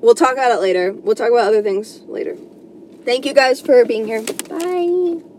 We'll 0.00 0.14
talk 0.14 0.32
about 0.32 0.52
it 0.52 0.60
later. 0.60 0.92
We'll 0.92 1.14
talk 1.14 1.30
about 1.30 1.46
other 1.46 1.62
things 1.62 2.00
later. 2.02 2.36
Thank 3.04 3.26
you 3.26 3.32
guys 3.34 3.60
for 3.60 3.84
being 3.84 4.06
here. 4.06 4.22
Bye. 4.22 5.33